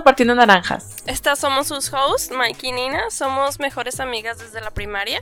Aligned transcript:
A 0.00 0.02
Partiendo 0.02 0.34
Naranjas. 0.34 0.96
Estas 1.04 1.38
somos 1.38 1.68
sus 1.68 1.92
hosts, 1.92 2.30
Mike 2.34 2.66
y 2.66 2.72
Nina. 2.72 3.10
Somos 3.10 3.58
mejores 3.58 4.00
amigas 4.00 4.38
desde 4.38 4.62
la 4.62 4.70
primaria. 4.70 5.20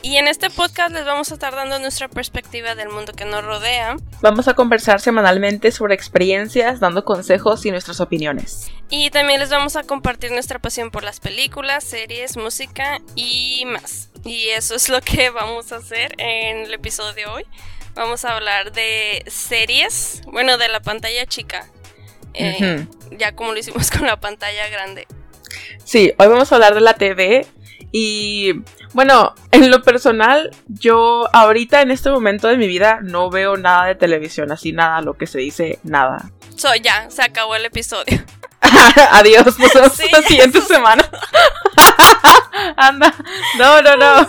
Y 0.00 0.16
en 0.16 0.28
este 0.28 0.48
podcast 0.48 0.94
les 0.94 1.04
vamos 1.04 1.30
a 1.30 1.34
estar 1.34 1.54
dando 1.54 1.78
nuestra 1.78 2.08
perspectiva 2.08 2.74
del 2.74 2.88
mundo 2.88 3.12
que 3.12 3.26
nos 3.26 3.44
rodea. 3.44 3.96
Vamos 4.22 4.48
a 4.48 4.54
conversar 4.54 5.02
semanalmente 5.02 5.70
sobre 5.72 5.94
experiencias, 5.94 6.80
dando 6.80 7.04
consejos 7.04 7.66
y 7.66 7.70
nuestras 7.70 8.00
opiniones. 8.00 8.70
Y 8.88 9.10
también 9.10 9.40
les 9.40 9.50
vamos 9.50 9.76
a 9.76 9.82
compartir 9.82 10.32
nuestra 10.32 10.58
pasión 10.58 10.90
por 10.90 11.04
las 11.04 11.20
películas, 11.20 11.84
series, 11.84 12.38
música 12.38 13.02
y 13.14 13.64
más. 13.66 14.08
Y 14.24 14.48
eso 14.48 14.74
es 14.74 14.88
lo 14.88 15.02
que 15.02 15.28
vamos 15.34 15.70
a 15.72 15.76
hacer 15.76 16.14
en 16.16 16.64
el 16.64 16.72
episodio 16.72 17.12
de 17.12 17.26
hoy. 17.26 17.46
Vamos 17.94 18.24
a 18.24 18.34
hablar 18.34 18.72
de 18.72 19.22
series, 19.26 20.22
bueno, 20.26 20.56
de 20.56 20.68
la 20.68 20.80
pantalla 20.80 21.26
chica. 21.26 21.68
Eh, 22.34 22.86
ya 23.12 23.34
como 23.34 23.52
lo 23.52 23.58
hicimos 23.58 23.90
con 23.92 24.06
la 24.06 24.18
pantalla 24.18 24.68
grande. 24.68 25.06
Sí, 25.84 26.12
hoy 26.18 26.26
vamos 26.28 26.50
a 26.50 26.54
hablar 26.56 26.74
de 26.74 26.80
la 26.80 26.94
TV 26.94 27.46
y 27.92 28.54
bueno, 28.92 29.34
en 29.52 29.70
lo 29.70 29.82
personal, 29.82 30.50
yo 30.66 31.28
ahorita 31.32 31.82
en 31.82 31.90
este 31.90 32.10
momento 32.10 32.48
de 32.48 32.56
mi 32.56 32.66
vida 32.66 32.98
no 33.02 33.30
veo 33.30 33.56
nada 33.56 33.86
de 33.86 33.94
televisión, 33.94 34.50
así 34.50 34.72
nada, 34.72 35.00
lo 35.00 35.14
que 35.14 35.26
se 35.26 35.38
dice, 35.38 35.78
nada. 35.84 36.30
So, 36.56 36.74
ya, 36.76 37.08
se 37.10 37.22
acabó 37.22 37.54
el 37.54 37.64
episodio. 37.64 38.24
Adiós, 39.10 39.58
nos 39.58 39.72
vemos 39.72 39.98
la 40.12 40.22
siguiente 40.22 40.60
semana. 40.60 41.04
Anda, 42.76 43.14
no, 43.58 43.82
no, 43.82 43.96
no. 43.96 44.26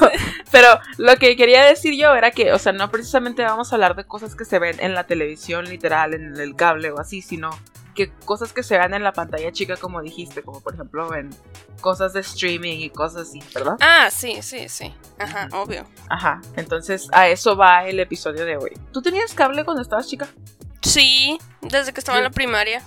Pero 0.52 0.80
lo 0.98 1.16
que 1.18 1.36
quería 1.36 1.64
decir 1.64 1.96
yo 1.96 2.14
era 2.16 2.32
que, 2.32 2.54
o 2.54 2.60
sea, 2.60 2.74
no 2.74 2.90
precisamente 2.92 3.44
vamos 3.44 3.72
a 3.72 3.76
hablar 3.76 3.96
de 3.96 4.06
cosas 4.06 4.36
que 4.36 4.46
se 4.46 4.60
ven 4.60 4.78
en 4.80 4.94
la 4.94 5.06
televisión 5.06 5.66
literal, 5.66 6.14
en 6.14 6.40
el 6.40 6.56
cable 6.56 6.92
o 6.92 7.00
así, 7.00 7.22
sino 7.22 7.52
que 7.96 8.12
cosas 8.26 8.54
que 8.54 8.62
se 8.62 8.78
vean 8.78 8.94
en 8.94 9.04
la 9.04 9.14
pantalla 9.14 9.52
chica, 9.52 9.78
como 9.78 10.02
dijiste, 10.02 10.44
como 10.44 10.62
por 10.62 10.76
ejemplo 10.76 11.16
en 11.16 11.30
cosas 11.82 12.14
de 12.14 12.20
streaming 12.20 12.78
y 12.78 12.90
cosas 12.90 13.30
así, 13.30 13.40
¿verdad? 13.54 13.78
Ah, 13.80 14.10
sí, 14.12 14.42
sí, 14.42 14.70
sí. 14.70 14.94
Ajá, 15.18 15.48
obvio. 15.54 15.86
Ajá, 16.10 16.42
entonces 16.56 17.08
a 17.12 17.28
eso 17.30 17.56
va 17.56 17.88
el 17.88 18.00
episodio 18.00 18.46
de 18.46 18.58
hoy. 18.58 18.78
¿Tú 18.92 19.02
tenías 19.02 19.34
cable 19.34 19.64
cuando 19.66 19.82
estabas 19.82 20.08
chica? 20.08 20.28
Sí, 20.82 21.40
desde 21.62 21.94
que 21.94 22.00
estaba 22.00 22.20
en 22.20 22.26
la 22.26 22.30
primaria. 22.30 22.84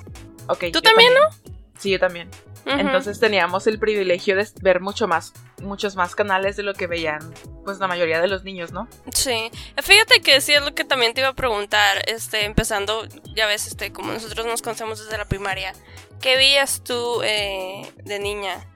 Ok. 0.47 0.67
¿Tú 0.73 0.81
también, 0.81 1.13
no? 1.15 1.53
Sí, 1.79 1.91
yo 1.91 1.99
también. 1.99 2.31
Entonces 2.67 3.19
teníamos 3.19 3.67
el 3.67 3.79
privilegio 3.79 4.37
de 4.37 4.47
ver 4.61 4.81
mucho 4.81 5.09
más, 5.09 5.33
muchos 5.63 5.97
más 5.97 6.15
canales 6.15 6.57
de 6.57 6.63
lo 6.63 6.75
que 6.75 6.87
veían, 6.87 7.21
pues 7.65 7.79
la 7.79 7.87
mayoría 7.87 8.21
de 8.21 8.29
los 8.29 8.45
niños, 8.45 8.73
¿no? 8.73 8.89
Sí. 9.13 9.51
Fíjate 9.83 10.21
que 10.21 10.41
sí 10.41 10.53
es 10.53 10.63
lo 10.63 10.75
que 10.75 10.85
también 10.85 11.15
te 11.15 11.21
iba 11.21 11.31
a 11.31 11.35
preguntar, 11.35 12.03
este, 12.07 12.45
empezando, 12.45 13.07
ya 13.35 13.47
ves, 13.47 13.67
este, 13.67 13.93
como 13.93 14.13
nosotros 14.13 14.47
nos 14.47 14.63
conocemos 14.63 15.03
desde 15.03 15.17
la 15.17 15.25
primaria, 15.25 15.73
¿qué 16.21 16.37
veías 16.37 16.83
tú 16.85 17.23
eh, 17.23 17.91
de 18.05 18.19
niña? 18.19 18.67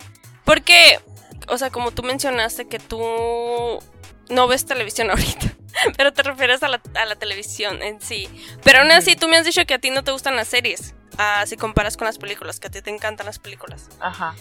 Porque, 0.44 1.00
o 1.48 1.58
sea, 1.58 1.70
como 1.70 1.91
tú 1.91 2.03
mencionaste 2.03 2.69
que 2.69 2.78
tú 2.78 2.98
no 4.28 4.47
ves 4.48 4.64
televisión 4.64 5.10
ahorita. 5.10 5.56
Pero 5.97 6.12
te 6.12 6.23
refieres 6.23 6.62
a 6.62 6.69
la, 6.69 6.81
a 6.95 7.05
la 7.05 7.17
televisión 7.17 7.83
en 7.83 8.01
sí. 8.01 8.28
Pero 8.62 8.81
aún 8.81 8.91
así, 8.92 9.17
tú 9.17 9.28
me 9.28 9.37
has 9.37 9.45
dicho 9.45 9.65
que 9.67 9.75
a 9.75 9.78
ti 9.78 9.91
no 9.91 10.05
te 10.05 10.12
gustan 10.12 10.37
las 10.37 10.48
series. 10.48 10.95
Ah, 11.19 11.45
si 11.47 11.56
comparas 11.56 11.97
con 11.97 12.06
las 12.06 12.19
películas, 12.19 12.59
que 12.59 12.69
a 12.69 12.70
ti 12.70 12.81
te 12.81 12.91
encantan 12.91 13.27
las 13.27 13.39
películas. 13.39 13.88
Ajá. 14.00 14.34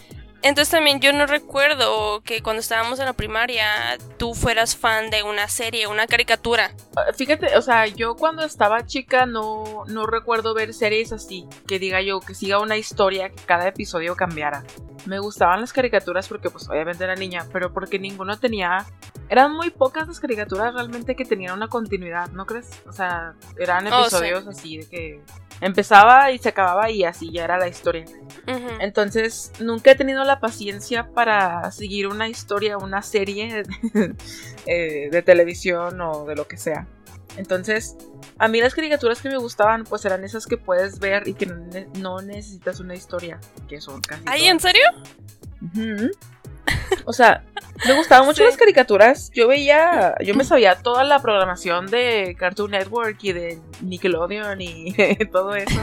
Entonces 0.44 0.72
también 0.72 1.00
yo 1.00 1.14
no 1.14 1.28
recuerdo 1.28 2.22
que 2.22 2.42
cuando 2.42 2.62
estábamos 2.62 3.00
en 3.00 3.06
la 3.06 3.14
primaria 3.14 3.98
tú 4.18 4.34
fueras 4.34 4.76
fan 4.76 5.10
de 5.12 5.24
una 5.24 5.48
serie, 5.48 5.88
una 5.88 6.08
caricatura. 6.08 6.72
Ah, 6.96 7.14
fíjate, 7.16 7.56
o 7.58 7.62
sea, 7.62 7.86
yo 7.86 8.16
cuando 8.16 8.44
estaba 8.44 8.86
chica 8.86 9.26
no, 9.26 9.84
no 9.88 10.08
recuerdo 10.08 10.54
ver 10.54 10.74
series 10.74 11.14
así, 11.14 11.48
que 11.68 11.78
diga 11.78 12.02
yo, 12.02 12.20
que 12.22 12.34
siga 12.34 12.60
una 12.60 12.78
historia, 12.78 13.30
que 13.30 13.44
cada 13.46 13.68
episodio 13.68 14.16
cambiara. 14.16 14.64
Me 15.06 15.20
gustaban 15.20 15.62
las 15.62 15.74
caricaturas 15.74 16.28
porque 16.28 16.50
pues 16.50 16.68
obviamente 16.70 17.04
era 17.04 17.16
niña, 17.16 17.46
pero 17.52 17.74
porque 17.74 18.00
ninguno 18.00 18.40
tenía... 18.40 18.86
Eran 19.30 19.54
muy 19.54 19.70
pocas 19.70 20.08
las 20.08 20.20
caricaturas 20.20 20.74
realmente 20.74 21.16
que 21.16 21.24
tenían 21.24 21.56
una 21.56 21.70
continuidad, 21.70 22.30
¿no 22.32 22.46
crees? 22.46 22.70
O 22.88 22.92
sea, 22.92 23.34
eran 23.58 23.88
Oh, 23.92 24.02
episodios 24.02 24.46
así 24.48 24.78
de 24.78 24.90
que 24.90 25.22
empezaba 25.62 26.32
y 26.32 26.38
se 26.38 26.50
acababa 26.50 26.90
y 26.90 27.04
así 27.04 27.32
ya 27.32 27.46
era 27.46 27.58
la 27.58 27.68
historia. 27.68 28.06
Ujú. 28.48 28.70
Entonces, 28.80 29.52
nunca 29.60 29.92
he 29.92 29.96
tenido 29.96 30.24
la 30.24 30.31
paciencia 30.40 31.10
para 31.14 31.72
seguir 31.72 32.08
una 32.08 32.28
historia, 32.30 32.78
una 32.78 33.02
serie 33.02 33.64
eh, 34.66 35.10
de 35.12 35.22
televisión 35.22 36.00
o 36.02 36.26
de 36.26 36.36
lo 36.36 36.48
que 36.48 36.58
sea. 36.58 36.88
Entonces, 37.38 37.96
a 38.38 38.48
mí 38.48 38.60
las 38.60 38.76
caricaturas 38.76 39.22
que 39.22 39.30
me 39.30 39.38
gustaban, 39.38 39.84
pues 39.86 40.04
eran 40.06 40.24
esas 40.24 40.46
que 40.48 40.58
puedes 40.58 41.00
ver 41.00 41.28
y 41.28 41.34
que 41.34 41.46
no, 41.46 41.56
ne- 41.56 41.88
no 42.00 42.20
necesitas 42.22 42.80
una 42.82 42.94
historia, 42.94 43.40
que 43.70 43.80
son 43.80 44.02
casi. 44.02 44.24
¿Ay, 44.26 44.42
todas. 44.42 44.52
en 44.54 44.60
serio? 44.60 44.84
O 47.06 47.14
sea, 47.14 47.44
me 47.88 47.94
gustaban 47.96 48.26
mucho 48.26 48.40
Sí. 48.44 48.50
las 48.50 48.58
caricaturas. 48.58 49.32
Yo 49.34 49.48
veía, 49.48 50.16
yo 50.24 50.36
me 50.36 50.44
sabía 50.44 50.76
toda 50.76 51.04
la 51.04 51.20
programación 51.20 51.88
de 51.88 52.36
Cartoon 52.38 52.72
Network 52.72 53.18
y 53.24 53.34
de 53.34 53.62
Nickelodeon 53.82 54.60
y 54.62 54.94
todo 55.32 55.56
eso. 55.56 55.80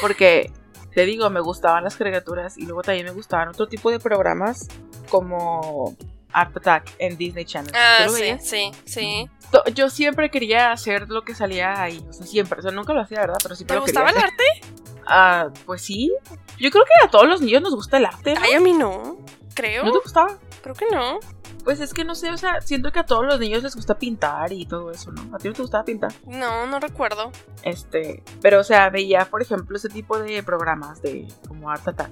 Porque, 0.00 0.50
te 0.94 1.04
digo, 1.06 1.28
me 1.30 1.40
gustaban 1.40 1.84
las 1.84 1.96
caricaturas 1.96 2.56
y 2.58 2.66
luego 2.66 2.82
también 2.82 3.06
me 3.06 3.12
gustaban 3.12 3.48
otro 3.48 3.66
tipo 3.68 3.90
de 3.90 3.98
programas 3.98 4.68
como 5.08 5.96
Art 6.32 6.56
Attack 6.56 6.90
en 6.98 7.16
Disney 7.16 7.44
Channel. 7.44 7.72
¿Tú 7.72 7.78
Ah, 7.78 8.06
sí, 8.08 8.20
veías? 8.20 8.46
sí, 8.48 8.70
sí. 8.84 9.30
Yo 9.74 9.90
siempre 9.90 10.30
quería 10.30 10.72
hacer 10.72 11.08
lo 11.10 11.22
que 11.22 11.34
salía 11.34 11.82
ahí, 11.82 12.04
o 12.08 12.12
sea, 12.12 12.26
siempre, 12.26 12.58
o 12.58 12.62
sea, 12.62 12.70
nunca 12.70 12.92
lo 12.94 13.00
hacía, 13.02 13.20
¿verdad? 13.20 13.36
Pero 13.42 13.54
siempre 13.54 13.74
¿Te 13.76 13.80
lo 13.80 13.84
quería 13.86 14.00
gustaba 14.02 14.10
el 14.10 14.16
hacer. 14.16 14.30
arte? 14.30 15.04
Ah, 15.06 15.48
pues 15.66 15.82
sí. 15.82 16.10
Yo 16.58 16.70
creo 16.70 16.84
que 16.84 17.06
a 17.06 17.10
todos 17.10 17.26
los 17.26 17.40
niños 17.42 17.60
nos 17.60 17.74
gusta 17.74 17.98
el 17.98 18.06
arte, 18.06 18.34
¿no? 18.34 18.40
Ay, 18.42 18.52
a 18.54 18.60
mí 18.60 18.72
no. 18.72 19.18
Creo. 19.54 19.84
¿No 19.84 19.92
te 19.92 19.98
gustaba? 19.98 20.38
Creo 20.62 20.74
que 20.74 20.86
no. 20.90 21.18
Pues 21.64 21.80
es 21.80 21.94
que 21.94 22.04
no 22.04 22.14
sé, 22.14 22.30
o 22.30 22.36
sea, 22.36 22.60
siento 22.60 22.90
que 22.90 22.98
a 22.98 23.06
todos 23.06 23.24
los 23.24 23.38
niños 23.38 23.62
les 23.62 23.76
gusta 23.76 23.98
pintar 23.98 24.52
y 24.52 24.66
todo 24.66 24.90
eso, 24.90 25.12
¿no? 25.12 25.34
¿A 25.34 25.38
ti 25.38 25.48
no 25.48 25.54
te 25.54 25.62
gustaba 25.62 25.84
pintar? 25.84 26.12
No, 26.26 26.66
no 26.66 26.80
recuerdo. 26.80 27.30
Este, 27.62 28.22
pero 28.40 28.60
o 28.60 28.64
sea, 28.64 28.90
veía, 28.90 29.26
por 29.26 29.42
ejemplo, 29.42 29.76
ese 29.76 29.88
tipo 29.88 30.18
de 30.18 30.42
programas 30.42 31.00
de 31.02 31.28
como 31.46 31.70
Art 31.70 31.86
Attack. 31.86 32.10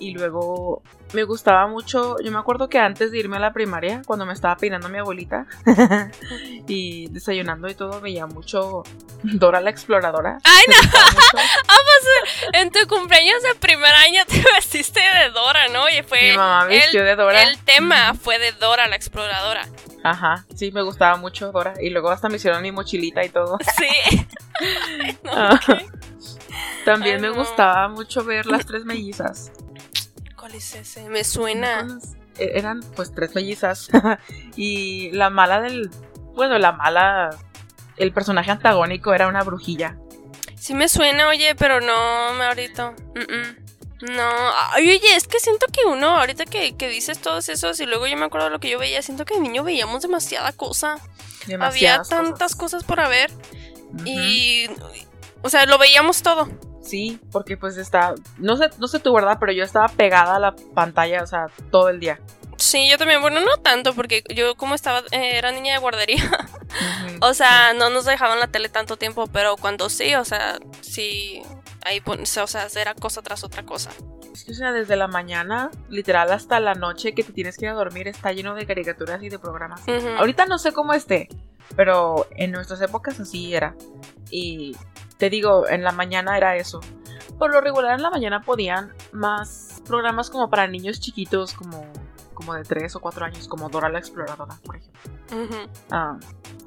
Y 0.00 0.12
luego 0.12 0.82
me 1.12 1.24
gustaba 1.24 1.66
mucho, 1.66 2.16
yo 2.22 2.30
me 2.30 2.38
acuerdo 2.38 2.68
que 2.68 2.78
antes 2.78 3.10
de 3.10 3.18
irme 3.18 3.36
a 3.36 3.40
la 3.40 3.52
primaria, 3.52 4.02
cuando 4.06 4.26
me 4.26 4.32
estaba 4.32 4.56
peinando 4.56 4.88
mi 4.88 4.98
abuelita 4.98 5.46
y 6.68 7.08
desayunando 7.08 7.68
y 7.68 7.74
todo, 7.74 8.00
veía 8.00 8.26
mucho 8.26 8.82
Dora 9.22 9.60
la 9.60 9.70
Exploradora. 9.70 10.38
Ay, 10.44 10.62
no. 10.68 10.74
gustaba 10.76 11.10
mucho. 11.10 11.38
En 12.52 12.70
tu 12.70 12.78
cumpleaños 12.88 13.42
de 13.42 13.54
primer 13.56 13.92
año 13.92 14.22
te 14.26 14.42
vestiste 14.54 15.00
de 15.00 15.30
Dora, 15.30 15.68
¿no? 15.68 15.88
Y 15.88 16.02
fue 16.02 16.30
Mi 16.30 16.36
mamá 16.36 16.66
vistió 16.66 17.00
el, 17.00 17.06
de 17.06 17.16
Dora. 17.16 17.42
el 17.42 17.58
tema 17.58 18.14
fue 18.14 18.38
de 18.38 18.52
Dora 18.52 18.86
la 18.88 18.96
exploradora. 18.96 19.66
Ajá, 20.04 20.44
sí, 20.54 20.70
me 20.72 20.82
gustaba 20.82 21.16
mucho 21.16 21.50
Dora. 21.52 21.74
Y 21.80 21.90
luego 21.90 22.10
hasta 22.10 22.28
me 22.28 22.36
hicieron 22.36 22.62
mi 22.62 22.70
mochilita 22.72 23.24
y 23.24 23.28
todo. 23.30 23.58
Sí. 23.76 23.88
Ay, 24.60 25.18
no, 25.22 25.30
Ah. 25.34 25.60
También 26.84 27.16
Ay, 27.16 27.22
me 27.22 27.30
gustaba 27.30 27.88
mucho 27.88 28.24
ver 28.24 28.46
las 28.46 28.64
tres 28.66 28.84
mellizas. 28.84 29.52
Me 31.08 31.24
suena. 31.24 31.98
E- 32.38 32.52
Eran 32.58 32.80
pues 32.96 33.14
tres 33.14 33.34
mellizas. 33.34 33.88
y 34.56 35.10
la 35.12 35.30
mala 35.30 35.60
del. 35.60 35.90
Bueno, 36.34 36.58
la 36.58 36.72
mala. 36.72 37.30
El 37.96 38.12
personaje 38.12 38.50
antagónico 38.50 39.12
era 39.12 39.26
una 39.26 39.42
brujilla. 39.42 39.96
Sí 40.56 40.74
me 40.74 40.88
suena, 40.88 41.28
oye, 41.28 41.54
pero 41.56 41.80
no, 41.80 42.34
me 42.34 42.44
ahorita. 42.44 42.90
Mm, 43.14 43.34
mm. 43.34 43.68
No, 44.00 44.30
Ay, 44.72 44.90
oye, 44.90 45.16
es 45.16 45.26
que 45.26 45.40
siento 45.40 45.66
que 45.72 45.84
uno, 45.84 46.06
ahorita 46.18 46.44
que, 46.44 46.76
que 46.76 46.88
dices 46.88 47.20
todos 47.20 47.48
esos 47.48 47.80
y 47.80 47.86
luego 47.86 48.06
yo 48.06 48.16
me 48.16 48.26
acuerdo 48.26 48.46
de 48.46 48.52
lo 48.52 48.60
que 48.60 48.70
yo 48.70 48.78
veía, 48.78 49.02
siento 49.02 49.24
que 49.24 49.34
de 49.34 49.40
niño 49.40 49.64
veíamos 49.64 50.02
demasiada 50.02 50.52
cosa. 50.52 50.98
Había 51.58 52.02
tantas 52.02 52.54
cosas 52.54 52.84
por 52.84 53.00
haber 53.00 53.30
y, 54.04 54.66
o 55.42 55.50
sea, 55.50 55.66
lo 55.66 55.78
veíamos 55.78 56.22
todo. 56.22 56.48
Sí, 56.88 57.20
porque 57.30 57.58
pues 57.58 57.76
está. 57.76 58.14
No 58.38 58.56
sé, 58.56 58.70
no 58.78 58.88
sé 58.88 58.98
tú, 58.98 59.12
¿verdad? 59.12 59.36
Pero 59.38 59.52
yo 59.52 59.62
estaba 59.62 59.88
pegada 59.88 60.36
a 60.36 60.38
la 60.38 60.56
pantalla, 60.74 61.22
o 61.22 61.26
sea, 61.26 61.48
todo 61.70 61.90
el 61.90 62.00
día. 62.00 62.18
Sí, 62.56 62.88
yo 62.90 62.98
también, 62.98 63.20
bueno, 63.20 63.40
no 63.40 63.58
tanto, 63.58 63.94
porque 63.94 64.24
yo 64.34 64.56
como 64.56 64.74
estaba, 64.74 65.00
eh, 65.12 65.36
era 65.38 65.52
niña 65.52 65.74
de 65.74 65.78
guardería, 65.78 66.28
o 67.20 67.32
sea, 67.32 67.72
no 67.74 67.88
nos 67.88 68.04
dejaban 68.04 68.40
la 68.40 68.48
tele 68.48 68.68
tanto 68.68 68.96
tiempo, 68.96 69.28
pero 69.28 69.56
cuando 69.56 69.88
sí, 69.88 70.14
o 70.16 70.24
sea, 70.24 70.58
sí, 70.80 71.42
ahí, 71.84 72.02
o 72.06 72.24
sea, 72.24 72.66
era 72.74 72.94
cosa 72.94 73.22
tras 73.22 73.44
otra 73.44 73.64
cosa. 73.64 73.90
O 74.32 74.54
sea, 74.54 74.72
desde 74.72 74.96
la 74.96 75.08
mañana, 75.08 75.70
literal, 75.88 76.32
hasta 76.32 76.58
la 76.58 76.74
noche 76.74 77.12
que 77.12 77.22
te 77.22 77.32
tienes 77.32 77.56
que 77.56 77.66
ir 77.66 77.70
a 77.70 77.74
dormir, 77.74 78.08
está 78.08 78.32
lleno 78.32 78.54
de 78.54 78.66
caricaturas 78.66 79.22
y 79.22 79.28
de 79.28 79.38
programas. 79.38 79.82
Ahorita 80.18 80.46
no 80.46 80.58
sé 80.58 80.72
cómo 80.72 80.94
esté, 80.94 81.28
pero 81.76 82.26
en 82.36 82.52
nuestras 82.52 82.80
épocas 82.80 83.20
así 83.20 83.54
era. 83.54 83.74
Y 84.30 84.76
te 85.18 85.30
digo, 85.30 85.68
en 85.68 85.82
la 85.82 85.92
mañana 85.92 86.36
era 86.36 86.56
eso. 86.56 86.80
Por 87.38 87.52
lo 87.52 87.60
regular 87.60 87.94
en 87.94 88.02
la 88.02 88.10
mañana 88.10 88.40
podían 88.42 88.94
más 89.12 89.82
programas 89.86 90.30
como 90.30 90.48
para 90.48 90.66
niños 90.66 91.00
chiquitos, 91.00 91.52
como, 91.52 91.86
como 92.34 92.54
de 92.54 92.64
3 92.64 92.96
o 92.96 93.00
4 93.00 93.26
años, 93.26 93.48
como 93.48 93.68
Dora 93.68 93.88
la 93.88 93.98
Exploradora, 93.98 94.58
por 94.64 94.76
ejemplo. 94.76 95.12
Ah, 95.90 96.18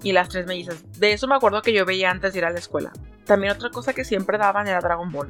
y 0.03 0.11
las 0.11 0.29
tres 0.29 0.45
mellizas. 0.45 0.83
De 0.99 1.13
eso 1.13 1.27
me 1.27 1.35
acuerdo 1.35 1.61
que 1.61 1.73
yo 1.73 1.85
veía 1.85 2.11
antes 2.11 2.33
de 2.33 2.39
ir 2.39 2.45
a 2.45 2.51
la 2.51 2.59
escuela. 2.59 2.91
También 3.25 3.53
otra 3.53 3.69
cosa 3.69 3.93
que 3.93 4.05
siempre 4.05 4.37
daban 4.37 4.67
era 4.67 4.79
Dragon 4.79 5.11
Ball. 5.11 5.29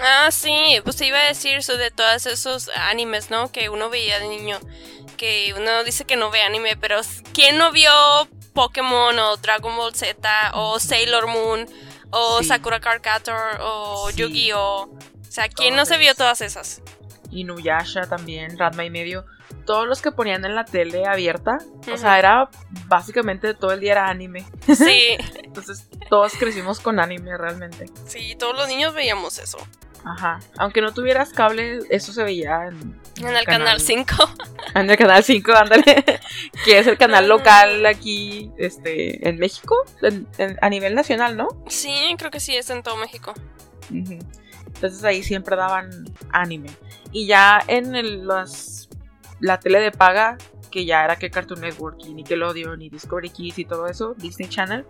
Ah, 0.00 0.30
sí, 0.30 0.80
pues 0.82 0.96
te 0.96 1.06
iba 1.06 1.18
a 1.18 1.28
decir 1.28 1.56
eso 1.58 1.76
de 1.76 1.90
todos 1.90 2.26
esos 2.26 2.70
animes, 2.88 3.30
¿no? 3.30 3.52
Que 3.52 3.68
uno 3.68 3.90
veía 3.90 4.18
de 4.18 4.28
niño. 4.28 4.58
Que 5.16 5.54
uno 5.56 5.84
dice 5.84 6.04
que 6.04 6.16
no 6.16 6.30
ve 6.30 6.42
anime, 6.42 6.76
pero 6.76 7.00
¿quién 7.32 7.58
no 7.58 7.70
vio 7.70 7.90
Pokémon 8.54 9.16
o 9.18 9.36
Dragon 9.36 9.76
Ball 9.76 9.94
Z 9.94 10.52
o 10.54 10.80
Sailor 10.80 11.28
Moon 11.28 11.66
o 12.14 12.38
Sí. 12.40 12.44
Sakura 12.48 12.80
Card 12.80 13.02
Captor 13.02 13.58
o 13.60 14.10
Sí. 14.10 14.16
Yu-Gi-Oh? 14.22 14.82
O 14.84 14.98
sea, 15.30 15.48
¿quién 15.48 15.74
no 15.76 15.84
se 15.84 15.98
vio 15.98 16.14
todas 16.14 16.40
esas? 16.40 16.80
Inuyasha 17.30 18.02
también, 18.08 18.56
Ranma 18.58 18.84
y 18.84 18.90
medio, 18.90 19.26
todos 19.66 19.86
los 19.88 20.00
que 20.00 20.12
ponían 20.12 20.44
en 20.44 20.54
la 20.54 20.64
tele 20.64 21.06
abierta, 21.06 21.58
o 21.86 21.90
Ujú. 21.90 21.98
sea, 21.98 22.18
era 22.18 22.48
básicamente 22.86 23.54
todo 23.54 23.72
el 23.72 23.80
día 23.80 23.92
era 23.92 24.08
anime. 24.08 24.46
Sí, 24.66 25.16
Entonces, 25.42 25.88
todos 26.08 26.34
crecimos 26.34 26.78
con 26.80 27.00
anime 27.00 27.36
realmente. 27.36 27.86
sí, 28.06 28.36
todos 28.38 28.56
los 28.56 28.68
niños 28.68 28.94
veíamos 28.94 29.38
eso. 29.38 29.58
Ajá. 30.04 30.38
Aunque 30.58 30.80
no 30.82 30.92
tuvieras 30.92 31.30
cable, 31.32 31.80
eso 31.88 32.12
se 32.12 32.22
veía 32.24 32.66
en, 32.66 33.00
En 33.16 33.34
el 33.36 33.44
canal 33.44 33.80
5. 33.80 34.14
En 34.74 34.90
el 34.90 34.96
canal 34.98 35.22
5, 35.24 35.52
ándale. 35.52 35.84
que 36.64 36.78
es 36.78 36.86
el 36.86 36.98
canal 36.98 37.28
local 37.28 37.86
aquí, 37.86 38.50
este, 38.58 39.26
en 39.28 39.38
México, 39.38 39.76
en- 40.02 40.26
en- 40.38 40.58
a 40.60 40.68
nivel 40.68 40.94
nacional, 40.94 41.36
¿no? 41.36 41.48
Sí, 41.68 42.14
creo 42.18 42.30
que 42.30 42.40
sí, 42.40 42.54
es 42.56 42.68
en 42.70 42.82
todo 42.82 42.96
México. 42.96 43.32
Entonces 43.90 45.04
ahí 45.04 45.22
siempre 45.22 45.56
daban 45.56 46.04
anime. 46.32 46.70
Y 47.12 47.26
ya 47.26 47.62
en 47.68 47.94
el- 47.94 48.26
las, 48.26 48.88
la 49.40 49.60
tele 49.60 49.80
de 49.80 49.92
paga, 49.92 50.36
que 50.70 50.84
ya 50.84 51.04
era 51.04 51.16
que 51.16 51.30
Cartoon 51.30 51.60
Network 51.60 51.98
y 52.04 52.12
Nickelodeon 52.14 52.82
y 52.82 52.90
Discovery 52.90 53.30
Kids 53.30 53.58
y 53.60 53.64
todo 53.64 53.86
eso, 53.86 54.14
Disney 54.18 54.48
Channel, 54.48 54.84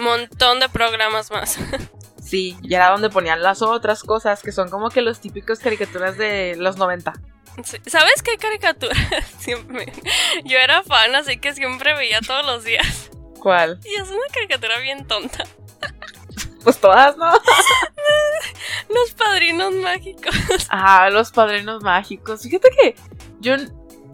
montón 0.00 0.60
de 0.60 0.68
programas 0.68 1.30
más. 1.30 1.58
sí, 2.32 2.56
ya 2.62 2.78
era 2.78 2.88
donde 2.88 3.10
ponían 3.10 3.42
las 3.42 3.60
otras 3.60 4.02
cosas, 4.02 4.42
que 4.42 4.52
son 4.52 4.70
como 4.70 4.88
que 4.88 5.02
los 5.02 5.20
típicos 5.20 5.58
caricaturas 5.58 6.16
de 6.16 6.54
los 6.56 6.78
90. 6.78 7.12
Sí. 7.62 7.76
¿Sabes 7.86 8.22
qué 8.24 8.38
caricatura? 8.38 8.94
Siempre. 9.38 9.92
Yo 10.44 10.56
era 10.56 10.82
fan, 10.82 11.14
así 11.14 11.36
que 11.36 11.52
siempre 11.52 11.94
veía 11.94 12.20
todos 12.26 12.46
los 12.46 12.64
días. 12.64 13.10
¿Cuál? 13.38 13.78
Y 13.84 13.94
es 14.00 14.08
una 14.08 14.26
caricatura 14.32 14.78
bien 14.78 15.06
tonta. 15.06 15.44
Pues 16.64 16.78
todas, 16.78 17.16
¿no? 17.16 17.28
Los 18.88 19.10
padrinos 19.16 19.74
mágicos. 19.74 20.32
Ah, 20.70 21.10
los 21.10 21.32
padrinos 21.32 21.82
mágicos. 21.82 22.42
Fíjate 22.42 22.70
que 22.80 22.94
yo 23.40 23.56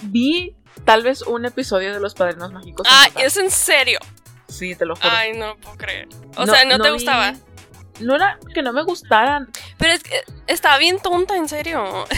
vi 0.05 0.57
tal 0.87 1.03
vez 1.03 1.21
un 1.21 1.45
episodio 1.45 1.93
de 1.93 2.01
los 2.01 2.15
padrinos 2.15 2.51
mágicos. 2.51 2.87
en 2.89 3.09
total. 3.13 3.23
es 3.27 3.37
en 3.37 3.51
serio. 3.51 3.99
Sí, 4.49 4.75
te 4.75 4.87
lo 4.87 4.97
juro. 4.97 5.11
Ay, 5.13 5.35
no 5.35 5.49
lo 5.49 5.57
puedo 5.59 5.77
creer. 5.77 6.09
O 6.39 6.47
sea, 6.47 6.65
no, 6.65 6.79
te 6.79 6.89
vi- 6.89 6.95
gustaba. 6.95 7.35
No 8.01 8.15
era 8.17 8.39
que 8.55 8.63
no 8.63 8.73
me 8.73 8.83
gustaran. 8.83 9.49
Pero 9.79 9.93
es 9.93 10.03
que 10.03 10.23
estaba 10.47 10.79
bien 10.79 11.01
tonta, 11.01 11.37
en 11.37 11.49
serio. 11.49 12.07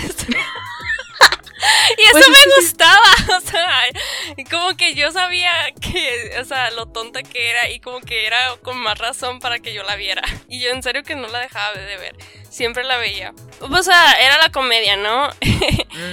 y 1.99 2.03
eso 2.03 2.13
Pues 2.13 2.25
es 2.25 2.31
me 2.31 2.37
sí. 2.37 2.51
gustaba. 2.61 3.01
O 3.37 3.41
sea, 3.41 3.69
como 4.51 4.77
que 4.77 4.95
yo 4.95 5.11
sabía 5.13 5.51
que, 5.81 6.37
o 6.41 6.45
sea, 6.45 6.71
lo 6.71 6.87
tonta 6.87 7.23
que 7.23 7.51
era 7.51 7.69
y 7.71 7.81
como 7.81 8.01
que 8.01 8.27
era 8.27 8.57
con 8.63 8.77
más 8.79 8.99
razón 8.99 9.39
para 9.39 9.59
que 9.61 9.73
yo 9.73 9.83
la 9.83 9.97
viera. 9.97 10.23
Y 10.49 10.61
yo 10.61 10.71
en 10.71 10.83
serio 10.83 11.03
que 11.03 11.15
no 11.17 11.29
la 11.29 11.39
dejaba 11.41 11.73
de 11.75 11.97
ver. 11.97 12.17
Siempre 12.51 12.83
la 12.85 12.97
veía. 12.99 13.33
O 13.61 13.83
sea, 13.83 14.13
era 14.21 14.39
la 14.39 14.51
comedia, 14.51 14.97
¿no? 14.97 15.31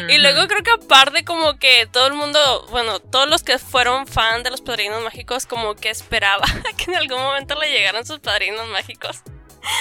Y 0.09 0.17
luego 0.17 0.47
creo 0.47 0.63
que 0.63 0.71
aparte 0.71 1.23
como 1.23 1.57
que 1.59 1.87
todo 1.91 2.07
el 2.07 2.13
mundo, 2.13 2.67
bueno, 2.71 2.99
todos 2.99 3.27
los 3.27 3.43
que 3.43 3.57
fueron 3.59 4.05
fan 4.07 4.43
de 4.43 4.49
los 4.49 4.61
padrinos 4.61 5.01
mágicos 5.03 5.45
como 5.45 5.75
que 5.75 5.89
esperaba 5.89 6.45
que 6.77 6.85
en 6.91 6.95
algún 6.97 7.21
momento 7.21 7.55
le 7.59 7.69
llegaran 7.71 8.05
sus 8.05 8.19
padrinos 8.19 8.67
mágicos. 8.67 9.21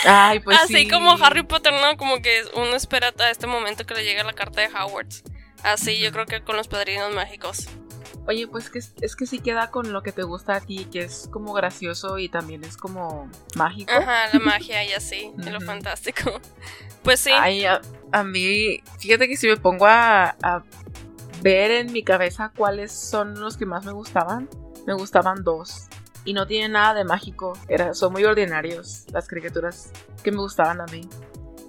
Ay, 0.05 0.41
pues 0.41 0.59
Así 0.59 0.75
sí. 0.75 0.89
como 0.89 1.13
Harry 1.23 1.43
Potter, 1.43 1.73
¿no? 1.73 1.97
Como 1.97 2.21
que 2.23 2.43
uno 2.55 2.75
espera 2.75 3.13
a 3.19 3.31
este 3.31 3.47
momento 3.47 3.87
que 3.87 3.95
le 3.95 4.05
llegue 4.05 4.23
la 4.25 4.33
carta 4.33 4.61
de 4.61 4.69
Hogwarts. 4.69 5.25
Así 5.63 5.99
yo 5.99 6.13
creo 6.13 6.27
que 6.27 6.43
con 6.43 6.57
los 6.57 6.69
padrinos 6.69 7.13
mágicos. 7.15 7.69
Oye, 8.29 8.49
pues 8.49 8.71
que 8.71 8.81
es, 8.81 9.17
que 9.17 9.27
sí 9.27 9.39
queda 9.39 9.71
con 9.71 9.93
lo 9.93 10.03
que 10.03 10.11
te 10.11 10.25
gusta 10.25 10.57
a 10.57 10.61
ti, 10.61 10.87
que 10.91 11.01
es 11.01 11.29
como 11.31 11.53
gracioso 11.53 12.19
y 12.19 12.29
también 12.29 12.65
es 12.65 12.77
como 12.77 13.31
mágico. 13.55 13.93
Ajá, 13.93 14.29
la 14.33 14.39
magia 14.45 14.85
y 14.85 14.93
así, 14.93 15.33
y 15.39 15.51
lo 15.51 15.61
fantástico. 15.61 16.41
Pues 17.03 17.21
sí. 17.21 17.31
Ay, 17.33 17.65
a, 17.65 17.81
a 18.11 18.25
mí, 18.25 18.83
fíjate 18.99 19.29
que 19.29 19.37
si 19.37 19.47
me 19.47 19.57
pongo 19.57 19.87
a, 19.87 20.35
a 20.43 20.65
ver 21.41 21.71
en 21.71 21.93
mi 21.93 22.03
cabeza 22.03 22.51
cuáles 22.57 22.91
son 22.91 23.39
los 23.39 23.57
que 23.57 23.65
más 23.65 23.85
me 23.85 23.93
gustaban, 23.93 24.51
me 24.89 24.95
gustaban 24.95 25.45
dos. 25.45 25.87
Y 26.27 26.35
no 26.35 26.47
tienen 26.47 26.73
nada 26.73 26.93
de 26.93 27.05
mágico, 27.05 27.59
era, 27.69 27.95
son 27.95 28.13
muy 28.13 28.25
ordinarios 28.25 29.05
las 29.13 29.27
caricaturas 29.27 29.91
que 30.23 30.31
me 30.31 30.39
gustaban 30.39 30.81
a 30.83 30.87
mí. 30.87 31.09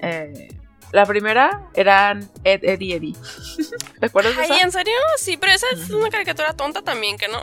Eh, 0.01 0.49
la 0.91 1.05
primera 1.05 1.69
eran 1.73 2.29
Ed, 2.43 2.63
Ed 2.63 2.79
y 2.81 2.93
Eddie. 2.93 3.15
¿Te 3.99 4.05
acuerdas 4.05 4.35
de 4.35 4.43
Ay, 4.43 4.51
esa? 4.51 4.61
¿en 4.61 4.71
serio? 4.71 4.93
Sí, 5.17 5.37
pero 5.37 5.53
esa 5.53 5.67
es 5.73 5.89
una 5.89 6.09
caricatura 6.09 6.53
tonta 6.53 6.81
también, 6.81 7.17
que 7.17 7.27
no. 7.27 7.39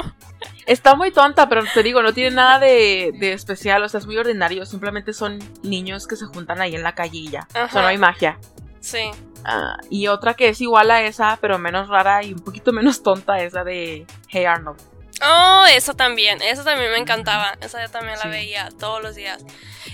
Está 0.66 0.94
muy 0.94 1.10
tonta, 1.10 1.48
pero 1.48 1.62
te 1.72 1.82
digo, 1.82 2.02
no 2.02 2.12
tiene 2.12 2.34
nada 2.34 2.58
de, 2.58 3.12
de 3.18 3.32
especial, 3.32 3.82
o 3.82 3.88
sea, 3.88 4.00
es 4.00 4.06
muy 4.06 4.16
ordinario. 4.16 4.66
Simplemente 4.66 5.12
son 5.12 5.38
niños 5.62 6.06
que 6.06 6.16
se 6.16 6.26
juntan 6.26 6.60
ahí 6.60 6.74
en 6.74 6.82
la 6.82 6.94
calle 6.94 7.18
y 7.18 7.30
ya. 7.30 7.46
O 7.50 7.68
sea, 7.68 7.82
no 7.82 7.88
hay 7.88 7.98
magia. 7.98 8.38
Sí. 8.80 9.10
Ah, 9.44 9.76
y 9.90 10.06
otra 10.06 10.34
que 10.34 10.48
es 10.48 10.60
igual 10.60 10.90
a 10.90 11.02
esa, 11.02 11.38
pero 11.40 11.58
menos 11.58 11.88
rara 11.88 12.24
y 12.24 12.32
un 12.32 12.40
poquito 12.40 12.72
menos 12.72 13.02
tonta, 13.02 13.40
es 13.40 13.52
la 13.52 13.62
de 13.62 14.06
Hey 14.28 14.46
Arnold. 14.46 14.80
Oh, 15.26 15.64
eso 15.74 15.94
también, 15.94 16.40
eso 16.42 16.64
también 16.64 16.90
me 16.90 16.98
encantaba. 16.98 17.56
Esa 17.60 17.82
yo 17.84 17.90
también 17.90 18.16
la 18.18 18.24
Sí. 18.24 18.28
veía 18.28 18.68
todos 18.78 19.02
los 19.02 19.14
días. 19.14 19.44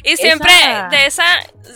Y 0.03 0.17
siempre 0.17 0.50
Esa- 0.53 0.88
de 0.91 1.06
esa, 1.06 1.25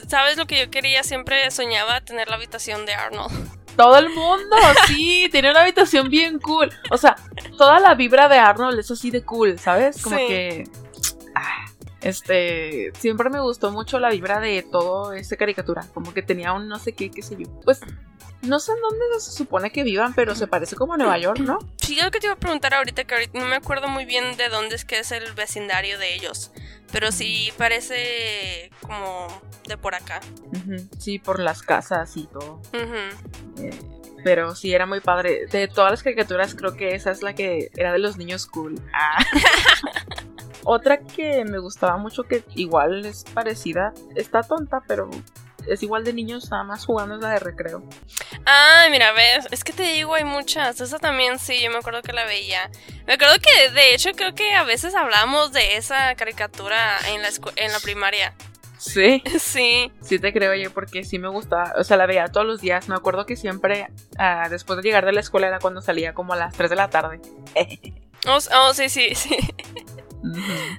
¿sabes 0.09 0.37
lo 0.37 0.47
que 0.47 0.59
yo 0.59 0.71
quería? 0.71 1.03
Siempre 1.03 1.51
soñaba 1.51 2.01
tener 2.01 2.29
la 2.29 2.37
habitación 2.37 2.87
de 2.87 2.95
Arnold. 2.95 3.33
Todo 3.77 3.99
el 3.99 4.09
mundo, 4.11 4.57
sí, 4.87 5.29
tiene 5.33 5.51
una 5.51 5.63
habitación 5.63 6.09
bien 6.09 6.39
cool. 6.39 6.71
O 6.91 6.97
sea, 6.97 7.17
toda 7.59 7.81
la 7.81 7.95
vibra 7.95 8.29
de 8.29 8.39
Arnold 8.39 8.79
es 8.79 8.91
así 8.91 9.11
de 9.11 9.25
cool, 9.25 9.59
¿sabes? 9.59 10.01
Como 10.03 10.17
Sí. 10.17 10.27
que. 10.29 10.65
ah, 11.35 11.67
este. 12.01 12.93
Siempre 12.99 13.31
me 13.31 13.41
gustó 13.41 13.73
mucho 13.73 13.99
la 13.99 14.11
vibra 14.11 14.39
de 14.41 14.63
todo 14.71 15.13
ese 15.13 15.37
caricatura. 15.37 15.85
Como 15.93 16.15
que 16.15 16.23
tenía 16.23 16.53
un 16.53 16.69
no 16.69 16.79
sé 16.79 16.93
qué, 16.95 17.11
qué 17.11 17.23
sé 17.23 17.37
yo. 17.39 17.49
Pues. 17.65 17.81
No 18.47 18.61
sé 18.61 18.73
en 18.73 18.81
dónde 18.81 19.21
se 19.21 19.33
supone 19.33 19.71
que 19.71 19.83
vivan, 19.83 20.15
pero 20.15 20.35
se 20.35 20.47
parece 20.47 20.77
como 20.77 20.95
a 20.95 20.97
Nueva 20.97 21.19
York, 21.19 21.41
¿no? 21.41 21.59
Sí, 21.81 21.97
yo 21.97 22.05
lo 22.05 22.11
que 22.11 22.21
te 22.21 22.27
iba 22.27 22.35
a 22.35 22.39
preguntar 22.39 22.75
ahorita, 22.75 23.05
que 23.05 23.15
ahorita 23.15 23.39
no 23.39 23.47
me 23.47 23.57
acuerdo 23.57 23.89
muy 23.89 24.05
bien 24.05 24.37
de 24.37 24.49
dónde 24.49 24.75
es 24.75 24.85
que 24.85 24.99
es 24.99 25.13
el 25.13 25.33
vecindario 25.33 25.99
de 25.99 26.15
ellos. 26.15 26.51
Pero 26.93 27.11
sí 27.11 27.53
parece 27.57 28.71
como 28.83 29.29
de 29.67 29.77
por 29.77 29.95
acá. 29.95 30.21
Sí, 30.99 31.19
por 31.19 31.41
las 31.41 31.63
casas 31.63 32.17
y 32.17 32.27
todo. 32.27 32.61
Eh, 32.73 33.71
pero 34.23 34.55
sí, 34.55 34.73
era 34.73 34.87
muy 34.87 35.01
padre. 35.01 35.47
De 35.47 35.69
todas 35.69 35.91
las 35.91 36.03
caricaturas, 36.03 36.55
creo 36.55 36.77
que 36.77 36.95
esa 36.95 37.11
es 37.11 37.23
la 37.23 37.35
que 37.35 37.71
era 37.77 37.93
de 37.93 37.99
los 37.99 38.17
niños 38.17 38.47
cool. 38.47 38.81
Ah. 38.93 39.25
Otra 40.65 40.99
que 40.99 41.45
me 41.45 41.59
gustaba 41.59 41.99
mucho, 41.99 42.23
que 42.23 42.43
igual 42.55 43.05
es 43.05 43.25
parecida, 43.25 43.93
está 44.15 44.43
tonta, 44.43 44.83
pero 44.87 45.11
es 45.69 45.83
igual 45.83 46.05
de 46.05 46.13
niños, 46.13 46.51
nada 46.51 46.65
más 46.65 46.85
jugando 46.87 47.17
es 47.17 47.21
la 47.21 47.31
de 47.31 47.39
recreo. 47.39 47.83
Ah, 48.47 48.87
mira, 48.91 49.13
ves, 49.13 49.47
es 49.51 49.65
que 49.65 49.73
te 49.73 49.83
digo, 49.83 50.15
hay 50.15 50.25
muchas. 50.25 50.81
Esa 50.81 50.99
también 50.99 51.39
sí, 51.39 51.61
yo 51.63 51.71
me 51.71 51.79
acuerdo 51.79 52.03
que 52.03 52.13
la 52.13 52.25
veía. 52.25 52.71
Me 53.07 53.15
acuerdo 53.15 53.35
que, 53.41 53.71
de 53.71 53.95
hecho, 53.95 54.11
creo 54.13 54.35
que 54.35 54.53
a 54.55 54.65
veces 54.65 54.95
hablamos 54.95 55.53
de 55.53 55.77
esa 55.77 56.15
caricatura 56.15 56.99
en 57.09 57.23
la, 57.23 57.29
en 57.57 57.73
la 57.73 57.81
primaria. 57.81 58.35
Sí, 58.79 59.23
Sí. 59.39 59.91
sí 60.03 60.19
te 60.19 60.33
creo 60.33 60.55
yo, 60.55 60.73
porque 60.73 61.05
sí 61.05 61.19
me 61.19 61.29
gustaba. 61.29 61.73
O 61.79 61.85
sea, 61.85 61.97
la 61.97 62.07
veía 62.07 62.29
todos 62.29 62.47
los 62.47 62.61
días. 62.61 62.89
Me 62.89 62.95
acuerdo 62.95 63.25
que 63.27 63.37
siempre, 63.37 63.89
ah, 64.19 64.49
después 64.51 64.77
de 64.77 64.83
llegar 64.83 65.07
de 65.07 65.13
la 65.13 65.21
escuela, 65.21 65.47
era 65.47 65.59
cuando 65.59 65.81
salía 65.81 66.13
como 66.13 66.33
a 66.35 66.37
las 66.37 66.55
3 66.55 66.71
de 66.71 66.77
la 66.77 66.91
tarde. 66.91 67.21
Oh, 68.27 68.39
oh, 68.57 68.73
sí, 68.73 68.89
sí, 68.89 69.15
sí. 69.15 69.37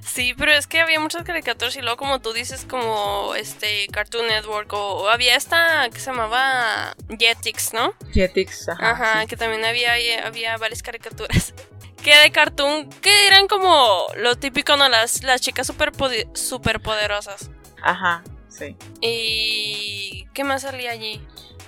Sí, 0.04 0.34
pero 0.36 0.52
es 0.52 0.66
que 0.66 0.80
había 0.80 0.98
muchas 1.00 1.22
caricaturas 1.24 1.76
y 1.76 1.80
luego 1.82 1.96
como 1.96 2.20
tú 2.20 2.32
dices 2.32 2.64
como 2.68 3.34
este 3.34 3.86
Cartoon 3.92 4.26
Network 4.26 4.72
o, 4.72 5.02
o 5.02 5.08
había 5.08 5.36
esta 5.36 5.88
que 5.92 5.98
se 6.00 6.06
llamaba 6.06 6.94
Jetix, 7.18 7.72
¿no? 7.72 7.94
Jetix, 8.12 8.68
ajá. 8.68 8.90
Ajá, 8.90 9.20
sí. 9.22 9.26
que 9.28 9.36
también 9.36 9.64
había, 9.64 9.92
había 10.26 10.56
varias 10.56 10.82
caricaturas. 10.82 11.54
Que 12.02 12.14
de 12.18 12.30
cartoon, 12.30 12.88
que 13.00 13.26
eran 13.26 13.48
como 13.48 14.06
lo 14.16 14.36
típico, 14.36 14.76
¿no? 14.76 14.88
Las, 14.88 15.24
las 15.24 15.40
chicas 15.40 15.66
super, 15.66 15.90
poderosas. 16.80 17.50
Ajá, 17.82 18.22
sí. 18.48 18.76
¿Y 19.00 20.24
qué 20.32 20.44
más 20.44 20.62
salía 20.62 20.92
allí? 20.92 21.20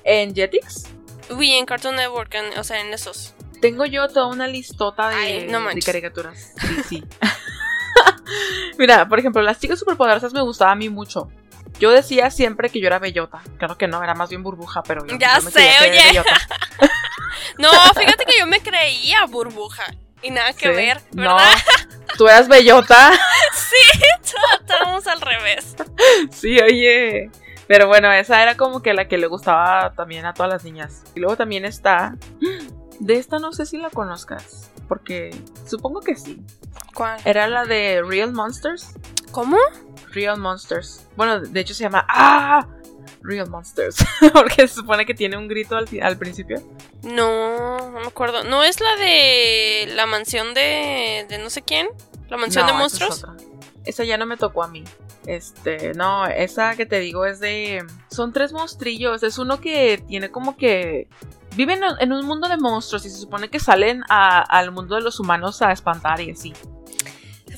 En 0.04 0.32
Jetix 0.37 0.85
Uy, 1.30 1.52
en 1.54 1.66
Cartoon 1.66 1.97
Network, 1.97 2.32
en- 2.35 2.56
o 2.56 2.62
sea, 2.62 2.80
en 2.80 2.94
esos. 2.94 3.35
Tengo 3.61 3.85
yo 3.85 4.06
toda 4.06 4.28
una 4.28 4.47
listota 4.47 5.08
de, 5.08 5.16
Ay, 5.16 5.47
no 5.49 5.58
de 5.66 5.80
caricaturas. 5.82 6.52
Sí, 6.61 6.82
sí. 6.88 7.04
Mira, 8.78 9.09
por 9.09 9.19
ejemplo, 9.19 9.43
las 9.43 9.59
chicas 9.59 9.78
superpoderosas 9.78 10.33
me 10.33 10.43
gustaba 10.43 10.73
a 10.73 10.76
mí 10.76 10.88
mucho. 10.88 11.28
Yo 11.78 11.90
decía 11.90 12.31
siempre 12.31 12.71
que 12.71 12.81
yo 12.81 12.87
era 12.88 12.99
bellota. 12.99 13.40
Claro 13.59 13.78
que 13.78 13.87
no, 13.87 14.02
era 14.02 14.14
más 14.14 14.31
bien 14.31 14.43
burbuja, 14.43 14.83
pero 14.83 15.07
yo, 15.07 15.17
Ya 15.19 15.38
yo 15.38 15.45
me 15.45 15.50
sé, 15.50 15.71
oye. 15.83 16.23
No, 17.59 17.71
fíjate 17.97 18.25
que 18.25 18.38
yo 18.38 18.47
me 18.47 18.61
creía 18.61 19.25
burbuja. 19.26 19.85
Y 20.23 20.31
nada 20.31 20.52
que 20.52 20.69
¿Sí? 20.69 20.75
ver, 20.75 21.00
No, 21.12 21.37
¿verdad? 21.37 21.55
tú 22.19 22.26
eras 22.26 22.49
bellota. 22.49 23.12
Estábamos 24.61 25.07
al 25.07 25.21
revés. 25.21 25.76
sí, 26.33 26.59
oye. 26.61 27.31
Pero 27.67 27.87
bueno, 27.87 28.11
esa 28.12 28.43
era 28.43 28.57
como 28.57 28.83
que 28.83 28.95
la 28.95 29.09
que 29.09 29.19
le 29.19 29.26
gustaba 29.26 29.93
también 29.95 30.25
a 30.26 30.35
todas 30.35 30.50
las 30.50 30.64
niñas. 30.64 31.02
Y 31.14 31.21
luego 31.21 31.37
también 31.37 31.64
está. 31.64 32.17
De 33.00 33.14
esta 33.14 33.38
no 33.38 33.52
sé 33.52 33.67
si 33.67 33.76
la 33.78 33.90
conozcas. 33.90 34.71
Porque 34.88 35.31
supongo 35.67 36.00
que 36.00 36.17
sí. 36.17 36.43
¿Cuál? 36.99 37.21
Era 37.25 37.47
la 37.47 37.64
de 37.64 38.02
Real 38.05 38.33
Monsters. 38.33 38.88
¿Cómo? 39.31 39.57
Real 40.11 40.37
Monsters. 40.37 41.07
Bueno, 41.17 41.38
de 41.40 41.61
hecho 41.61 41.73
se 41.75 41.85
llama 41.85 42.05
¡Ah! 42.09 42.67
Real 43.23 43.49
Monsters. 43.49 44.05
Porque 44.33 44.67
se 44.67 44.75
supone 44.75 45.07
que 45.07 45.14
tiene 45.14 45.37
un 45.37 45.47
grito 45.47 45.76
al, 45.76 46.19
principio. 46.19 46.61
No, 47.02 47.78
no 47.93 48.00
me 48.00 48.07
acuerdo. 48.09 48.43
¿No 48.43 48.64
es 48.64 48.81
la 48.81 48.97
de 48.97 49.93
la 49.95 50.07
mansión 50.07 50.55
de, 50.55 51.25
de 51.28 51.38
no 51.38 51.50
sé 51.50 51.62
quién? 51.62 51.87
¿La 52.28 52.37
mansión 52.37 52.67
No, 52.67 52.73
de 52.78 52.85
esa 52.85 52.97
es 52.97 53.00
monstruos? 53.11 53.37
Esa 53.85 54.02
ya 54.02 54.17
no 54.19 54.26
me 54.26 54.37
tocó 54.37 54.64
a 54.64 54.69
mí. 54.69 54.83
Este, 55.26 55.93
no, 55.95 56.26
esa 56.26 56.75
que 56.75 56.85
te 56.85 56.99
digo 56.99 57.26
es 57.26 57.38
de. 57.38 57.87
Son 58.11 58.33
tres 58.33 58.52
monstrillos. 58.52 59.23
Es 59.23 59.38
uno 59.38 59.61
que 59.61 60.02
tiene 60.09 60.31
como 60.31 60.57
que. 60.57 61.09
Viven 61.55 61.83
en- 61.85 61.97
en 62.00 62.12
un 62.12 62.26
mundo 62.26 62.49
de 62.49 62.57
monstruos 62.57 63.05
y 63.07 63.11
se 63.11 63.19
supone 63.19 63.49
que 63.50 63.61
salen 63.61 64.02
a- 64.09 64.40
al 64.40 64.73
mundo 64.73 64.95
de 64.97 65.00
los 65.02 65.21
humanos 65.21 65.62
a 65.62 65.71
espantar 65.71 66.21
y 66.21 66.31
así. 66.33 66.52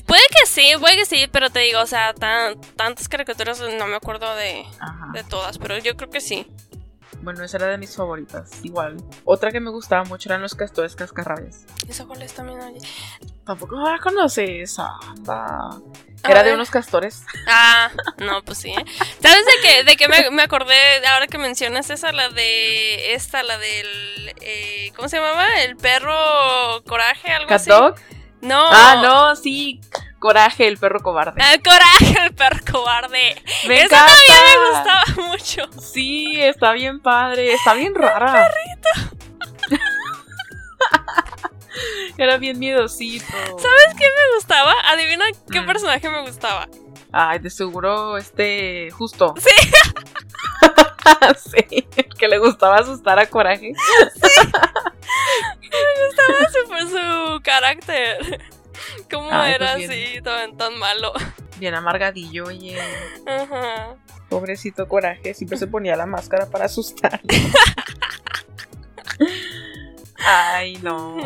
Puede 0.05 0.21
que 0.29 0.45
sí, 0.45 0.73
puede 0.79 0.95
que 0.97 1.05
sí, 1.05 1.27
pero 1.31 1.49
te 1.49 1.59
digo, 1.61 1.79
o 1.81 1.85
sea, 1.87 2.13
tan- 2.13 2.59
tantas 2.75 3.07
caricaturas 3.07 3.59
no 3.59 3.87
me 3.87 3.95
acuerdo 3.95 4.35
de, 4.35 4.65
de 5.13 5.23
todas, 5.23 5.57
pero 5.57 5.77
yo 5.77 5.95
creo 5.95 6.09
que 6.09 6.21
sí. 6.21 6.47
Bueno, 7.23 7.43
esa 7.43 7.57
era 7.57 7.67
de 7.67 7.77
mis 7.77 7.95
favoritas. 7.95 8.49
Igual. 8.63 8.97
Otra 9.25 9.51
que 9.51 9.59
me 9.59 9.69
gustaba 9.69 10.03
mucho 10.05 10.27
eran 10.29 10.41
los 10.41 10.55
castores 10.55 10.95
cascarrabias. 10.95 11.65
¿Esa 11.87 12.05
cuál 12.05 12.23
es 12.23 12.33
también? 12.33 12.59
oye? 12.61 12.79
Tampoco 13.45 13.75
la 13.79 13.99
conoces, 13.99 14.79
anda. 14.79 15.69
Era 16.27 16.41
de 16.41 16.53
unos 16.53 16.71
castores. 16.71 17.23
Ah, 17.47 17.91
no, 18.17 18.41
pues 18.43 18.57
sí. 18.59 18.69
¿eh? 18.71 18.85
¿Sabes 19.21 19.45
de 19.45 19.51
qué, 19.61 19.83
de 19.83 19.97
qué 19.97 20.07
me, 20.07 20.31
me 20.31 20.41
acordé 20.41 21.05
ahora 21.07 21.27
que 21.27 21.37
mencionas 21.37 21.91
esa? 21.91 22.11
La 22.11 22.29
de 22.29 23.13
esta, 23.13 23.43
la 23.43 23.59
del... 23.59 24.33
eh, 24.41 24.91
¿Cómo 24.95 25.07
se 25.07 25.17
llamaba? 25.17 25.47
El 25.61 25.77
perro 25.77 26.81
coraje, 26.87 27.31
algo 27.31 27.49
¿Cat 27.49 27.61
así. 27.61 27.69
Dog? 27.69 27.95
No. 28.41 28.63
Ah, 28.71 28.99
no, 29.03 29.35
sí. 29.35 29.79
Coraje, 30.19 30.67
el 30.67 30.77
perro 30.77 30.99
cobarde. 31.01 31.41
El 31.53 31.61
coraje, 31.63 32.25
el 32.25 32.33
perro 32.35 32.59
cobarde. 32.71 33.41
Me 33.67 33.81
Esa 33.81 33.95
encanta. 34.05 34.13
también 34.27 34.43
me 34.45 34.69
gustaba 34.69 35.03
mucho. 35.29 35.81
Sí, 35.81 36.39
está 36.41 36.71
bien 36.73 36.99
padre. 37.01 37.53
Está 37.53 37.73
bien 37.73 37.95
rara. 37.95 38.51
Era 42.17 42.37
bien 42.37 42.59
miedosito. 42.59 43.25
¿Sabes 43.25 43.95
qué 43.97 44.05
me 44.05 44.35
gustaba? 44.35 44.73
Adivina 44.89 45.25
qué 45.51 45.61
Mm. 45.61 45.65
personaje 45.65 46.09
me 46.09 46.21
gustaba. 46.21 46.67
Ay, 47.11 47.39
de 47.39 47.49
seguro 47.49 48.17
este 48.17 48.89
justo. 48.91 49.33
Sí. 49.43 49.49
sí, 51.69 51.87
el 51.95 52.13
que 52.15 52.27
le 52.27 52.37
gustaba 52.37 52.77
asustar 52.77 53.17
a 53.17 53.25
Coraje. 53.25 53.71
Ese 53.71 54.29
fue 55.61 56.11
su 56.15 56.30
carácter. 57.61 58.41
¿Cómo 59.11 59.29
Ay, 59.31 59.53
era 59.53 59.73
pues 59.75 59.89
así, 59.89 60.21
tan, 60.21 60.57
tan 60.57 60.77
malo? 60.79 61.13
Bien 61.59 61.75
amargadillo, 61.75 62.45
oye. 62.45 62.77
Ajá. 63.27 63.95
Pobrecito 64.29 64.87
Coraje, 64.87 65.33
siempre 65.33 65.57
se 65.57 65.67
ponía 65.67 65.95
la 65.95 66.05
máscara 66.05 66.47
para 66.47 66.65
asustar. 66.65 67.21
Ay, 70.25 70.77
no. 70.81 71.17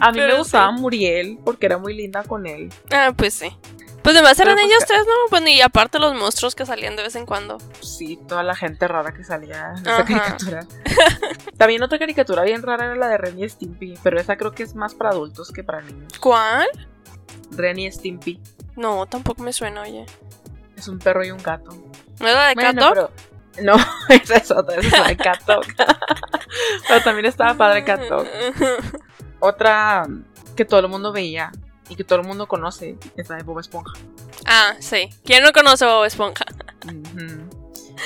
A 0.00 0.10
mí 0.12 0.18
me 0.18 0.36
gustaba 0.36 0.74
sí. 0.74 0.80
Muriel 0.80 1.38
porque 1.44 1.66
era 1.66 1.78
muy 1.78 1.94
linda 1.94 2.24
con 2.24 2.46
él. 2.46 2.72
Ah, 2.90 3.12
pues 3.16 3.34
sí. 3.34 3.56
Pues 4.04 4.14
además 4.14 4.38
eran 4.38 4.54
pues, 4.54 4.66
ellos 4.66 4.78
ca- 4.80 4.86
tres, 4.86 5.00
¿no? 5.06 5.12
Bueno, 5.30 5.48
y 5.48 5.60
aparte 5.62 5.98
los 5.98 6.14
monstruos 6.14 6.54
que 6.54 6.64
salían 6.66 6.94
de 6.94 7.02
vez 7.02 7.16
en 7.16 7.24
cuando. 7.26 7.58
Sí, 7.80 8.18
toda 8.28 8.42
la 8.44 8.54
gente 8.54 8.86
rara 8.86 9.12
que 9.14 9.24
salía 9.24 9.72
en 9.78 9.86
esa 9.86 10.04
caricatura. 10.04 10.66
También 11.56 11.82
otra 11.82 11.98
caricatura 11.98 12.42
bien 12.42 12.62
rara 12.62 12.84
era 12.84 12.94
la 12.96 13.08
de 13.08 13.16
Ren 13.18 13.38
y 13.42 13.48
Stimpy, 13.48 13.98
pero 14.02 14.20
esa 14.20 14.36
creo 14.36 14.52
que 14.52 14.62
es 14.62 14.74
más 14.74 14.94
para 14.94 15.10
adultos 15.10 15.50
que 15.50 15.64
para 15.64 15.80
niños. 15.80 16.12
¿Cuál? 16.20 16.68
Ren 17.52 17.78
y 17.78 17.90
Stimpy 17.90 18.40
No, 18.76 19.06
tampoco 19.06 19.42
me 19.42 19.52
suena, 19.54 19.80
oye. 19.82 20.04
es 20.76 20.86
un 20.86 20.98
perro 20.98 21.24
y 21.24 21.30
un 21.30 21.42
gato. 21.42 21.70
¿No 22.20 22.28
es 22.28 22.34
la 22.34 22.48
de 22.48 22.54
Bueno, 22.54 22.90
pero- 22.92 23.10
No, 23.62 23.74
esa 24.10 24.36
es 24.36 24.50
otra, 24.50 24.76
esa 24.80 24.86
es 24.86 25.00
la 25.00 25.08
de 25.08 25.16
Cat 25.16 25.40
pero 26.88 27.00
también 27.02 27.24
estaba 27.26 27.54
padre 27.54 27.84
Cat 27.84 28.02
Dog. 28.02 28.26
Otra 29.40 30.06
que 30.56 30.64
todo 30.64 30.80
el 30.80 30.88
mundo 30.88 31.12
veía 31.12 31.50
y 31.88 31.96
que 31.96 32.04
todo 32.04 32.20
el 32.20 32.26
mundo 32.26 32.46
conoce 32.46 32.96
es 33.16 33.28
la 33.28 33.36
de 33.36 33.42
Bob 33.42 33.58
Esponja. 33.60 33.92
Ah, 34.46 34.74
sí. 34.80 35.08
¿Quién 35.24 35.42
no 35.42 35.52
conoce 35.52 35.84
a 35.84 35.88
Bob 35.94 36.04
Esponja? 36.04 36.44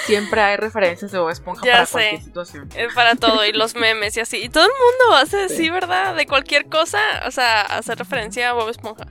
Siempre 0.06 0.40
hay 0.40 0.56
referencias 0.56 1.11
de 1.12 1.18
Bob 1.18 1.30
Esponja 1.30 1.64
Ya 1.64 1.73
para 1.73 1.87
sé. 1.87 1.92
cualquier 1.92 2.23
situación. 2.23 2.68
Es 2.76 2.94
para 2.94 3.14
todo, 3.16 3.44
y 3.44 3.52
los 3.52 3.75
memes 3.75 4.16
y 4.16 4.20
así. 4.20 4.37
Y 4.44 4.49
todo 4.49 4.64
el 4.64 4.70
mundo 4.70 5.16
hace 5.16 5.44
así, 5.44 5.56
Sí. 5.56 5.70
¿verdad? 5.70 6.14
De 6.14 6.26
cualquier 6.26 6.68
cosa, 6.68 6.99
o 7.26 7.30
sea, 7.30 7.62
hacer 7.62 7.99
referencia 7.99 8.50
a 8.50 8.52
Bob 8.52 8.68
Esponja. 8.68 9.06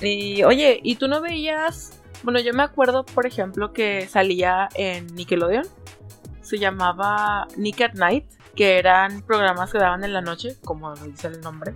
Y 0.00 0.42
oye, 0.44 0.80
¿y 0.82 0.96
tú 0.96 1.06
no 1.08 1.20
veías? 1.20 2.00
Bueno, 2.22 2.40
yo 2.40 2.52
me 2.54 2.62
acuerdo, 2.62 3.04
por 3.04 3.26
ejemplo, 3.26 3.72
que 3.72 4.08
salía 4.08 4.68
en 4.74 5.06
Nickelodeon. 5.14 5.66
Se 6.40 6.58
llamaba 6.58 7.46
Nick 7.56 7.80
at 7.82 7.92
Night, 7.94 8.26
que 8.56 8.78
eran 8.78 9.22
programas 9.22 9.70
que 9.72 9.78
daban 9.78 10.02
en 10.04 10.12
la 10.12 10.20
noche, 10.22 10.56
como 10.64 10.90
lo 10.90 10.96
dice 10.96 11.28
el 11.28 11.40
nombre. 11.40 11.74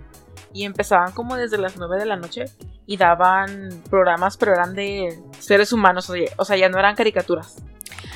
Y 0.57 0.65
empezaban 0.65 1.11
como 1.11 1.35
desde 1.35 1.59
las 1.59 1.77
9 1.77 1.99
de 1.99 2.05
la 2.07 2.15
noche 2.15 2.45
y 2.87 2.97
daban 2.97 3.83
programas, 3.91 4.37
pero 4.37 4.53
eran 4.53 4.73
de 4.73 5.19
seres 5.37 5.71
humanos, 5.71 6.09
oye, 6.09 6.31
o 6.37 6.45
sea, 6.45 6.57
ya 6.57 6.67
no 6.67 6.79
eran 6.79 6.95
caricaturas. 6.95 7.57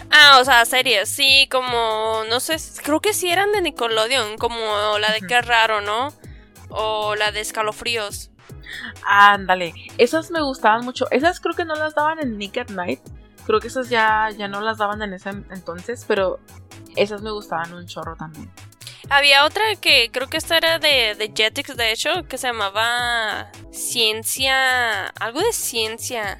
Ah, 0.09 0.39
o 0.41 0.43
sea, 0.43 0.65
series, 0.65 1.07
sí, 1.07 1.47
como, 1.51 2.23
no 2.31 2.39
sé, 2.39 2.55
creo 2.83 2.99
que 2.99 3.13
sí 3.13 3.29
eran 3.29 3.51
de 3.51 3.61
Nickelodeon, 3.61 4.39
como 4.39 4.57
la 4.97 5.11
de 5.11 5.19
Ujú. 5.19 5.27
Qué 5.27 5.41
raro, 5.41 5.81
¿no? 5.81 6.11
O 6.69 7.15
la 7.15 7.31
de 7.31 7.41
Escalofríos. 7.41 8.31
Ándale, 9.05 9.75
esas 9.99 10.31
me 10.31 10.41
gustaban 10.41 10.83
mucho. 10.83 11.05
Esas 11.11 11.39
creo 11.41 11.53
que 11.53 11.65
no 11.65 11.75
las 11.75 11.93
daban 11.93 12.19
en 12.19 12.39
Nick 12.39 12.57
at 12.57 12.69
Night. 12.69 13.01
Creo 13.45 13.59
que 13.59 13.67
esas 13.67 13.87
ya, 13.89 14.31
ya 14.35 14.47
no 14.47 14.61
las 14.61 14.79
daban 14.79 15.03
en 15.03 15.13
ese 15.13 15.29
entonces, 15.29 16.05
pero 16.07 16.39
esas 16.95 17.21
me 17.21 17.29
gustaban 17.29 17.71
un 17.75 17.85
chorro 17.85 18.15
también. 18.15 18.51
Había 19.09 19.45
otra 19.45 19.63
que 19.79 20.09
creo 20.11 20.27
que 20.29 20.37
esta 20.37 20.57
era 20.57 20.79
de, 20.79 21.15
de 21.15 21.31
Jetix, 21.35 21.75
de 21.75 21.91
hecho, 21.91 22.23
que 22.27 22.37
se 22.37 22.47
llamaba 22.47 23.51
Ciencia. 23.71 25.07
Algo 25.07 25.41
de 25.41 25.53
ciencia. 25.53 26.39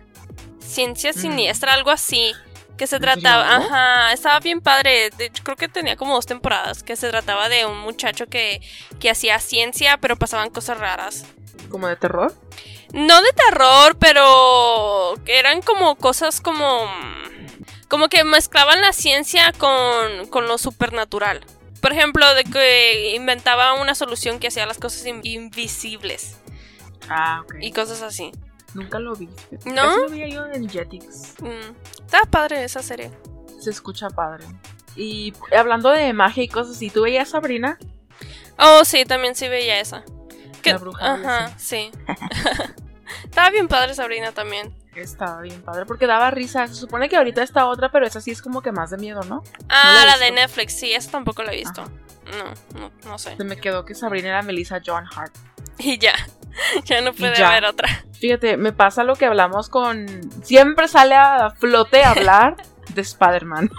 Ciencia 0.60 1.12
Mm. 1.12 1.20
siniestra, 1.20 1.74
algo 1.74 1.89
así. 1.91 2.34
Que 2.77 2.88
se 2.88 3.00
trataba. 3.00 3.58
Ajá, 3.58 4.13
estaba 4.13 4.39
bien 4.39 4.62
padre. 4.62 5.10
De 5.12 5.25
hecho, 5.25 5.44
creo 5.44 5.56
que 5.58 5.68
tenía 5.68 5.96
como 5.98 6.15
dos 6.15 6.25
temporadas. 6.25 6.82
Que 6.84 6.96
se 6.96 7.10
trataba 7.10 7.50
de 7.50 7.65
un 7.65 7.77
muchacho 7.80 8.25
que, 8.27 8.62
que 9.00 9.10
hacía 9.10 9.39
ciencia, 9.39 9.98
pero 9.98 10.15
pasaban 10.15 10.50
cosas 10.50 10.77
raras. 10.80 11.25
¿Como 11.70 11.88
de 11.88 11.96
terror? 11.96 12.34
No 12.94 13.22
de 13.22 13.32
terror, 13.34 13.98
pero 14.00 15.15
eran 15.27 15.62
como 15.62 15.96
cosas 15.96 16.41
como. 16.41 16.89
Como 17.88 18.08
que 18.08 18.24
mezclaban 18.24 18.82
la 18.82 18.94
ciencia 18.94 19.51
con, 19.58 20.27
con 20.27 20.48
lo 20.48 20.58
supernatural. 20.58 21.46
Por 21.81 21.91
ejemplo, 21.93 22.33
de 22.35 22.43
que 22.43 23.15
inventaba 23.15 23.73
una 23.73 23.95
solución 23.95 24.39
que 24.39 24.47
hacía 24.47 24.65
las 24.65 24.77
cosas 24.77 25.05
in- 25.05 25.21
invisibles 25.23 26.38
Ah, 27.09 27.41
ok. 27.43 27.55
y 27.59 27.71
cosas 27.71 28.01
así. 28.03 28.31
Nunca 28.73 29.00
lo 29.00 29.15
vi. 29.15 29.27
¿No? 29.65 29.89
Eso 29.91 29.97
lo 30.03 30.09
vi 30.09 30.31
yo 30.31 30.45
en 30.45 30.69
Jetix. 30.69 31.35
Mm. 31.41 31.73
Estaba 32.05 32.25
padre 32.25 32.63
esa 32.63 32.81
serie. 32.81 33.11
Se 33.59 33.69
escucha 33.71 34.09
padre. 34.09 34.45
Y 34.95 35.33
hablando 35.57 35.89
de 35.89 36.13
magia 36.13 36.43
y 36.43 36.47
cosas 36.47 36.75
así, 36.77 36.89
¿tú 36.89 37.01
veías 37.03 37.29
Sabrina? 37.29 37.77
Oh, 38.57 38.85
sí, 38.85 39.03
también 39.05 39.35
sí 39.35 39.47
veía 39.50 39.79
esa. 39.79 40.03
La 40.63 40.77
bruja 40.77 41.13
Ajá, 41.15 41.53
sí. 41.57 41.91
Estaba 43.23 43.50
bien 43.50 43.67
padre 43.67 43.93
Sabrina 43.95 44.31
también. 44.31 44.73
Estaba 44.95 45.41
bien 45.41 45.62
padre 45.62 45.86
porque 45.86 46.05
daba 46.07 46.31
risa. 46.31 46.67
Se 46.67 46.75
supone 46.75 47.07
que 47.10 47.15
ahorita 47.15 47.41
está 47.43 47.65
otra, 47.67 47.91
pero 47.91 48.05
esa 48.05 48.19
sí 48.21 48.31
es 48.31 48.41
como 48.41 48.62
que 48.62 48.71
más 48.71 48.89
de 48.89 48.98
miedo, 48.98 49.21
¿no? 49.24 49.43
Ah, 49.69 50.00
No 50.01 50.05
la 50.05 50.17
de. 50.17 50.31
Netflix, 50.31 50.74
sí, 50.77 50.93
esa 50.93 51.12
tampoco 51.12 51.43
la 51.43 51.53
he 51.53 51.57
visto. 51.57 51.81
Ajá. 51.81 51.91
No, 52.38 52.79
no, 52.79 52.91
no 53.05 53.17
sé. 53.17 53.36
Se 53.38 53.43
me 53.43 53.57
quedó 53.57 53.83
que 53.86 53.95
Sabrina 53.95 54.27
era 54.29 54.41
Melissa 54.41 54.79
John 54.86 55.05
Hart. 55.15 55.33
Y 55.77 55.98
ya. 55.98 56.13
Ya 56.86 57.00
no 57.01 57.13
puede 57.13 57.38
ya. 57.38 57.48
haber 57.48 57.63
otra. 57.65 57.88
Fíjate, 58.19 58.57
me 58.57 58.74
pasa 58.74 59.03
lo 59.05 59.15
que 59.15 59.25
hablamos 59.25 59.69
con. 59.69 60.05
Siempre 60.43 60.88
sale 60.89 61.15
a 61.15 61.51
flote 61.51 62.03
a 62.03 62.12
hablar 62.12 62.57
de 62.93 63.01
Spider-Man. 63.01 63.69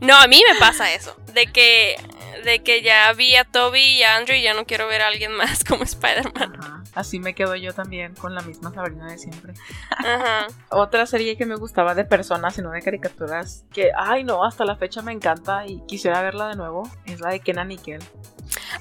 No, 0.00 0.16
a 0.16 0.26
mí 0.28 0.40
me 0.50 0.58
pasa 0.60 0.92
eso. 0.94 1.16
De 1.34 1.46
que, 1.48 1.96
de 2.44 2.62
que 2.62 2.82
ya 2.82 3.12
vi 3.12 3.36
a 3.36 3.44
Toby 3.44 3.80
y 3.80 4.02
a 4.02 4.16
Andrew 4.16 4.36
y 4.36 4.42
ya 4.42 4.54
no 4.54 4.64
quiero 4.66 4.86
ver 4.86 5.02
a 5.02 5.08
alguien 5.08 5.32
más 5.32 5.64
como 5.68 5.84
Spider-Man. 5.84 6.84
Así 6.94 7.18
me 7.18 7.34
quedo 7.34 7.54
yo 7.54 7.72
también 7.72 8.14
con 8.14 8.34
la 8.34 8.40
misma 8.42 8.72
Sabrina 8.72 9.06
de 9.06 9.18
siempre. 9.18 9.52
Ajá. 9.90 10.46
Otra 10.70 11.06
serie 11.06 11.36
que 11.36 11.46
me 11.46 11.56
gustaba 11.56 11.94
de 11.94 12.04
personas 12.04 12.58
y 12.58 12.62
no 12.62 12.70
de 12.70 12.82
caricaturas, 12.82 13.64
que, 13.72 13.90
ay 13.96 14.24
no, 14.24 14.44
hasta 14.44 14.64
la 14.64 14.76
fecha 14.76 15.02
me 15.02 15.12
encanta 15.12 15.66
y 15.66 15.80
quisiera 15.86 16.22
verla 16.22 16.48
de 16.48 16.56
nuevo, 16.56 16.90
es 17.06 17.20
la 17.20 17.30
de 17.30 17.40
Kenan 17.40 17.70
y 17.72 17.78
Kel. 17.78 18.02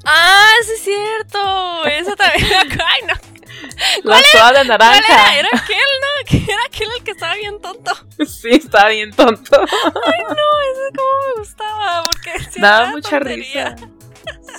Ah, 0.06 0.54
sí 0.64 0.72
es 0.74 0.82
cierto. 0.84 1.86
Eso 1.86 2.16
también. 2.16 2.48
Ay, 2.86 3.02
no. 3.08 3.14
La 4.04 4.22
toda 4.32 4.52
de 4.52 4.54
¿Cuál 4.54 4.68
naranja. 4.68 5.00
era? 5.00 5.40
Era 5.40 5.50
aquel, 5.54 5.78
¿no? 5.78 6.38
Era 6.54 6.62
aquel 6.68 6.88
el 6.96 7.04
que 7.04 7.12
estaba 7.12 7.34
bien 7.36 7.60
tonto. 7.60 7.92
Sí, 8.26 8.50
está 8.52 8.88
bien 8.90 9.12
tonto. 9.12 9.60
Ay, 9.60 10.24
no, 10.24 10.34
eso 10.34 10.88
es 10.90 10.96
como 10.96 11.10
Daba 12.60 12.90
mucha 12.92 13.20
tontería. 13.20 13.76
risa. 13.76 13.90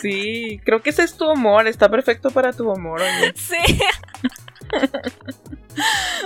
Sí, 0.00 0.60
creo 0.64 0.80
que 0.82 0.90
ese 0.90 1.02
es 1.02 1.14
tu 1.16 1.30
humor, 1.30 1.66
está 1.66 1.88
perfecto 1.88 2.30
para 2.30 2.52
tu 2.52 2.70
humor, 2.70 3.00
oye. 3.00 3.34
Sí. 3.36 3.78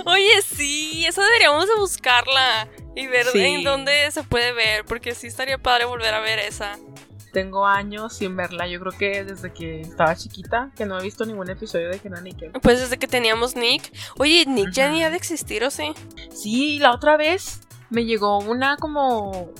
Oye, 0.05 0.41
sí, 0.41 1.05
eso 1.05 1.21
deberíamos 1.21 1.67
de 1.67 1.75
buscarla 1.75 2.67
y 2.95 3.07
ver 3.07 3.25
Sí. 3.27 3.39
en 3.41 3.63
dónde 3.63 4.09
se 4.11 4.23
puede 4.23 4.51
ver, 4.53 4.85
porque 4.85 5.13
sí 5.15 5.27
estaría 5.27 5.57
padre 5.57 5.85
volver 5.85 6.13
a 6.13 6.19
ver 6.19 6.39
esa. 6.39 6.77
Tengo 7.31 7.65
años 7.65 8.15
sin 8.17 8.35
verla, 8.35 8.67
yo 8.67 8.79
creo 8.79 8.91
que 8.91 9.23
desde 9.23 9.51
que 9.53 9.81
estaba 9.81 10.15
chiquita, 10.15 10.71
que 10.75 10.85
no 10.85 10.99
he 10.99 11.03
visto 11.03 11.25
ningún 11.25 11.49
episodio 11.49 11.89
de 11.89 11.99
Kel. 11.99 12.51
Pues 12.61 12.79
desde 12.79 12.97
que 12.97 13.07
teníamos 13.07 13.55
Nick. 13.55 13.91
Oye, 14.19 14.45
Nick 14.45 14.71
ya 14.71 14.89
ni 14.89 15.03
ha 15.03 15.09
de 15.09 15.17
existir, 15.17 15.63
¿o 15.63 15.71
sí? 15.71 15.93
Sí, 16.31 16.77
la 16.79 16.91
otra 16.93 17.17
vez 17.17 17.61
me 17.89 18.05
llegó 18.05 18.37
una 18.39 18.77
como 18.77 19.51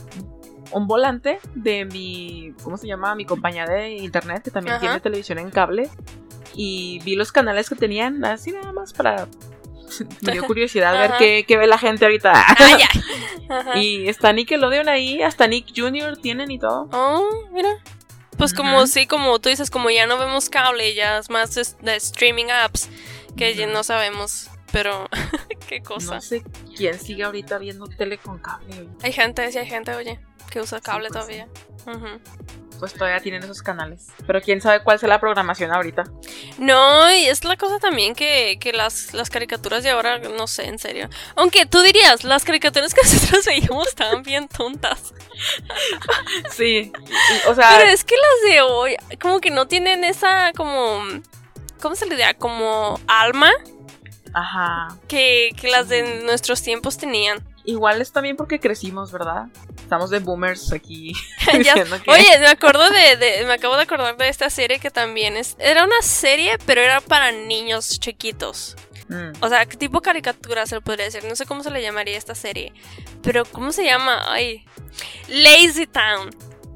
un 0.73 0.87
volante 0.87 1.39
de 1.55 1.85
mi, 1.85 2.53
¿cómo 2.63 2.77
se 2.77 2.87
llama? 2.87 3.15
Mi 3.15 3.25
compañía 3.25 3.65
de 3.65 3.91
internet 3.91 4.43
que 4.43 4.51
también 4.51 4.75
Ajá. 4.75 4.81
tiene 4.81 4.99
televisión 4.99 5.39
en 5.39 5.49
cable 5.49 5.89
y 6.55 6.99
vi 7.03 7.15
los 7.15 7.31
canales 7.31 7.69
que 7.69 7.75
tenían 7.75 8.23
así 8.25 8.51
nada 8.51 8.71
más 8.71 8.93
para 8.93 9.27
me 10.21 10.31
dio 10.31 10.45
curiosidad 10.45 10.93
ver 10.93 11.11
qué, 11.19 11.45
qué 11.47 11.57
ve 11.57 11.67
la 11.67 11.77
gente 11.77 12.05
ahorita. 12.05 12.31
Ah, 12.35 12.77
ya. 12.77 12.89
Y 13.75 14.07
está 14.09 14.33
Nickelodeon 14.33 14.89
ahí, 14.89 15.21
hasta 15.21 15.47
Nick 15.47 15.67
Jr. 15.75 16.17
tienen 16.17 16.49
y 16.49 16.57
todo. 16.57 16.89
Oh, 16.91 17.49
mira. 17.51 17.69
Pues 18.37 18.51
como 18.51 18.87
sí, 18.87 19.05
como 19.05 19.37
tú 19.39 19.49
dices, 19.49 19.69
como 19.69 19.91
ya 19.91 20.07
no 20.07 20.17
vemos 20.17 20.49
cable, 20.49 20.95
ya 20.95 21.19
es 21.19 21.29
más 21.29 21.53
de, 21.53 21.63
de 21.81 21.95
streaming 21.97 22.47
apps 22.49 22.89
que 23.37 23.53
ya 23.53 23.67
no 23.67 23.83
sabemos. 23.83 24.49
Pero, 24.71 25.07
qué 25.69 25.83
cosa. 25.83 26.15
No 26.15 26.21
sé 26.21 26.43
quién 26.75 26.99
sigue 26.99 27.23
ahorita 27.23 27.59
viendo 27.59 27.85
tele 27.85 28.17
con 28.17 28.39
cable. 28.39 28.89
Hay 29.03 29.11
gente, 29.11 29.51
sí 29.51 29.59
hay 29.59 29.67
gente, 29.67 29.93
oye, 29.93 30.19
que 30.53 30.61
usa 30.61 30.79
cable 30.79 31.09
pues 31.09 31.13
todavía. 31.13 31.47
Pues 32.79 32.93
todavía 32.93 33.19
tienen 33.21 33.41
esos 33.43 33.63
canales. 33.63 34.07
Pero 34.27 34.39
quién 34.39 34.61
sabe 34.61 34.83
cuál 34.83 34.99
sea 34.99 35.09
la 35.09 35.19
programación 35.19 35.73
ahorita. 35.73 36.03
No, 36.59 37.11
y 37.11 37.25
es 37.25 37.43
la 37.43 37.57
cosa 37.57 37.79
también 37.79 38.13
que, 38.13 38.57
que 38.59 38.71
las, 38.71 39.15
las 39.15 39.31
caricaturas 39.31 39.83
de 39.83 39.89
ahora, 39.89 40.19
no 40.19 40.45
sé, 40.45 40.67
en 40.67 40.77
serio. 40.77 41.09
Aunque 41.35 41.65
tú 41.65 41.81
dirías, 41.81 42.23
las 42.23 42.43
caricaturas 42.43 42.93
que 42.93 43.01
nosotros 43.03 43.45
veíamos 43.45 43.87
estaban 43.87 44.21
bien 44.21 44.47
tontas. 44.47 45.13
Sí. 46.51 46.91
o 47.47 47.55
sea, 47.55 47.75
Pero 47.75 47.89
es 47.89 48.03
que 48.03 48.15
las 48.15 48.51
de 48.51 48.61
hoy, 48.61 48.95
como 49.19 49.41
que 49.41 49.49
no 49.49 49.67
tienen 49.67 50.03
esa, 50.03 50.51
como. 50.55 51.01
¿Cómo 51.81 51.95
se 51.95 52.05
le 52.05 52.11
diría? 52.11 52.35
Como 52.35 52.99
alma 53.07 53.51
ajá. 54.33 54.95
que, 55.07 55.49
que 55.59 55.69
las 55.69 55.89
de 55.89 56.23
nuestros 56.23 56.61
tiempos 56.61 56.97
tenían. 56.97 57.43
Igual 57.65 58.01
es 58.01 58.11
también 58.11 58.35
porque 58.37 58.59
crecimos, 58.59 59.11
¿verdad? 59.11 59.47
Estamos 59.93 60.09
de 60.09 60.19
boomers 60.19 60.71
aquí. 60.73 61.13
Ya- 61.63 61.75
que- 61.75 62.09
Oye, 62.11 62.39
me 62.39 62.47
acuerdo 62.47 62.89
de, 62.89 63.15
de- 63.17 63.45
Me 63.45 63.53
acabo 63.53 63.75
de 63.75 63.83
acordar 63.83 64.17
de 64.17 64.27
esta 64.27 64.49
serie 64.49 64.79
que 64.79 64.89
también 64.89 65.37
es. 65.37 65.55
Era 65.59 65.83
una 65.83 66.01
serie, 66.01 66.57
pero 66.65 66.81
era 66.81 66.99
para 66.99 67.31
niños 67.31 67.99
chiquitos. 67.99 68.75
Mm, 69.09 69.33
O 69.41 69.49
sea, 69.49 69.65
¿qué 69.67 69.77
tipo 69.77 70.01
caricatura 70.01 70.65
se 70.65 70.81
podría 70.81 71.05
decir? 71.05 71.23
No 71.25 71.35
sé 71.35 71.45
cómo 71.45 71.61
se 71.61 71.69
le 71.69 71.81
llamaría 71.81 72.17
esta 72.17 72.33
serie. 72.33 72.73
Pero, 73.21 73.45
¿cómo 73.45 73.71
se 73.71 73.83
llama? 73.83 74.23
Ay. 74.31 74.65
Lazy 75.27 75.85
Town. 75.85 76.29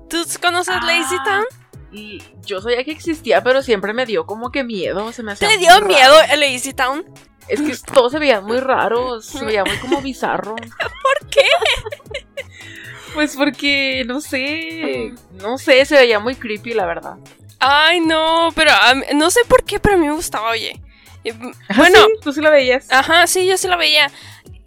¿Tú 0.09 0.23
conoces 0.41 0.75
Ah, 0.77 0.85
Lazy 0.85 1.15
Town? 1.25 1.45
Y 1.91 2.21
yo 2.45 2.61
sabía 2.61 2.83
que 2.83 2.91
existía, 2.91 3.41
pero 3.43 3.63
siempre 3.63 3.93
me 3.93 4.05
dio 4.05 4.25
como 4.27 4.51
que 4.51 4.63
miedo. 4.63 5.11
Se 5.13 5.23
me 5.23 5.31
hacía 5.31 5.47
¿Te 5.47 5.57
dio 5.57 5.69
raro. 5.71 5.87
miedo 5.87 6.15
el 6.31 6.39
Lazy 6.41 6.73
Town? 6.73 7.03
Es 7.47 7.61
que 7.61 7.75
todos 7.93 8.11
se 8.11 8.19
veían 8.19 8.43
muy 8.43 8.59
raros. 8.59 9.25
Se 9.25 9.43
veía 9.45 9.63
muy 9.63 9.77
como 9.77 10.01
bizarro. 10.01 10.55
¿Por 10.55 11.29
qué? 11.29 11.47
Pues 13.17 13.35
porque, 13.35 14.03
no 14.05 14.21
sé. 14.21 15.11
No 15.41 15.57
sé, 15.57 15.83
se 15.85 15.95
veía 15.95 16.19
muy 16.19 16.35
creepy, 16.35 16.75
la 16.75 16.85
verdad. 16.85 17.15
Ay, 17.57 17.99
no, 17.99 18.49
pero 18.53 18.71
no 19.15 19.31
sé 19.31 19.39
por 19.47 19.63
qué, 19.63 19.79
pero 19.79 19.95
a 19.95 19.97
mí 19.97 20.05
me 20.05 20.13
gustaba, 20.13 20.51
oye. 20.51 20.79
Bueno, 21.75 21.97
sí, 21.97 22.11
tú 22.21 22.31
sí 22.31 22.41
la 22.41 22.51
veías. 22.51 22.85
ajá, 22.91 23.25
sí, 23.25 23.47
yo 23.47 23.57
sí 23.57 23.67
la 23.67 23.75
veía. 23.75 24.11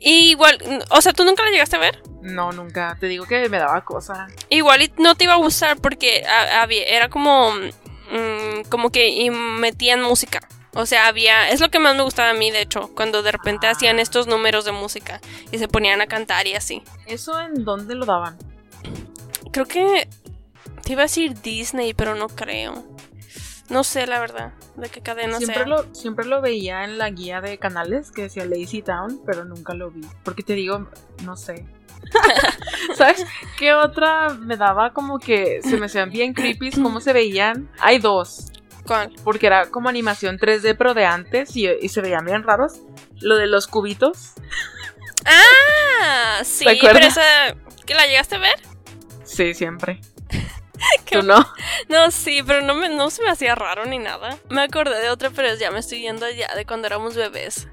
Y 0.00 0.30
igual, 0.30 0.58
o 0.90 1.00
sea, 1.00 1.12
¿tú 1.12 1.24
nunca 1.24 1.44
la 1.44 1.52
llegaste 1.52 1.76
a 1.76 1.78
ver? 1.78 2.02
No, 2.22 2.50
nunca. 2.50 2.96
Te 2.98 3.06
digo 3.06 3.24
que 3.24 3.48
me 3.48 3.58
daba 3.58 3.84
cosa. 3.84 4.26
Igual 4.48 4.82
y 4.82 4.92
no 4.98 5.14
te 5.14 5.22
iba 5.24 5.34
a 5.34 5.36
gustar 5.36 5.76
porque 5.76 6.24
era 6.88 7.08
como, 7.08 7.52
mm, 7.52 8.68
como 8.68 8.90
que 8.90 9.10
y 9.10 9.30
metían 9.30 10.02
música. 10.02 10.40
O 10.74 10.86
sea, 10.86 11.08
había, 11.08 11.50
es 11.50 11.60
lo 11.60 11.68
que 11.68 11.78
más 11.80 11.96
me 11.96 12.02
gustaba 12.02 12.30
a 12.30 12.34
mí, 12.34 12.50
de 12.50 12.62
hecho, 12.62 12.90
cuando 12.94 13.22
de 13.22 13.32
repente 13.32 13.66
Ah. 13.66 13.70
hacían 13.70 13.98
estos 13.98 14.26
números 14.28 14.64
de 14.64 14.72
música 14.72 15.20
y 15.50 15.58
se 15.58 15.66
ponían 15.68 16.00
a 16.00 16.06
cantar 16.06 16.46
y 16.46 16.54
así. 16.54 16.82
¿Eso 17.06 17.40
en 17.40 17.64
dónde 17.64 17.94
lo 17.94 18.06
daban? 18.06 18.38
Creo 19.52 19.66
que 19.66 20.08
te 20.84 20.92
iba 20.92 21.02
a 21.02 21.04
decir 21.06 21.40
Disney, 21.42 21.92
pero 21.94 22.14
no 22.14 22.28
creo. 22.28 22.84
No 23.68 23.84
sé, 23.84 24.06
la 24.06 24.18
verdad, 24.20 24.52
de 24.76 24.88
qué 24.88 25.00
cadena 25.00 25.36
siempre, 25.38 25.58
sea. 25.58 25.66
lo, 25.66 25.94
siempre 25.94 26.24
lo 26.24 26.40
veía 26.40 26.84
en 26.84 26.98
la 26.98 27.10
guía 27.10 27.40
de 27.40 27.58
canales 27.58 28.10
que 28.10 28.22
decía 28.22 28.44
Lazy 28.44 28.82
Town, 28.82 29.20
pero 29.26 29.44
nunca 29.44 29.74
lo 29.74 29.90
vi. 29.90 30.00
Porque 30.24 30.42
te 30.42 30.54
digo, 30.54 30.88
no 31.24 31.36
sé. 31.36 31.66
¿Sabes 32.96 33.24
qué 33.58 33.74
otra 33.74 34.30
me 34.30 34.56
daba 34.56 34.92
como 34.92 35.18
que 35.18 35.60
se 35.62 35.76
me 35.76 35.86
hacían 35.86 36.10
bien 36.10 36.32
creepy 36.32 36.70
cómo 36.72 37.00
se 37.00 37.12
veían? 37.12 37.70
Hay 37.78 37.98
dos. 37.98 38.50
¿Cuál? 38.86 39.12
Porque 39.24 39.46
era 39.46 39.66
como 39.66 39.88
animación 39.88 40.38
3D, 40.38 40.76
pero 40.76 40.94
de 40.94 41.04
antes 41.04 41.56
y, 41.56 41.68
y 41.68 41.88
se 41.88 42.00
veían 42.00 42.24
bien 42.24 42.42
raros. 42.42 42.80
Lo 43.20 43.36
de 43.36 43.46
los 43.46 43.66
cubitos. 43.66 44.32
Ah, 45.26 46.40
sí, 46.44 46.64
¿Te 46.64 46.78
pero 46.80 46.98
esa, 46.98 47.22
¿que 47.86 47.94
la 47.94 48.06
llegaste 48.06 48.36
a 48.36 48.38
ver? 48.38 48.60
Sí, 49.24 49.54
siempre. 49.54 50.00
¿Tú 51.10 51.22
no? 51.22 51.46
No, 51.88 52.10
sí, 52.10 52.42
pero 52.46 52.62
no, 52.62 52.74
me, 52.74 52.88
no 52.88 53.10
se 53.10 53.22
me 53.22 53.30
hacía 53.30 53.54
raro 53.54 53.84
ni 53.84 53.98
nada. 53.98 54.38
Me 54.48 54.62
acordé 54.62 55.00
de 55.00 55.10
otra, 55.10 55.30
pero 55.30 55.54
ya 55.54 55.70
me 55.70 55.78
estoy 55.78 56.00
yendo 56.00 56.26
allá 56.26 56.48
de 56.56 56.64
cuando 56.64 56.86
éramos 56.86 57.14
bebés. 57.14 57.68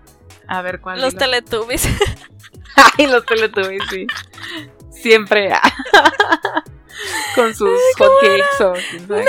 A 0.48 0.62
ver, 0.62 0.82
¿cuál? 0.82 1.02
Los? 1.02 1.15
Teletubbies. 1.15 1.88
Ay, 2.98 3.08
los 3.08 3.26
Teletubbies, 3.26 3.84
sí. 3.89 4.08
Siempre. 4.91 5.52
Con 7.36 7.54
sus 7.54 7.80
hotcakes 7.98 8.62
o 8.62 8.74
qué. 8.74 9.26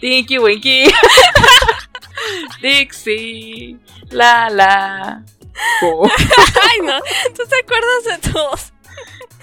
Tinky 0.00 0.38
Winky. 0.38 0.84
Dixie. 2.62 3.78
La 4.10 4.50
la. 4.50 5.22
Oh. 5.82 6.06
Ay, 6.06 6.78
no, 6.82 6.98
¿tú 7.34 7.42
te 7.46 7.56
acuerdas 7.58 8.22
de 8.22 8.30
todos? 8.32 8.72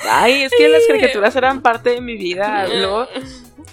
Ay, 0.10 0.44
es 0.44 0.52
que 0.58 0.68
las 0.68 0.82
caricaturas 0.88 1.36
eran 1.36 1.62
parte 1.62 1.92
de 1.92 2.02
mi 2.02 2.18
vida. 2.18 2.68
Luego, 2.68 3.08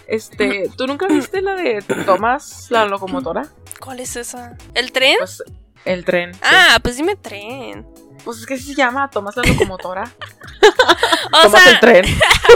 este, 0.07 0.69
¿tú 0.77 0.87
nunca 0.87 1.07
viste 1.07 1.41
la 1.41 1.55
de 1.55 1.83
Thomas, 2.05 2.67
la 2.71 2.85
locomotora? 2.85 3.49
¿Cuál 3.81 4.01
es 4.01 4.17
esa? 4.17 4.57
¿El 4.75 4.93
tren? 4.93 5.17
Pues 5.19 5.43
el 5.85 6.05
tren. 6.05 6.35
sí. 6.35 6.41
Ah, 6.43 6.79
pues 6.83 6.97
dime 6.97 7.17
tren. 7.17 7.87
Pues 8.25 8.39
es 8.39 8.47
que 8.47 8.59
se 8.59 8.75
llama 8.75 9.11
Thomas 9.11 9.37
la 9.37 9.43
locomotora. 9.45 10.11
O 11.33 11.49
sea, 11.49 11.71
el 11.71 11.81
tren. 11.81 12.05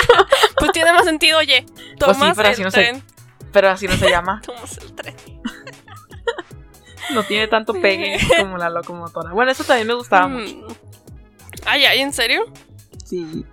pues 0.59 0.73
tiene 0.73 0.93
más 0.93 1.05
sentido, 1.05 1.39
oye. 1.39 1.67
Pues 1.99 2.17
sí, 2.17 2.23
pero 2.37 2.49
el 2.49 2.53
así 2.53 2.63
no 2.63 2.71
sé. 2.71 2.81
tren. 2.83 3.03
Pero 3.53 3.71
así 3.71 3.89
no 3.89 3.97
se 3.97 4.09
llama. 4.09 4.41
Tomas 4.47 4.79
el 4.79 4.93
tren. 4.93 5.15
No 7.11 7.23
tiene 7.25 7.49
tanto 7.49 7.73
pegue 7.73 8.19
como 8.39 8.57
la 8.59 8.69
locomotora. 8.69 9.33
Bueno, 9.33 9.51
eso 9.51 9.65
también 9.65 9.89
me 9.89 9.95
gustaba 9.95 10.29
mucho. 10.29 10.55
Mm. 10.55 10.67
Ay, 11.67 11.87
ay, 11.87 12.01
¿en 12.01 12.13
serio? 12.13 12.45
Sí. 13.05 13.45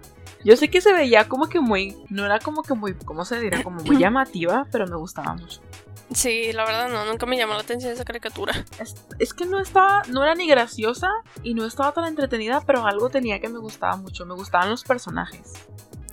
Yo 0.43 0.55
sé 0.57 0.69
que 0.69 0.81
se 0.81 0.93
veía 0.93 1.27
como 1.27 1.47
que 1.47 1.59
muy. 1.59 1.97
No 2.09 2.25
era 2.25 2.39
como 2.39 2.61
que 2.61 2.73
muy. 2.75 2.93
¿Cómo 2.93 3.25
se 3.25 3.39
diría? 3.39 3.63
Como 3.63 3.81
muy 3.81 3.97
llamativa, 3.97 4.67
pero 4.71 4.85
me 4.85 4.95
gustaba 4.95 5.33
mucho. 5.33 5.61
Sí, 6.13 6.53
la 6.53 6.65
verdad 6.65 6.87
no, 6.87 7.03
nunca 7.05 7.25
me 7.25 7.35
llamó 7.37 7.53
la 7.55 7.61
atención 7.61 7.91
esa 7.91 8.05
caricatura. 8.05 8.53
Es, 8.79 8.95
es 9.19 9.33
que 9.33 9.45
no 9.45 9.59
estaba. 9.59 10.03
No 10.07 10.23
era 10.23 10.35
ni 10.35 10.47
graciosa 10.47 11.09
y 11.43 11.53
no 11.55 11.65
estaba 11.65 11.91
tan 11.93 12.05
entretenida, 12.05 12.61
pero 12.61 12.85
algo 12.85 13.09
tenía 13.09 13.39
que 13.39 13.49
me 13.49 13.59
gustaba 13.59 13.95
mucho. 13.97 14.25
Me 14.25 14.35
gustaban 14.35 14.69
los 14.69 14.83
personajes. 14.83 15.53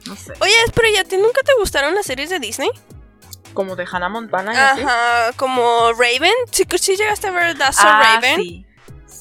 No 0.06 0.16
sé. 0.16 0.32
Oye, 0.40 0.54
pero 0.74 0.88
ya, 0.94 1.02
¿a 1.02 1.04
ti 1.04 1.16
nunca 1.16 1.42
te 1.42 1.52
gustaron 1.58 1.94
las 1.94 2.06
series 2.06 2.30
de 2.30 2.38
Disney? 2.40 2.70
Como 3.52 3.76
de 3.76 3.86
Hannah 3.90 4.08
Montana 4.08 4.54
y 4.54 4.56
así. 4.56 4.80
Ajá, 4.82 5.32
como 5.36 5.92
Raven. 5.92 6.32
¿Sí, 6.50 6.64
sí 6.80 6.96
llegaste 6.96 7.26
a 7.28 7.30
ver 7.30 7.58
That's 7.58 7.76
So 7.76 7.82
Ah, 7.86 8.16
Raven? 8.16 8.36
sí. 8.36 8.66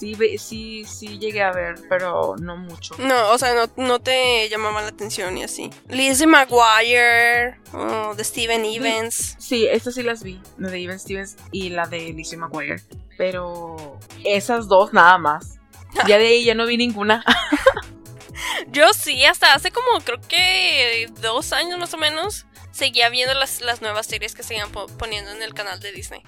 Sí, 0.01 0.15
sí, 0.39 0.83
sí 0.85 1.19
llegué 1.19 1.43
a 1.43 1.51
ver, 1.51 1.75
pero 1.87 2.35
no 2.39 2.57
mucho. 2.57 2.95
No, 2.97 3.29
o 3.29 3.37
sea, 3.37 3.53
no, 3.53 3.69
no 3.77 3.99
te 3.99 4.49
llamaba 4.49 4.81
la 4.81 4.87
atención 4.87 5.37
y 5.37 5.43
así. 5.43 5.69
Lizzie 5.89 6.25
McGuire, 6.25 7.59
oh, 7.73 8.15
de 8.15 8.23
Steven 8.23 8.65
Evans. 8.65 9.35
Sí, 9.37 9.67
estas 9.67 9.93
sí 9.93 10.01
las 10.01 10.23
vi. 10.23 10.41
La 10.57 10.69
de 10.71 10.81
Even 10.83 10.99
Stevens 10.99 11.35
y 11.51 11.69
la 11.69 11.85
de 11.85 11.99
Lizzie 12.13 12.37
McGuire. 12.39 12.81
Pero 13.15 13.99
esas 14.23 14.67
dos 14.67 14.91
nada 14.91 15.19
más. 15.19 15.59
Ya 16.07 16.17
de 16.17 16.25
ahí 16.25 16.43
ya 16.45 16.55
no 16.55 16.65
vi 16.65 16.77
ninguna. 16.77 17.23
Yo 18.69 18.91
sí, 18.93 19.23
hasta 19.25 19.53
hace 19.53 19.69
como 19.71 19.99
creo 20.03 20.19
que 20.27 21.09
dos 21.21 21.53
años 21.53 21.77
más 21.77 21.93
o 21.93 21.97
menos, 21.97 22.45
seguía 22.71 23.09
viendo 23.09 23.33
las, 23.35 23.61
las 23.61 23.81
nuevas 23.81 24.07
series 24.07 24.33
que 24.33 24.41
seguían 24.41 24.71
po- 24.71 24.87
poniendo 24.87 25.29
en 25.31 25.43
el 25.43 25.53
canal 25.53 25.79
de 25.79 25.91
Disney. 25.91 26.23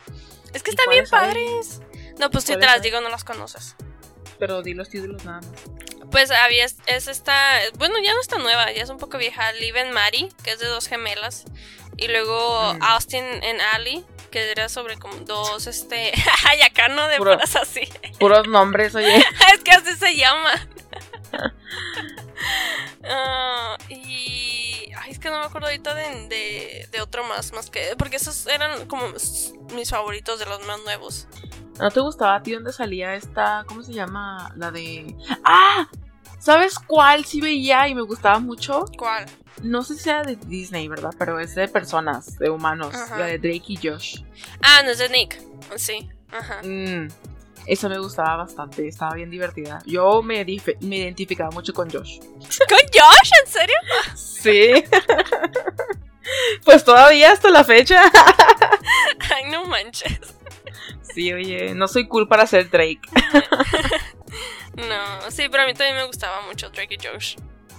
Es 0.54 0.62
que 0.62 0.72
¿Y 0.72 0.74
están 0.76 0.90
bien 0.92 1.06
hay? 1.12 1.80
No, 2.20 2.30
pues 2.32 2.44
si 2.46 2.54
te 2.54 2.60
¿Cuáles 2.60 2.76
las 2.76 2.82
digo, 2.82 3.02
no 3.02 3.10
las 3.10 3.24
conoces. 3.24 3.76
Pero 4.40 4.62
di 4.62 4.74
los 4.74 4.90
títulos 4.90 5.24
nada 5.26 5.42
más. 5.42 5.62
Pues 6.12 6.30
había, 6.32 6.66
es 6.66 7.08
esta, 7.08 7.60
bueno, 7.76 7.96
ya 8.04 8.14
no 8.14 8.22
está 8.22 8.38
nueva, 8.38 8.72
ya 8.72 8.84
es 8.84 8.90
un 8.90 8.98
poco 8.98 9.18
vieja, 9.18 9.52
Liv 9.54 9.76
and 9.78 9.94
Maddie, 9.94 10.30
que 10.44 10.52
es 10.52 10.60
de 10.60 10.68
dos 10.68 10.88
gemelas. 10.88 11.46
Y 11.98 12.08
luego 12.08 12.74
Mm. 12.74 12.84
Austin 12.84 13.24
and 13.24 13.62
Ali, 13.74 14.06
que 14.32 14.52
era 14.52 14.68
sobre 14.70 14.98
como 14.98 15.16
dos, 15.18 15.68
este, 15.68 16.12
ay, 16.50 16.62
acá 16.62 16.88
no 16.88 17.08
de 17.08 17.18
Puro- 17.18 17.34
puras 17.34 17.56
así. 17.56 17.82
Puros 18.20 18.48
nombres, 18.48 18.94
oye. 18.96 19.16
es 19.54 19.64
que 19.64 19.72
así 19.72 19.94
se 19.98 20.16
llama. 20.16 20.52
Ah, 23.06 23.78
y. 23.90 24.92
Ay, 24.98 25.12
es 25.12 25.20
que 25.20 25.30
no 25.30 25.40
me 25.40 25.46
acuerdo 25.46 25.68
ahorita 25.68 25.94
de, 25.94 26.28
de, 26.28 26.88
de 26.92 27.02
otro 27.02 27.24
más, 27.26 27.52
más 27.54 27.70
que. 27.70 27.96
Porque 27.98 28.18
esos 28.18 28.48
eran 28.48 28.86
como 28.88 29.08
mis 29.74 29.90
favoritos 29.90 30.40
de 30.40 30.46
los 30.46 30.66
más 30.66 30.80
nuevos. 30.84 31.28
¿No 31.80 31.90
te 31.90 32.00
gustaba 32.00 32.36
a 32.36 32.44
ti 32.44 32.52
dónde 32.52 32.72
salía 32.72 33.16
esta, 33.16 33.64
cómo 33.68 33.84
se 33.84 33.94
llama? 33.94 34.52
La 34.56 34.72
de... 34.72 35.16
¡Ah! 35.44 35.88
¿Sabes 36.40 36.78
cuál 36.78 37.26
sí 37.26 37.40
veía 37.40 37.88
y 37.88 37.96
me 37.96 38.02
gustaba 38.02 38.40
mucho? 38.40 38.86
¿Cuál? 38.98 39.26
No 39.62 39.82
sé 39.82 39.96
si 39.96 40.10
era 40.10 40.24
de 40.24 40.36
Disney, 40.36 40.88
¿verdad? 40.88 41.12
Pero 41.18 41.40
es 41.40 41.56
de 41.56 41.68
personas, 41.68 42.38
de 42.38 42.50
humanos. 42.50 42.94
Ajá. 42.94 43.20
La 43.20 43.26
de 43.28 43.40
Drake 43.40 43.64
y 43.68 43.78
Josh. 43.78 44.22
Ah, 44.62 44.82
no 44.84 44.92
es 44.92 44.98
de 44.98 45.10
Nick. 45.10 45.42
Sí. 45.78 46.10
Ajá. 46.32 46.62
Mm, 46.64 47.08
esa 47.66 47.88
me 47.88 47.98
gustaba 47.98 48.36
bastante, 48.36 48.88
estaba 48.88 49.14
bien 49.16 49.30
divertida. 49.30 49.80
Yo 49.86 50.22
me, 50.22 50.46
me 50.82 50.98
identificaba 50.98 51.50
mucho 51.52 51.74
con 51.74 51.90
Josh. 51.90 52.20
¿Con 52.20 52.80
Josh? 52.92 53.32
¿En 53.42 53.52
serio? 53.52 53.76
Sí. 54.16 54.84
pues 56.66 56.84
todavía 56.84 57.32
hasta 57.32 57.50
la 57.50 57.64
fecha. 57.64 58.04
Ay, 59.34 59.50
no 59.50 59.66
manches. 59.66 60.20
Sí, 61.14 61.32
oye, 61.32 61.76
no 61.76 61.88
soy 61.88 62.08
cool 62.08 62.28
para 62.28 62.48
ser 62.48 62.70
Drake. 62.70 63.02
No, 64.76 65.30
sí, 65.30 65.44
pero 65.52 65.64
a 65.64 65.66
mí 65.68 65.74
también 65.74 65.98
me 65.98 66.08
gustaba 66.08 66.42
mucho 66.48 66.70
Drake 66.70 66.98
y 67.00 67.08
Josh. 67.08 67.36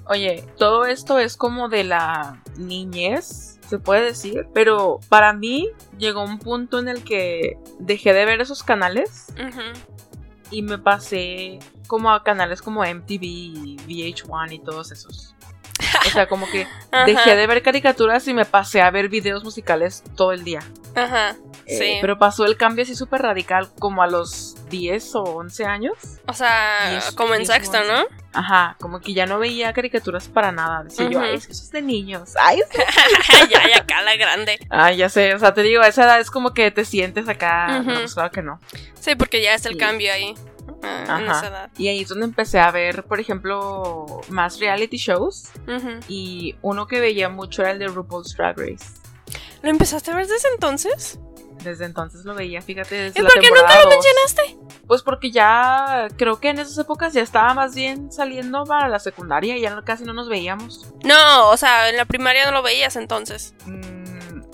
Oye, 0.06 0.44
todo 0.58 0.84
esto 0.84 1.18
es 1.18 1.36
como 1.36 1.68
de 1.68 1.82
la 1.82 2.42
niñez, 2.56 3.58
se 3.68 3.78
puede 3.78 4.04
decir, 4.04 4.46
pero 4.54 5.00
para 5.08 5.32
mí 5.32 5.70
llegó 5.98 6.22
un 6.22 6.38
punto 6.38 6.78
en 6.78 6.88
el 6.88 7.02
que 7.02 7.58
dejé 7.80 8.12
de 8.12 8.24
ver 8.26 8.40
esos 8.40 8.62
canales 8.62 9.26
y 10.50 10.62
me 10.62 10.78
pasé 10.78 11.58
como 11.88 12.10
a 12.12 12.22
canales 12.22 12.62
como 12.62 12.84
MTV, 12.84 13.22
y 13.22 13.76
VH1 13.88 14.52
y 14.52 14.58
todos 14.60 14.92
esos. 14.92 15.34
O 16.06 16.10
sea, 16.10 16.26
como 16.28 16.46
que 16.50 16.66
dejé 17.06 17.36
de 17.36 17.46
ver 17.46 17.62
caricaturas 17.62 18.26
y 18.28 18.34
me 18.34 18.44
pasé 18.44 18.80
a 18.82 18.90
ver 18.90 19.08
videos 19.08 19.42
musicales 19.44 20.02
todo 20.16 20.32
el 20.32 20.44
día. 20.44 20.60
Ajá. 20.94 21.36
Eh, 21.66 21.78
Sí. 21.78 21.98
pero 22.02 22.18
pasó 22.18 22.44
el 22.44 22.56
cambio 22.58 22.84
así 22.84 22.94
súper 22.94 23.22
radical 23.22 23.70
como 23.78 24.02
a 24.02 24.06
los 24.06 24.54
10 24.68 25.14
o 25.14 25.22
11 25.22 25.64
años. 25.64 25.94
O 26.26 26.32
sea, 26.34 26.90
Diez- 26.92 27.14
como 27.14 27.34
en 27.34 27.46
sexto. 27.46 27.78
¿no? 27.84 28.04
Ajá, 28.34 28.76
como 28.80 29.00
que 29.00 29.14
ya 29.14 29.24
no 29.26 29.38
veía 29.38 29.72
caricaturas 29.72 30.28
para 30.28 30.52
nada. 30.52 30.84
Decía 30.84 31.08
yo, 31.08 31.20
ay, 31.20 31.34
es 31.36 31.46
que 31.46 31.52
eso 31.52 31.62
es 31.62 31.70
de 31.70 31.80
niños. 31.82 32.34
Ay, 32.40 32.60
sí. 32.70 32.78
ya, 33.50 33.66
ya, 33.68 33.78
acá 33.78 34.02
la 34.02 34.16
grande. 34.16 34.58
Ay, 34.70 34.98
ya 34.98 35.08
sé, 35.08 35.34
o 35.34 35.38
sea, 35.38 35.54
te 35.54 35.62
digo, 35.62 35.82
a 35.82 35.88
esa 35.88 36.04
edad 36.04 36.20
es 36.20 36.30
como 36.30 36.52
que 36.52 36.70
te 36.70 36.84
sientes 36.84 37.28
acá. 37.28 37.78
Ujú. 37.80 37.90
No, 37.90 37.98
pues 38.00 38.14
claro 38.14 38.30
que 38.30 38.42
no. 38.42 38.60
Sí, 39.00 39.14
porque 39.16 39.40
ya 39.42 39.54
es 39.54 39.64
el 39.66 39.72
Sí. 39.74 39.78
cambio 39.78 40.12
ahí. 40.12 40.34
Ah, 40.82 41.04
en 41.04 41.10
Ajá. 41.10 41.38
esa 41.38 41.46
edad. 41.48 41.70
Y 41.76 41.88
ahí 41.88 42.00
es 42.00 42.08
donde 42.08 42.26
empecé 42.26 42.58
a 42.58 42.70
ver, 42.70 43.04
por 43.04 43.20
ejemplo, 43.20 44.06
más 44.28 44.58
reality 44.58 44.96
shows. 44.96 45.50
Y 46.08 46.56
uno 46.62 46.86
que 46.86 47.00
veía 47.00 47.28
mucho 47.28 47.62
era 47.62 47.72
el 47.72 47.78
de 47.78 47.88
RuPaul's 47.88 48.36
Drag 48.36 48.58
Race. 48.58 48.86
¿Lo 49.62 49.70
empezaste 49.70 50.10
a 50.10 50.16
ver 50.16 50.26
desde 50.26 50.48
entonces? 50.52 51.18
Desde 51.62 51.86
entonces 51.86 52.24
lo 52.24 52.34
veía, 52.34 52.60
fíjate, 52.60 52.94
desde 52.94 53.20
¿Y 53.20 53.22
por 53.22 53.40
qué 53.40 53.48
nunca 53.48 53.82
lo 53.82 53.88
mencionaste? 53.88 54.58
Pues 54.86 55.02
porque 55.02 55.30
ya 55.30 56.08
creo 56.16 56.38
que 56.38 56.50
en 56.50 56.58
esas 56.58 56.76
épocas 56.76 57.14
ya 57.14 57.22
estaba 57.22 57.54
más 57.54 57.74
bien 57.74 58.12
saliendo 58.12 58.64
para 58.64 58.88
la 58.88 58.98
secundaria 58.98 59.56
y 59.56 59.62
ya 59.62 59.80
casi 59.82 60.04
no 60.04 60.12
nos 60.12 60.28
veíamos. 60.28 60.92
No, 61.04 61.48
o 61.48 61.56
sea, 61.56 61.88
en 61.88 61.96
la 61.96 62.04
primaria 62.04 62.44
no 62.44 62.52
lo 62.52 62.62
veías 62.62 62.96
entonces. 62.96 63.54
Mm, 63.64 63.93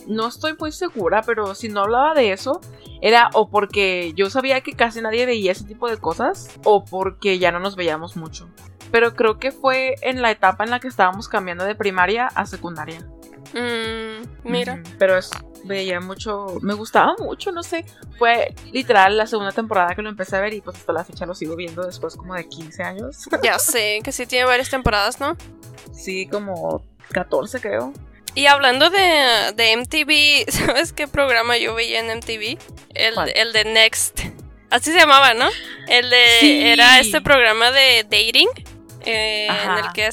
no 0.07 0.29
estoy 0.29 0.55
muy 0.59 0.73
segura, 0.73 1.23
pero 1.23 1.55
si 1.55 1.69
no 1.69 1.83
hablaba 1.83 2.15
de 2.15 2.33
eso, 2.33 2.61
era 3.01 3.31
o 3.35 3.49
porque 3.49 4.13
yo 4.15 4.31
sabía 4.31 4.61
que 4.61 4.75
casi 4.75 5.01
nadie 5.01 5.27
veía 5.27 5.53
ese 5.53 5.65
tipo 5.65 5.89
de 5.89 5.99
cosas, 5.99 6.49
o 6.65 6.85
porque 6.85 7.39
ya 7.39 7.53
no 7.53 7.61
nos 7.61 7.77
veíamos 7.77 8.17
mucho. 8.17 8.49
Pero 8.91 9.15
creo 9.15 9.39
que 9.39 9.53
fue 9.53 9.95
en 10.03 10.21
la 10.21 10.31
etapa 10.31 10.65
en 10.65 10.71
la 10.71 10.81
que 10.81 10.89
estábamos 10.89 11.29
cambiando 11.29 11.65
de 11.65 11.75
primaria 11.75 12.27
a 12.27 12.47
secundaria. 12.47 13.07
Mm, 13.55 14.49
mira. 14.51 14.83
Pero 14.99 15.17
es, 15.17 15.31
veía 15.65 16.01
mucho, 16.01 16.59
me 16.63 16.75
gustaba 16.75 17.15
mucho, 17.19 17.53
no 17.53 17.63
sé. 17.63 17.85
Fue 18.19 18.55
literal 18.73 19.17
la 19.17 19.27
segunda 19.27 19.53
temporada 19.53 19.95
que 19.95 20.03
lo 20.03 20.09
empecé 20.09 20.37
a 20.37 20.41
ver 20.41 20.55
y 20.55 20.61
pues 20.61 20.77
hasta 20.77 20.93
la 20.93 21.05
fecha 21.05 21.27
lo 21.27 21.35
sigo 21.35 21.57
viendo 21.57 21.85
después 21.85 22.17
como 22.17 22.35
de 22.35 22.49
15 22.49 22.83
años. 22.83 23.29
Ya 23.43 23.59
sé 23.59 24.01
que 24.03 24.13
sí 24.13 24.27
tiene 24.27 24.45
varias 24.45 24.71
temporadas, 24.71 25.21
¿no? 25.21 25.37
sí, 25.93 26.27
como 26.27 26.85
14 27.13 27.61
creo. 27.61 27.93
Y 28.35 28.47
hablando 28.47 28.90
de, 28.90 29.53
de 29.57 29.77
MTV, 29.77 30.51
¿sabes 30.66 30.93
qué 30.93 31.09
programa 31.09 31.57
yo 31.59 31.75
veía 31.75 32.01
en 32.01 32.16
MTV? 32.19 32.59
El, 32.95 33.14
el 33.35 33.53
de 33.53 33.64
Next. 33.64 34.21
Así 34.71 34.93
se 34.93 34.99
llamaba, 34.99 35.35
¿no? 35.35 35.49
El 35.88 36.11
de. 36.11 36.25
Sí. 36.40 36.61
Era 36.64 37.01
este 37.01 37.21
programa 37.21 37.73
de 37.73 38.05
dating. 38.05 38.49
eh, 39.05 39.49
en 39.49 39.71
el 39.85 39.93
que. 39.93 40.09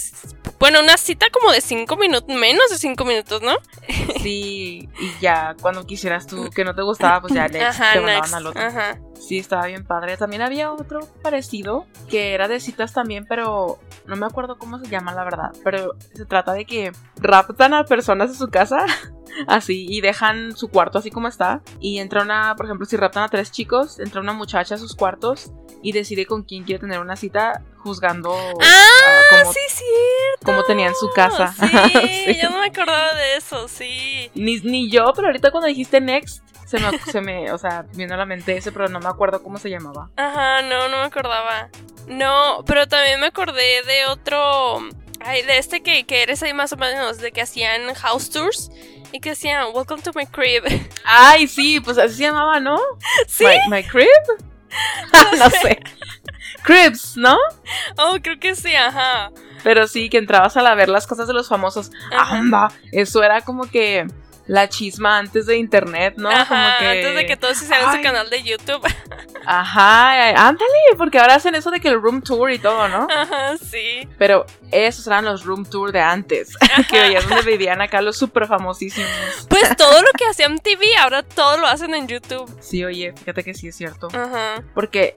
Bueno, 0.59 0.79
una 0.81 0.97
cita 0.97 1.27
como 1.31 1.51
de 1.51 1.61
cinco 1.61 1.97
minutos, 1.97 2.35
menos 2.35 2.69
de 2.69 2.77
cinco 2.77 3.05
minutos, 3.05 3.41
¿no? 3.41 3.53
Sí, 4.21 4.89
y 4.99 5.19
ya 5.21 5.55
cuando 5.61 5.85
quisieras 5.85 6.27
tú 6.27 6.49
que 6.49 6.65
no 6.65 6.73
te 6.75 6.81
gustaba, 6.81 7.21
pues 7.21 7.33
ya 7.33 7.47
next, 7.47 7.79
Ajá, 7.79 7.93
te 7.93 7.99
mandaban 7.99 8.21
next. 8.21 8.33
al 8.33 8.47
otro. 8.47 8.61
Ajá. 8.61 8.99
Sí, 9.19 9.37
estaba 9.37 9.67
bien 9.67 9.85
padre. 9.85 10.17
También 10.17 10.41
había 10.41 10.71
otro 10.71 11.01
parecido 11.21 11.85
que 12.09 12.33
era 12.33 12.47
de 12.47 12.59
citas 12.59 12.93
también, 12.93 13.25
pero 13.27 13.79
no 14.05 14.15
me 14.15 14.25
acuerdo 14.25 14.57
cómo 14.57 14.79
se 14.79 14.87
llama 14.87 15.13
la 15.13 15.23
verdad. 15.23 15.51
Pero 15.63 15.95
se 16.13 16.25
trata 16.25 16.53
de 16.53 16.65
que 16.65 16.91
raptan 17.17 17.73
a 17.73 17.85
personas 17.85 18.31
en 18.31 18.35
su 18.35 18.49
casa, 18.49 18.85
así, 19.47 19.85
y 19.87 20.01
dejan 20.01 20.57
su 20.57 20.67
cuarto 20.69 20.97
así 20.97 21.11
como 21.11 21.27
está. 21.27 21.61
Y 21.79 21.99
entra 21.99 22.23
una, 22.23 22.55
por 22.55 22.65
ejemplo, 22.65 22.85
si 22.85 22.97
raptan 22.97 23.23
a 23.23 23.29
tres 23.29 23.51
chicos, 23.51 23.99
entra 23.99 24.19
una 24.19 24.33
muchacha 24.33 24.75
a 24.75 24.77
sus 24.77 24.95
cuartos 24.95 25.51
y 25.81 25.91
decide 25.91 26.25
con 26.25 26.43
quién 26.43 26.63
quiere 26.63 26.79
tener 26.79 26.99
una 26.99 27.15
cita, 27.15 27.61
juzgando 27.77 28.33
Ah, 28.61 28.65
ah, 29.05 29.21
cómo, 29.29 29.53
sí, 29.53 29.59
cierto. 29.69 30.45
cómo 30.45 30.63
tenían 30.63 30.93
su 30.95 31.09
casa. 31.11 31.53
Sí, 31.59 31.67
Sí. 32.25 32.39
yo 32.41 32.49
no 32.49 32.59
me 32.59 32.67
acordaba 32.67 33.13
de 33.13 33.35
eso, 33.37 33.67
sí. 33.67 34.29
Ni, 34.35 34.59
ni 34.59 34.89
yo, 34.89 35.11
pero 35.15 35.27
ahorita 35.27 35.51
cuando 35.51 35.67
dijiste 35.67 36.01
next, 36.01 36.43
se 36.65 36.79
me, 36.79 36.99
se 36.99 37.21
me, 37.21 37.51
o 37.53 37.57
sea, 37.57 37.85
vino 37.93 38.13
a 38.13 38.17
la 38.17 38.25
mente 38.25 38.57
ese, 38.57 38.71
pero 38.73 38.89
no 38.89 38.99
me 38.99 39.07
acuerdo 39.07 39.41
cómo 39.41 39.57
se 39.57 39.69
llamaba. 39.69 40.09
Ajá, 40.17 40.61
no, 40.63 40.89
no 40.89 40.97
me 40.97 41.03
acordaba. 41.05 41.69
No, 42.07 42.63
pero 42.65 42.87
también 42.87 43.19
me 43.21 43.27
acordé 43.27 43.83
de 43.83 44.05
otro. 44.07 44.79
Ay, 45.19 45.41
de 45.43 45.57
este 45.57 45.81
que, 45.81 46.05
que 46.05 46.23
eres 46.23 46.43
ahí 46.43 46.53
más 46.53 46.73
o 46.73 46.77
menos, 46.77 47.17
de 47.19 47.31
que 47.31 47.41
hacían 47.41 47.93
house 47.95 48.29
tours 48.29 48.69
y 49.11 49.19
que 49.19 49.29
decían, 49.29 49.67
Welcome 49.73 50.01
to 50.03 50.11
my 50.13 50.25
crib. 50.25 50.63
Ay, 51.05 51.47
sí, 51.47 51.79
pues 51.79 51.97
así 51.97 52.15
se 52.15 52.23
llamaba, 52.23 52.59
¿no? 52.59 52.77
sí, 53.27 53.45
My, 53.45 53.77
my 53.77 53.83
crib? 53.83 54.07
no 55.39 55.49
sé. 55.49 55.79
Cribs, 56.63 57.15
¿no? 57.15 57.37
oh, 57.97 58.17
creo 58.21 58.39
que 58.39 58.55
sí, 58.55 58.75
ajá. 58.75 59.31
Pero 59.63 59.87
sí, 59.87 60.09
que 60.09 60.17
entrabas 60.17 60.57
a 60.57 60.61
la 60.61 60.75
ver 60.75 60.89
las 60.89 61.07
cosas 61.07 61.27
de 61.27 61.33
los 61.33 61.47
famosos. 61.47 61.91
Ajá. 62.11 62.37
Anda, 62.37 62.71
eso 62.91 63.23
era 63.23 63.41
como 63.41 63.69
que 63.69 64.05
la 64.47 64.69
chisma 64.69 65.17
antes 65.17 65.45
de 65.45 65.57
internet, 65.57 66.15
¿no? 66.17 66.29
Ajá, 66.29 66.45
como 66.45 66.79
que... 66.79 66.97
antes 66.97 67.15
de 67.15 67.25
que 67.25 67.37
todos 67.37 67.61
hicieran 67.61 67.95
su 67.95 68.01
canal 68.01 68.29
de 68.29 68.43
YouTube. 68.43 68.81
Ajá, 69.47 70.47
ándale, 70.47 70.67
porque 70.97 71.19
ahora 71.19 71.35
hacen 71.35 71.55
eso 71.55 71.71
de 71.71 71.79
que 71.79 71.87
el 71.87 72.01
room 72.01 72.21
tour 72.21 72.51
y 72.51 72.59
todo, 72.59 72.87
¿no? 72.89 73.07
Ajá, 73.15 73.57
sí. 73.57 74.07
Pero 74.17 74.45
esos 74.71 75.07
eran 75.07 75.25
los 75.25 75.45
room 75.45 75.65
tour 75.65 75.91
de 75.91 76.01
antes, 76.01 76.55
que 76.89 76.99
veías 76.99 77.27
donde 77.27 77.43
vivían 77.43 77.81
acá 77.81 78.01
los 78.01 78.17
súper 78.17 78.45
famosísimos. 78.47 79.09
Pues 79.49 79.75
todo 79.77 80.01
lo 80.01 80.09
que 80.17 80.25
hacían 80.25 80.59
TV, 80.59 80.97
ahora 80.97 81.23
todo 81.23 81.57
lo 81.57 81.67
hacen 81.67 81.95
en 81.95 82.07
YouTube. 82.07 82.53
Sí, 82.59 82.83
oye, 82.83 83.13
fíjate 83.17 83.43
que 83.43 83.53
sí 83.53 83.67
es 83.69 83.75
cierto. 83.75 84.07
Ajá. 84.13 84.63
Porque 84.73 85.15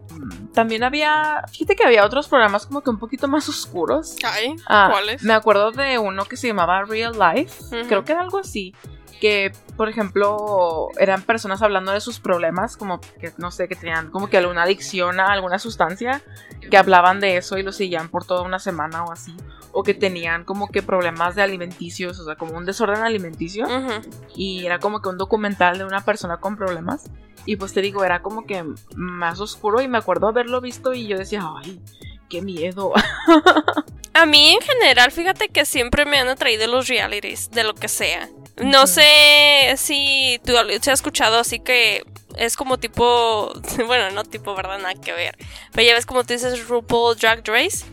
también 0.54 0.84
había, 0.84 1.42
fíjate 1.52 1.74
que 1.76 1.84
había 1.84 2.04
otros 2.04 2.28
programas 2.28 2.66
como 2.66 2.82
que 2.82 2.90
un 2.90 2.98
poquito 2.98 3.26
más 3.28 3.48
oscuros. 3.48 4.16
Ay, 4.24 4.54
Ah, 4.66 4.88
¿cuáles? 4.90 5.22
Me 5.22 5.32
acuerdo 5.32 5.72
de 5.72 5.98
uno 5.98 6.24
que 6.24 6.36
se 6.36 6.46
llamaba 6.46 6.84
Real 6.84 7.14
Life, 7.18 7.62
creo 7.88 8.04
que 8.04 8.12
era 8.12 8.20
algo 8.20 8.38
así, 8.38 8.74
que 9.20 9.52
por 9.76 9.88
ejemplo 9.88 10.88
eran 10.98 11.22
personas 11.22 11.62
hablando 11.62 11.92
de 11.92 12.00
sus 12.00 12.18
problemas, 12.18 12.76
como 12.76 13.00
que 13.00 13.32
no 13.36 13.50
sé, 13.50 13.68
que 13.68 13.76
tenían 13.76 14.10
como 14.10 14.28
que 14.28 14.38
alguna 14.38 14.62
adicción 14.62 15.20
a 15.20 15.32
alguna 15.32 15.58
sustancia, 15.58 16.22
que 16.70 16.76
hablaban 16.76 17.20
de 17.20 17.36
eso 17.36 17.58
y 17.58 17.62
lo 17.62 17.72
seguían 17.72 18.08
por 18.08 18.24
toda 18.24 18.42
una 18.42 18.58
semana 18.58 19.04
o 19.04 19.12
así, 19.12 19.36
o 19.72 19.82
que 19.82 19.94
tenían 19.94 20.44
como 20.44 20.68
que 20.68 20.82
problemas 20.82 21.34
de 21.34 21.42
alimenticios, 21.42 22.18
o 22.18 22.24
sea, 22.24 22.36
como 22.36 22.56
un 22.56 22.64
desorden 22.64 23.02
alimenticio, 23.02 23.66
Ujú. 23.66 24.00
y 24.34 24.66
era 24.66 24.78
como 24.78 25.00
que 25.02 25.08
un 25.10 25.18
documental 25.18 25.78
de 25.78 25.84
una 25.84 26.04
persona 26.04 26.38
con 26.38 26.56
problemas. 26.56 27.10
Y 27.46 27.56
pues 27.56 27.72
te 27.72 27.80
digo, 27.80 28.04
era 28.04 28.20
como 28.20 28.44
que 28.44 28.64
más 28.94 29.40
oscuro 29.40 29.80
y 29.80 29.88
me 29.88 29.96
acuerdo 29.98 30.28
haberlo 30.28 30.60
visto 30.60 30.92
y 30.92 31.06
yo 31.06 31.16
decía, 31.16 31.42
ay, 31.62 31.80
qué 32.28 32.42
miedo. 32.42 32.92
A 34.12 34.26
mí 34.26 34.50
en 34.50 34.60
general, 34.60 35.10
fíjate 35.10 35.48
que 35.48 35.64
siempre 35.64 36.04
me 36.04 36.18
han 36.18 36.28
atraído 36.28 36.66
los 36.66 36.88
realities, 36.88 37.50
de 37.50 37.64
lo 37.64 37.74
que 37.74 37.88
sea. 37.88 38.28
No 38.60 38.86
sé 38.86 39.74
si 39.76 40.40
tú 40.44 40.52
se 40.82 40.90
has 40.90 40.98
escuchado 41.00 41.38
así 41.38 41.60
que 41.60 42.04
es 42.36 42.56
como 42.56 42.78
tipo, 42.78 43.52
bueno, 43.86 44.10
no 44.10 44.24
tipo, 44.24 44.54
¿verdad? 44.54 44.78
Nada 44.78 44.94
que 44.94 45.12
ver. 45.12 45.36
Pero 45.72 45.86
ya 45.88 45.94
ves 45.94 46.06
como 46.06 46.24
tú 46.24 46.32
dices 46.32 46.66
RuPaul 46.68 47.16
Drag 47.16 47.42
Race. 47.46 47.84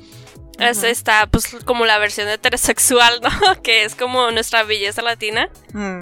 Es, 0.59 0.81
está 0.81 1.27
pues 1.27 1.55
como 1.65 1.85
la 1.85 1.99
versión 1.99 2.27
heterosexual, 2.27 3.21
¿no? 3.21 3.61
que 3.61 3.83
es 3.83 3.93
como 3.95 4.31
nuestra 4.31 4.63
belleza 4.63 5.01
latina. 5.01 5.49
Mm, 5.73 5.99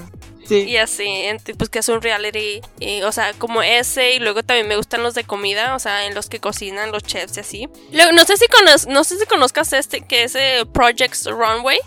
Sí. 0.47 0.57
Y 0.59 0.77
así, 0.77 1.23
pues 1.57 1.71
que 1.71 1.79
es 1.79 1.89
un 1.89 2.03
reality, 2.03 2.61
y, 2.79 3.01
o 3.01 3.11
sea, 3.11 3.33
como 3.33 3.63
ese, 3.63 4.11
y 4.13 4.19
luego 4.19 4.43
también 4.43 4.67
me 4.67 4.75
gustan 4.77 5.01
los 5.01 5.15
de 5.15 5.23
comida, 5.23 5.73
o 5.73 5.79
sea, 5.79 6.05
en 6.05 6.13
los 6.13 6.29
que 6.29 6.39
cocinan 6.39 6.91
los 6.91 7.01
chefs 7.01 7.37
y 7.37 7.39
así. 7.39 7.69
Luego, 7.91 8.11
no 8.11 8.23
sé 8.25 8.37
si 8.37 8.45
cono- 8.45 8.93
no 8.93 9.03
sé 9.03 9.17
si 9.17 9.25
conozcas 9.25 9.73
este, 9.73 10.01
que 10.01 10.21
es 10.25 10.35
eh, 10.35 10.63
Projects 10.71 11.25
Runway, 11.25 11.79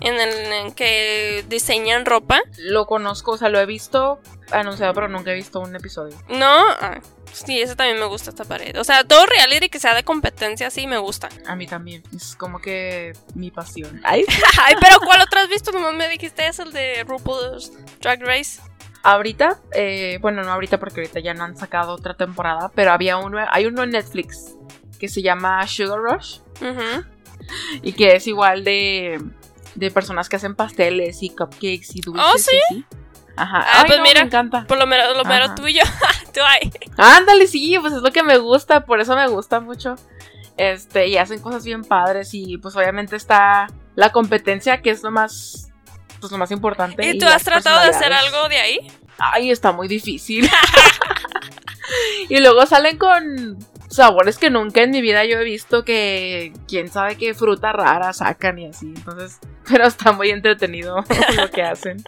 en 0.00 0.14
el 0.20 0.52
en 0.52 0.72
que 0.72 1.44
diseñan 1.48 2.04
ropa. 2.06 2.40
Lo 2.58 2.86
conozco, 2.86 3.32
o 3.32 3.38
sea, 3.38 3.48
lo 3.48 3.58
he 3.60 3.66
visto 3.66 4.20
anunciado, 4.52 4.94
pero 4.94 5.08
nunca 5.08 5.32
he 5.32 5.34
visto 5.34 5.60
un 5.60 5.74
episodio. 5.74 6.16
No, 6.28 6.54
ah, 6.80 7.00
sí, 7.32 7.60
ese 7.60 7.74
también 7.76 7.98
me 7.98 8.04
gusta 8.06 8.30
esta 8.30 8.44
pared. 8.44 8.78
O 8.78 8.84
sea, 8.84 9.04
todo 9.04 9.24
reality 9.26 9.68
que 9.68 9.80
sea 9.80 9.94
de 9.94 10.04
competencia, 10.04 10.70
sí 10.70 10.86
me 10.86 10.98
gusta. 10.98 11.28
A 11.46 11.56
mí 11.56 11.66
también. 11.66 12.02
Es 12.14 12.36
como 12.36 12.60
que 12.60 13.12
mi 13.34 13.50
pasión. 13.50 14.00
Ay, 14.04 14.24
Ay, 14.62 14.74
pero 14.80 14.98
¿cuál 15.00 15.20
otro 15.22 15.40
has 15.40 15.48
visto? 15.48 15.72
Nomás 15.72 15.94
me 15.94 16.08
dijiste 16.08 16.46
es 16.46 16.58
el 16.58 16.72
de 16.72 17.02
RuPaul's 17.04 17.72
Drag 18.00 18.22
Race. 18.22 18.60
ahorita, 19.02 19.60
eh, 19.72 20.18
bueno, 20.20 20.42
no 20.42 20.52
ahorita 20.52 20.78
porque 20.78 21.00
ahorita 21.00 21.20
ya 21.20 21.32
no 21.34 21.44
han 21.44 21.56
sacado 21.56 21.92
otra 21.94 22.14
temporada, 22.14 22.70
pero 22.74 22.92
había 22.92 23.16
uno, 23.16 23.38
hay 23.50 23.66
uno 23.66 23.82
en 23.84 23.90
Netflix 23.90 24.54
que 24.98 25.08
se 25.08 25.22
llama 25.22 25.66
Sugar 25.66 25.98
Rush 26.00 26.40
Ujú. 26.60 27.04
y 27.82 27.92
que 27.92 28.16
es 28.16 28.26
igual 28.26 28.64
de, 28.64 29.20
de 29.76 29.90
personas 29.90 30.28
que 30.28 30.36
hacen 30.36 30.54
pasteles 30.54 31.22
y 31.22 31.30
cupcakes 31.30 31.88
y 31.94 32.00
dulces. 32.00 32.26
¿Oh, 32.26 32.38
sí? 32.38 32.56
y 32.70 32.74
así. 32.74 32.86
Ajá. 33.36 33.58
Ah, 33.60 33.80
Ay, 33.80 33.84
pues 33.86 33.98
no, 33.98 34.04
mira. 34.04 34.20
me 34.20 34.26
encanta. 34.26 34.64
Por 34.66 34.78
lo 34.78 34.86
menos 34.86 35.16
lo 35.16 35.24
mero 35.24 35.54
tuyo. 35.54 35.82
Tú 36.34 36.40
ahí. 36.42 36.70
Ándale, 36.96 37.46
sí, 37.46 37.76
pues 37.80 37.92
es 37.92 38.02
lo 38.02 38.10
que 38.10 38.22
me 38.22 38.38
gusta, 38.38 38.86
por 38.86 39.00
eso 39.00 39.14
me 39.14 39.28
gusta 39.28 39.60
mucho. 39.60 39.94
Este, 40.56 41.08
y 41.08 41.18
hacen 41.18 41.40
cosas 41.40 41.64
bien 41.64 41.84
padres 41.84 42.30
y 42.32 42.56
pues 42.56 42.74
obviamente 42.76 43.14
está 43.14 43.66
la 43.94 44.10
competencia 44.10 44.80
que 44.80 44.88
es 44.88 45.02
lo 45.02 45.10
más 45.10 45.70
pues 46.18 46.32
lo 46.32 46.38
más 46.38 46.50
importante. 46.50 47.06
¿Y 47.06 47.18
tú 47.18 47.26
las 47.26 47.36
has 47.36 47.44
tratado 47.44 47.82
de 47.82 47.90
hacer 47.90 48.10
algo 48.12 48.48
de 48.48 48.56
ahí? 48.56 48.78
Ay, 49.18 49.50
está 49.50 49.72
muy 49.72 49.86
difícil. 49.86 50.48
y 52.28 52.40
luego 52.40 52.64
salen 52.66 52.96
con 52.96 53.58
sabores 53.88 54.38
que 54.38 54.50
nunca 54.50 54.82
en 54.82 54.90
mi 54.90 55.00
vida 55.00 55.24
yo 55.24 55.38
he 55.40 55.44
visto 55.44 55.84
que 55.84 56.52
quién 56.68 56.88
sabe 56.88 57.16
qué 57.16 57.34
fruta 57.34 57.72
rara 57.72 58.12
sacan 58.12 58.58
y 58.58 58.66
así. 58.66 58.86
Entonces, 58.96 59.38
pero 59.68 59.84
está 59.86 60.12
muy 60.12 60.30
entretenido 60.30 61.04
lo 61.36 61.50
que 61.50 61.62
hacen. 61.62 62.02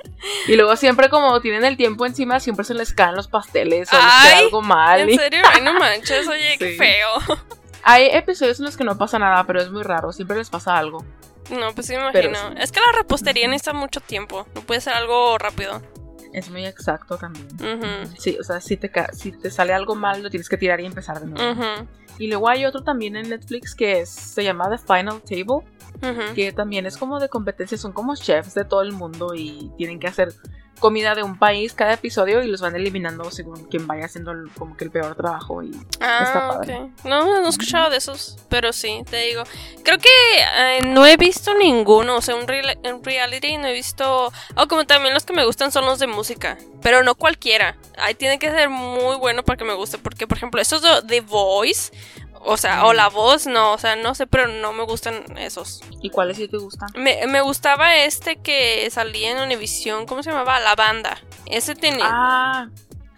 Y 0.46 0.56
luego 0.56 0.76
siempre 0.76 1.08
como 1.08 1.40
tienen 1.40 1.64
el 1.64 1.76
tiempo 1.76 2.06
encima, 2.06 2.40
siempre 2.40 2.64
se 2.64 2.74
les 2.74 2.92
caen 2.92 3.14
los 3.14 3.28
pasteles 3.28 3.92
o 3.92 3.96
les 3.96 4.04
queda 4.04 4.22
Ay, 4.38 4.44
algo 4.44 4.62
mal. 4.62 5.00
¿En 5.00 5.10
y- 5.10 5.16
serio? 5.16 5.42
Ay, 5.52 5.62
no 5.62 5.72
manches, 5.74 6.26
oye, 6.28 6.56
qué 6.58 6.74
feo. 6.78 7.38
Hay 7.84 8.06
episodios 8.06 8.58
en 8.58 8.66
los 8.66 8.76
que 8.76 8.84
no 8.84 8.98
pasa 8.98 9.18
nada, 9.18 9.44
pero 9.44 9.60
es 9.60 9.70
muy 9.70 9.82
raro, 9.82 10.12
siempre 10.12 10.36
les 10.36 10.50
pasa 10.50 10.76
algo. 10.76 11.04
No, 11.50 11.74
pues 11.74 11.86
sí 11.86 11.94
me 11.94 12.00
imagino. 12.02 12.36
sí. 12.38 12.54
Es 12.58 12.72
que 12.72 12.80
la 12.80 12.92
repostería 12.92 13.48
necesita 13.48 13.72
mucho 13.72 14.00
tiempo. 14.00 14.46
No 14.54 14.60
puede 14.60 14.82
ser 14.82 14.92
algo 14.92 15.38
rápido. 15.38 15.80
Es 16.38 16.50
muy 16.50 16.64
exacto 16.66 17.16
también. 17.16 17.46
Sí, 18.18 18.36
o 18.40 18.42
sea, 18.44 18.60
si 18.60 18.76
te, 18.76 18.90
si 19.12 19.32
te 19.32 19.50
sale 19.50 19.72
algo 19.72 19.94
mal, 19.94 20.22
lo 20.22 20.30
tienes 20.30 20.48
que 20.48 20.56
tirar 20.56 20.80
y 20.80 20.86
empezar 20.86 21.20
de 21.20 21.26
nuevo. 21.26 21.60
Y 22.18 22.26
luego 22.28 22.48
hay 22.48 22.64
otro 22.64 22.82
también 22.82 23.16
en 23.16 23.28
Netflix 23.28 23.74
que 23.74 24.00
es- 24.00 24.08
se 24.10 24.42
llama 24.44 24.68
The 24.70 24.78
Final 24.78 25.20
Table, 25.22 25.66
que 26.34 26.52
también 26.52 26.86
es 26.86 26.96
como 26.96 27.18
de 27.20 27.28
competencia, 27.28 27.76
son 27.78 27.92
como 27.92 28.14
chefs 28.16 28.54
de 28.54 28.64
todo 28.64 28.82
el 28.82 28.92
mundo 28.92 29.34
y 29.34 29.70
tienen 29.76 29.98
que 30.00 30.06
hacer 30.08 30.32
comida 30.78 31.14
de 31.14 31.22
un 31.22 31.38
país 31.38 31.72
cada 31.74 31.92
episodio 31.94 32.42
y 32.42 32.48
los 32.48 32.60
van 32.60 32.74
eliminando 32.76 33.30
según 33.30 33.64
quien 33.68 33.86
vaya 33.86 34.06
haciendo 34.06 34.30
el- 34.32 34.50
como 34.56 34.76
que 34.76 34.84
el 34.84 34.90
peor 34.90 35.14
trabajo 35.14 35.62
y 35.62 35.70
está 35.70 35.98
Ah, 36.48 36.48
padre. 36.58 36.74
ok. 36.76 37.04
No, 37.04 37.24
no 37.40 37.46
he 37.46 37.48
escuchado 37.48 37.90
de 37.90 37.96
esos, 37.98 38.36
pero 38.48 38.72
sí, 38.72 39.02
te 39.10 39.16
digo. 39.22 39.42
Creo 39.84 39.98
que 39.98 40.08
eh, 40.56 40.80
no 40.84 41.06
he 41.06 41.16
visto 41.16 41.54
ninguno, 41.54 42.16
o 42.16 42.20
sea, 42.22 42.34
un, 42.36 42.46
real- 42.46 42.78
un 42.84 43.02
reality 43.04 43.56
no 43.58 43.66
he 43.66 43.72
visto... 43.72 44.32
O 44.56 44.66
como 44.68 44.84
también 44.86 45.14
los 45.14 45.24
que 45.24 45.32
me 45.32 45.44
gustan 45.44 45.70
son 45.72 45.84
los 45.86 45.98
de 45.98 46.06
música, 46.06 46.58
pero 46.82 47.02
no 47.02 47.14
cualquiera. 47.14 47.76
Ahí 47.98 48.14
tiene 48.14 48.38
que 48.38 48.50
ser 48.50 48.68
muy 48.68 49.16
bueno 49.16 49.42
para 49.44 49.56
que 49.56 49.64
me 49.64 49.74
guste, 49.74 49.98
porque 49.98 50.26
por 50.26 50.36
ejemplo, 50.38 50.60
esos 50.60 50.82
de 50.82 51.02
The 51.06 51.20
Voice, 51.22 51.92
o 52.44 52.56
sea, 52.56 52.84
o. 52.86 52.92
La 52.92 53.08
Voz, 53.08 53.46
no, 53.46 53.72
o 53.72 53.78
sea, 53.78 53.96
no 53.96 54.14
sé, 54.14 54.26
pero 54.26 54.48
no 54.48 54.72
me 54.72 54.84
gustan 54.84 55.36
esos. 55.38 55.80
¿Y 56.02 56.10
cuáles 56.10 56.36
sí 56.36 56.48
te 56.48 56.56
gustan? 56.58 56.88
Me, 56.96 57.26
me 57.26 57.40
gustaba 57.40 57.96
este 57.96 58.36
que 58.36 58.88
salía 58.90 59.30
en 59.32 59.38
Univision, 59.38 60.06
¿cómo 60.06 60.22
se 60.22 60.30
llamaba? 60.30 60.58
La 60.60 60.74
banda. 60.74 61.18
Ese 61.46 61.74
tenía... 61.74 62.06
Ah, 62.08 62.68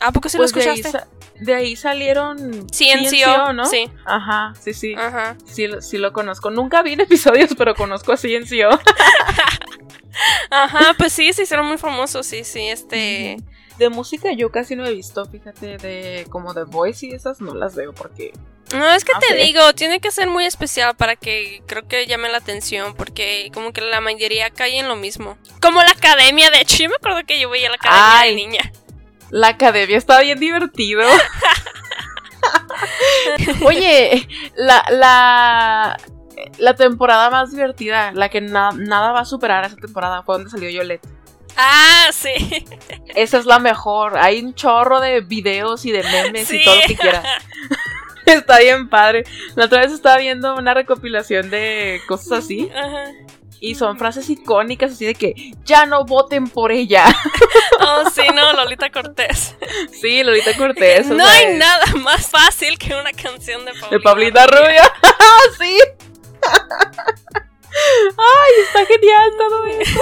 ¿A 0.00 0.12
poco 0.12 0.28
sí 0.28 0.36
pues 0.36 0.54
lo 0.54 0.62
de 0.62 0.68
ahí, 0.70 0.80
escuchaste? 0.80 1.08
de 1.40 1.54
ahí 1.54 1.76
salieron 1.76 2.66
CNCO, 2.68 3.52
¿no? 3.54 3.64
sí. 3.66 3.90
Ajá, 4.04 4.52
sí, 4.60 4.74
sí. 4.74 4.94
Ajá. 4.94 5.36
Sí, 5.46 5.66
lo- 5.66 5.80
sí 5.80 5.98
lo 5.98 6.12
conozco. 6.12 6.50
Nunca 6.50 6.82
vi 6.82 6.92
en 6.94 7.00
episodios, 7.02 7.50
pero 7.56 7.74
conozco 7.74 8.12
a 8.12 8.16
CNCO. 8.16 8.78
Ajá, 10.50 10.94
pues 10.98 11.12
sí, 11.12 11.32
se 11.32 11.42
hicieron 11.44 11.66
muy 11.66 11.78
famosos, 11.78 12.26
sí, 12.26 12.44
sí, 12.44 12.66
este... 12.68 13.36
De 13.80 13.88
música 13.88 14.30
yo 14.32 14.52
casi 14.52 14.76
no 14.76 14.84
he 14.84 14.92
visto, 14.92 15.24
fíjate, 15.24 15.78
de 15.78 16.26
como 16.28 16.52
The 16.52 16.64
Voice 16.64 17.06
y 17.06 17.12
esas 17.12 17.40
no 17.40 17.54
las 17.54 17.74
veo 17.74 17.94
porque... 17.94 18.32
No, 18.74 18.86
es 18.92 19.04
que 19.06 19.12
Ah, 19.14 19.18
te 19.26 19.34
digo, 19.36 19.72
tiene 19.74 20.00
que 20.00 20.10
ser 20.10 20.28
muy 20.28 20.44
especial 20.44 20.94
para 20.96 21.16
que 21.16 21.62
creo 21.66 21.88
que 21.88 22.06
llame 22.06 22.28
la 22.28 22.36
atención, 22.38 22.94
porque 22.94 23.50
como 23.54 23.72
que 23.72 23.80
la 23.80 24.02
mayoría 24.02 24.50
cae 24.50 24.78
en 24.78 24.86
lo 24.86 24.96
mismo. 24.96 25.38
Como 25.62 25.82
la 25.82 25.92
academia, 25.92 26.50
de 26.50 26.60
hecho, 26.60 26.76
yo 26.82 26.90
me 26.90 26.96
acuerdo 26.96 27.20
que 27.26 27.40
yo 27.40 27.48
veía 27.48 27.70
la 27.70 27.76
academia 27.76 28.20
Ay. 28.20 28.30
de 28.30 28.36
niña. 28.36 28.72
La 29.30 29.48
academia 29.48 29.96
está 29.96 30.20
bien 30.20 30.38
divertido. 30.38 31.02
Oye, 33.64 34.28
la, 34.56 34.84
la, 34.90 35.96
la 36.58 36.74
temporada 36.74 37.30
más 37.30 37.50
divertida, 37.50 38.12
la 38.12 38.28
que 38.28 38.40
na- 38.40 38.72
nada 38.72 39.12
va 39.12 39.20
a 39.20 39.24
superar 39.24 39.64
esa 39.64 39.76
temporada, 39.76 40.22
fue 40.22 40.36
donde 40.36 40.50
salió 40.50 40.70
Yolette. 40.70 41.06
Ah, 41.56 42.08
sí. 42.12 42.64
Esa 43.14 43.38
es 43.38 43.46
la 43.46 43.58
mejor. 43.58 44.16
Hay 44.18 44.40
un 44.40 44.54
chorro 44.54 45.00
de 45.00 45.20
videos 45.20 45.84
y 45.84 45.92
de 45.92 46.02
memes 46.02 46.48
Sí. 46.48 46.58
y 46.60 46.64
todo 46.64 46.76
lo 46.76 46.82
que 46.86 46.96
quieras. 46.96 47.24
Está 48.26 48.58
bien 48.60 48.88
padre. 48.88 49.24
La 49.56 49.64
otra 49.66 49.80
vez 49.80 49.92
estaba 49.92 50.18
viendo 50.18 50.54
una 50.54 50.72
recopilación 50.74 51.50
de 51.50 52.00
cosas 52.06 52.44
así 52.44 52.70
Ajá. 52.74 53.10
y 53.58 53.74
son 53.74 53.98
frases 53.98 54.30
icónicas 54.30 54.92
así 54.92 55.04
de 55.04 55.14
que 55.14 55.34
ya 55.64 55.84
no 55.86 56.04
voten 56.04 56.48
por 56.48 56.72
ella. 56.72 57.04
Oh, 57.82 58.08
sí, 58.10 58.20
no, 58.34 58.52
Lolita 58.52 58.90
Cortés. 58.90 59.56
Sí, 60.02 60.22
Lolita 60.22 60.54
Cortés. 60.54 61.06
no 61.06 61.24
hay 61.26 61.56
nada 61.56 61.86
más 61.96 62.28
fácil 62.28 62.78
que 62.78 62.94
una 62.94 63.10
canción 63.12 63.64
de 63.64 63.72
Paulina, 63.72 63.90
De 63.90 64.00
Pablita 64.00 64.46
Rubia. 64.46 64.92
sí. 65.58 65.78
Ay, 68.18 68.52
está 68.66 68.84
genial 68.86 69.30
todo 69.38 69.66
eso. 69.66 70.00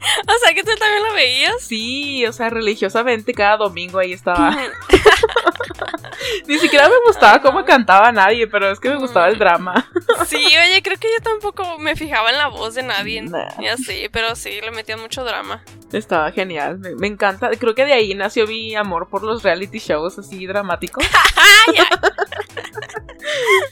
O 0.00 0.38
sea, 0.44 0.54
que 0.54 0.62
tú 0.62 0.70
también 0.78 1.02
la 1.02 1.12
veías. 1.12 1.60
Sí, 1.60 2.24
o 2.26 2.32
sea, 2.32 2.50
religiosamente 2.50 3.32
cada 3.34 3.58
domingo 3.58 3.98
ahí 3.98 4.12
estaba. 4.12 4.56
Ni 6.46 6.58
siquiera 6.58 6.88
me 6.88 6.94
gustaba 7.06 7.40
cómo 7.40 7.64
cantaba 7.64 8.12
nadie, 8.12 8.46
pero 8.46 8.70
es 8.70 8.80
que 8.80 8.88
me 8.90 8.96
gustaba 8.96 9.28
el 9.28 9.38
drama. 9.38 9.88
Sí, 10.26 10.36
oye, 10.36 10.82
creo 10.82 10.98
que 10.98 11.08
yo 11.08 11.22
tampoco 11.22 11.78
me 11.78 11.96
fijaba 11.96 12.30
en 12.30 12.38
la 12.38 12.48
voz 12.48 12.74
de 12.74 12.82
nadie. 12.82 13.22
Nah. 13.22 13.48
Y 13.58 13.66
así, 13.66 14.08
pero 14.12 14.36
sí, 14.36 14.60
le 14.60 14.70
metían 14.70 15.00
mucho 15.00 15.24
drama. 15.24 15.64
Estaba 15.92 16.30
genial, 16.30 16.78
me, 16.78 16.94
me 16.94 17.06
encanta. 17.06 17.50
Creo 17.58 17.74
que 17.74 17.84
de 17.84 17.94
ahí 17.94 18.14
nació 18.14 18.46
mi 18.46 18.74
amor 18.76 19.08
por 19.08 19.22
los 19.22 19.42
reality 19.42 19.78
shows 19.78 20.18
así 20.18 20.46
dramáticos. 20.46 21.04
¡Ay, 21.36 21.78
ay! 21.78 21.98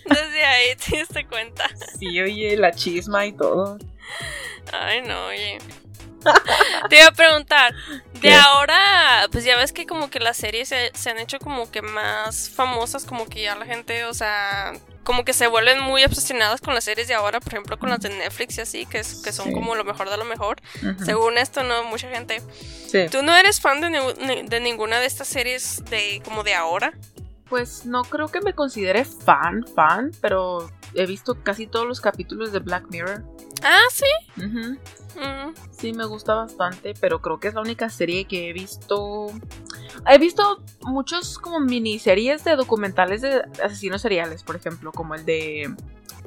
Desde 0.06 0.44
ahí 0.44 0.76
te 0.76 0.96
diste 0.98 1.26
cuenta. 1.26 1.68
Sí, 1.98 2.20
oye, 2.20 2.56
la 2.56 2.72
chisma 2.72 3.26
y 3.26 3.32
todo. 3.32 3.78
Ay, 4.72 5.02
no, 5.02 5.26
oye. 5.26 5.58
Te 6.88 6.98
iba 6.98 7.06
a 7.08 7.12
preguntar, 7.12 7.74
de 8.14 8.20
¿Qué? 8.20 8.34
ahora, 8.34 9.26
pues 9.30 9.44
ya 9.44 9.56
ves 9.56 9.72
que 9.72 9.86
como 9.86 10.10
que 10.10 10.20
las 10.20 10.36
series 10.36 10.68
se, 10.68 10.90
se 10.94 11.10
han 11.10 11.18
hecho 11.18 11.38
como 11.38 11.70
que 11.70 11.82
más 11.82 12.50
famosas, 12.50 13.04
como 13.04 13.26
que 13.26 13.42
ya 13.42 13.54
la 13.56 13.66
gente, 13.66 14.04
o 14.04 14.14
sea, 14.14 14.72
como 15.04 15.24
que 15.24 15.32
se 15.32 15.46
vuelven 15.46 15.80
muy 15.80 16.04
obsesionadas 16.04 16.60
con 16.60 16.74
las 16.74 16.84
series 16.84 17.08
de 17.08 17.14
ahora, 17.14 17.40
por 17.40 17.52
ejemplo, 17.52 17.78
con 17.78 17.88
las 17.90 18.00
de 18.00 18.10
Netflix 18.10 18.58
y 18.58 18.60
así, 18.62 18.86
que, 18.86 18.98
es- 18.98 19.22
que 19.22 19.32
son 19.32 19.46
Sí. 19.46 19.52
como 19.52 19.74
lo 19.74 19.84
mejor 19.84 20.10
de 20.10 20.16
lo 20.16 20.24
mejor. 20.24 20.56
Según 21.04 21.38
esto, 21.38 21.62
no, 21.62 21.84
mucha 21.84 22.08
gente. 22.10 22.42
Sí. 22.90 23.06
¿Tú 23.10 23.22
no 23.22 23.34
eres 23.36 23.60
fan 23.60 23.80
de, 23.80 23.90
ni- 23.90 24.42
de 24.48 24.60
ninguna 24.60 24.98
de 25.00 25.06
estas 25.06 25.28
series 25.28 25.84
de 25.86 26.20
como 26.24 26.42
de 26.42 26.54
ahora? 26.54 26.92
Pues 27.48 27.86
no 27.86 28.02
creo 28.02 28.28
que 28.28 28.40
me 28.42 28.52
considere 28.54 29.04
fan, 29.06 29.64
fan, 29.74 30.10
pero 30.20 30.70
he 30.94 31.06
visto 31.06 31.42
casi 31.42 31.66
todos 31.66 31.86
los 31.86 32.00
capítulos 32.00 32.52
de 32.52 32.60
Black 32.60 32.86
Mirror. 32.90 33.24
Ah, 33.62 33.86
sí. 33.90 34.42
Mm. 34.42 34.78
Sí, 35.70 35.92
me 35.92 36.04
gusta 36.04 36.34
bastante, 36.34 36.94
pero 37.00 37.20
creo 37.20 37.40
que 37.40 37.48
es 37.48 37.54
la 37.54 37.60
única 37.60 37.90
serie 37.90 38.26
que 38.26 38.50
he 38.50 38.52
visto. 38.52 39.28
He 40.06 40.18
visto 40.18 40.62
muchos 40.82 41.38
como 41.38 41.60
miniseries 41.60 42.44
de 42.44 42.56
documentales 42.56 43.22
de 43.22 43.42
asesinos 43.62 44.02
seriales, 44.02 44.42
por 44.42 44.56
ejemplo, 44.56 44.92
como 44.92 45.14
el 45.14 45.24
de 45.24 45.74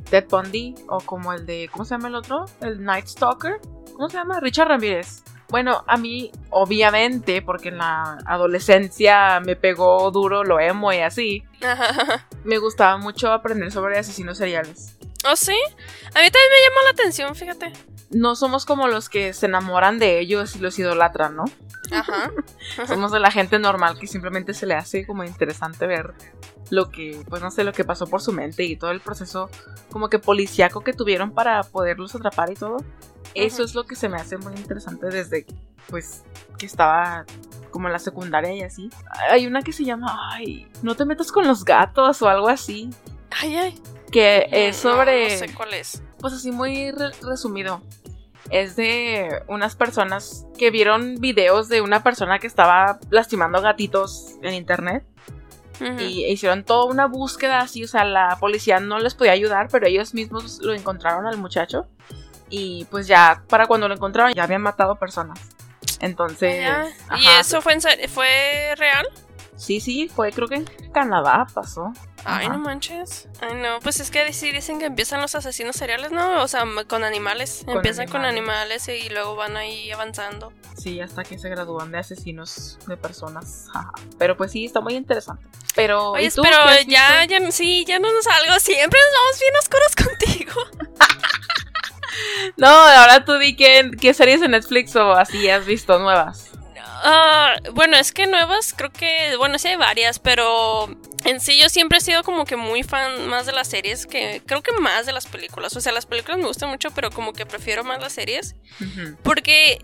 Ted 0.10 0.26
Bundy 0.30 0.76
o 0.88 1.00
como 1.00 1.32
el 1.34 1.46
de 1.46 1.70
¿cómo 1.72 1.86
se 1.86 1.96
llama 1.96 2.10
el 2.10 2.16
otro? 2.16 2.46
El 2.60 2.84
Night 2.84 3.08
Stalker. 3.08 3.60
¿Cómo 3.94 4.10
se 4.10 4.18
llama? 4.18 4.40
Richard 4.40 4.68
Ramírez. 4.68 5.24
Bueno, 5.52 5.84
a 5.86 5.98
mí, 5.98 6.32
obviamente, 6.50 7.42
porque 7.42 7.70
en 7.70 7.78
la 7.78 8.20
adolescencia 8.26 9.42
me 9.42 9.58
pegó 9.58 10.10
duro 10.10 10.46
lo 10.46 10.62
emo 10.62 10.94
y 10.94 11.00
así, 11.00 11.44
Ajá. 11.62 12.26
me 12.46 12.58
gustaba 12.58 12.98
mucho 12.98 13.34
aprender 13.34 13.70
sobre 13.70 14.00
asesinos 14.00 14.38
seriales. 14.38 14.98
¿Oh, 15.30 15.36
sí? 15.36 15.52
A 15.52 16.20
mí 16.22 16.32
también 16.32 16.32
me 16.32 16.70
llama 16.70 16.84
la 16.86 16.90
atención, 16.92 17.36
fíjate. 17.36 17.74
No 18.10 18.36
somos 18.36 18.66
como 18.66 18.88
los 18.88 19.10
que 19.10 19.34
se 19.34 19.46
enamoran 19.46 20.00
de 20.00 20.20
ellos 20.20 20.56
y 20.56 20.60
los 20.60 20.80
idolatran, 20.80 21.36
¿no? 21.36 21.46
Ajá. 21.92 22.32
Somos 22.88 23.12
de 23.12 23.20
la 23.20 23.32
gente 23.32 23.60
normal 23.60 24.00
que 24.00 24.08
simplemente 24.08 24.54
se 24.54 24.66
le 24.66 24.76
hace 24.76 25.06
como 25.06 25.24
interesante 25.26 25.86
ver 25.86 26.14
lo 26.70 26.90
que, 26.90 27.22
pues 27.30 27.42
no 27.42 27.52
sé, 27.52 27.66
lo 27.66 27.74
que 27.74 27.84
pasó 27.84 28.08
por 28.08 28.22
su 28.22 28.32
mente 28.32 28.64
y 28.64 28.78
todo 28.78 28.92
el 28.92 29.02
proceso 29.02 29.50
como 29.92 30.10
que 30.10 30.18
policíaco 30.18 30.82
que 30.82 30.94
tuvieron 30.94 31.32
para 31.32 31.62
poderlos 31.64 32.16
atrapar 32.16 32.50
y 32.52 32.56
todo. 32.56 32.78
Eso 33.36 33.64
es 33.64 33.74
lo 33.76 33.86
que 33.86 33.96
se 33.96 34.10
me 34.10 34.18
hace 34.18 34.38
muy 34.38 34.54
interesante 34.56 35.08
desde, 35.08 35.46
pues, 35.90 36.24
que 36.58 36.66
estaba 36.66 37.26
como 37.72 37.88
en 37.88 37.94
la 37.94 38.00
secundaria 38.00 38.54
y 38.54 38.62
así. 38.62 38.90
Hay 39.30 39.48
una 39.48 39.62
que 39.62 39.72
se 39.74 39.86
llama, 39.86 40.18
ay, 40.34 40.68
no 40.82 40.96
te 40.96 41.06
metas 41.06 41.32
con 41.32 41.48
los 41.48 41.64
gatos 41.64 42.22
o 42.22 42.28
algo 42.30 42.50
así, 42.50 42.90
Ay, 43.42 43.56
ay. 43.56 43.82
que 44.12 44.48
es 44.52 44.76
sobre 44.78 45.32
No, 45.34 45.38
sé 45.48 45.54
cuál 45.54 45.74
es. 45.74 46.04
pues 46.20 46.34
así 46.34 46.52
muy 46.52 46.92
re- 46.92 47.12
resumido. 47.22 47.82
Es 48.50 48.76
de 48.76 49.42
unas 49.48 49.78
personas 49.78 50.46
que 50.58 50.72
vieron 50.72 51.16
videos 51.22 51.70
de 51.70 51.80
una 51.80 52.04
persona 52.04 52.40
que 52.40 52.48
estaba 52.48 53.00
lastimando 53.10 53.62
gatitos 53.62 54.36
en 54.42 54.54
internet 54.56 55.06
y 56.00 56.26
hicieron 56.26 56.64
toda 56.64 56.86
una 56.86 57.08
búsqueda 57.08 57.60
así, 57.60 57.84
o 57.84 57.88
sea, 57.88 58.04
la 58.06 58.38
policía 58.40 58.80
no 58.80 59.00
les 59.00 59.16
podía 59.16 59.32
ayudar, 59.32 59.68
pero 59.72 59.88
ellos 59.88 60.14
mismos 60.14 60.60
lo 60.62 60.74
encontraron 60.74 61.26
al 61.26 61.38
muchacho 61.40 61.88
y 62.52 62.86
pues 62.86 63.08
ya 63.08 63.42
para 63.48 63.66
cuando 63.66 63.88
lo 63.88 63.96
encontraron 63.96 64.34
ya 64.34 64.44
habían 64.44 64.62
matado 64.62 64.96
personas. 64.98 65.40
Entonces, 66.00 66.62
Ya. 66.62 66.88
¿Y 67.18 67.26
ajá, 67.28 67.40
eso 67.40 67.62
fue, 67.62 67.74
en 67.74 67.82
fue 68.10 68.76
real? 68.78 69.08
sí, 69.56 69.80
sí, 69.80 70.10
fue 70.14 70.32
creo 70.32 70.48
que 70.48 70.56
en 70.56 70.66
Canadá 70.94 71.48
pasó. 71.54 71.92
Ay, 72.24 72.46
Ajá. 72.46 72.54
no 72.54 72.60
manches. 72.60 73.28
Ay, 73.42 73.56
no. 73.56 73.80
Pues 73.80 74.00
es 74.00 74.12
que 74.12 74.32
sí 74.34 74.52
dicen 74.52 74.78
que 74.78 74.86
empiezan 74.86 75.22
los 75.22 75.34
asesinos 75.34 75.76
seriales, 75.76 76.12
¿no? 76.12 76.44
O 76.44 76.48
sea, 76.48 76.66
con 76.88 77.04
animales. 77.04 77.64
Con 77.66 77.78
empiezan 77.78 78.08
con 78.08 78.26
animales. 78.26 78.88
animales 78.88 79.06
y 79.06 79.10
luego 79.10 79.36
van 79.36 79.58
ahí 79.58 79.90
avanzando. 79.92 80.54
Sí, 80.78 81.02
hasta 81.02 81.24
que 81.24 81.40
se 81.40 81.50
gradúan 81.50 81.92
de 81.92 81.98
asesinos 82.00 82.78
de 82.88 82.96
personas. 82.98 83.68
Ajá. 83.74 83.92
Pero 84.20 84.38
pues 84.38 84.52
sí, 84.52 84.66
está 84.66 84.82
muy 84.82 84.94
interesante. 84.96 85.44
Pero, 85.76 86.14
¿y 86.20 86.26
Oye, 86.26 86.32
pero 86.44 86.58
ya, 86.88 87.26
ya, 87.26 87.52
sí, 87.52 87.86
ya 87.88 87.98
no 87.98 88.12
nos 88.14 88.24
salgo. 88.26 88.60
Siempre 88.60 89.00
nos 89.00 89.20
vamos 89.20 89.40
bien 89.40 89.54
oscuros 89.60 89.96
contigo. 90.50 90.62
No, 92.58 92.68
ahora 92.68 93.24
tú 93.26 93.38
di 93.38 93.56
qué, 93.56 93.92
qué 94.00 94.14
series 94.14 94.42
de 94.42 94.48
Netflix 94.48 94.96
o 94.96 95.14
así 95.14 95.50
has 95.50 95.66
visto 95.66 95.98
nuevas. 96.00 96.52
Ah, 97.04 97.56
bueno, 97.74 97.98
es 97.98 98.12
que 98.12 98.28
nuevas, 98.28 98.74
creo 98.78 98.92
que, 98.92 99.36
bueno, 99.38 99.58
sí 99.58 99.70
hay 99.70 99.76
varias, 99.76 100.20
pero 100.20 100.88
en 101.26 101.40
sí 101.40 101.60
yo 101.60 101.68
siempre 101.68 101.98
he 101.98 102.02
sido 102.02 102.24
como 102.24 102.46
que 102.46 102.56
muy 102.56 102.84
fan 102.84 103.28
más 103.28 103.48
de 103.48 103.54
las 103.54 103.70
series 103.70 104.06
que, 104.06 104.44
creo 104.46 104.62
que 104.62 104.72
más 104.74 105.08
de 105.08 105.14
las 105.14 105.26
películas. 105.26 105.76
O 105.76 105.82
sea, 105.82 105.94
las 105.94 106.06
películas 106.06 106.38
me 106.38 106.46
gustan 106.46 106.70
mucho, 106.70 106.92
pero 106.92 107.10
como 107.10 107.34
que 107.34 107.46
prefiero 107.48 107.84
más 107.84 108.00
las 108.02 108.14
series. 108.14 108.56
Porque 109.24 109.84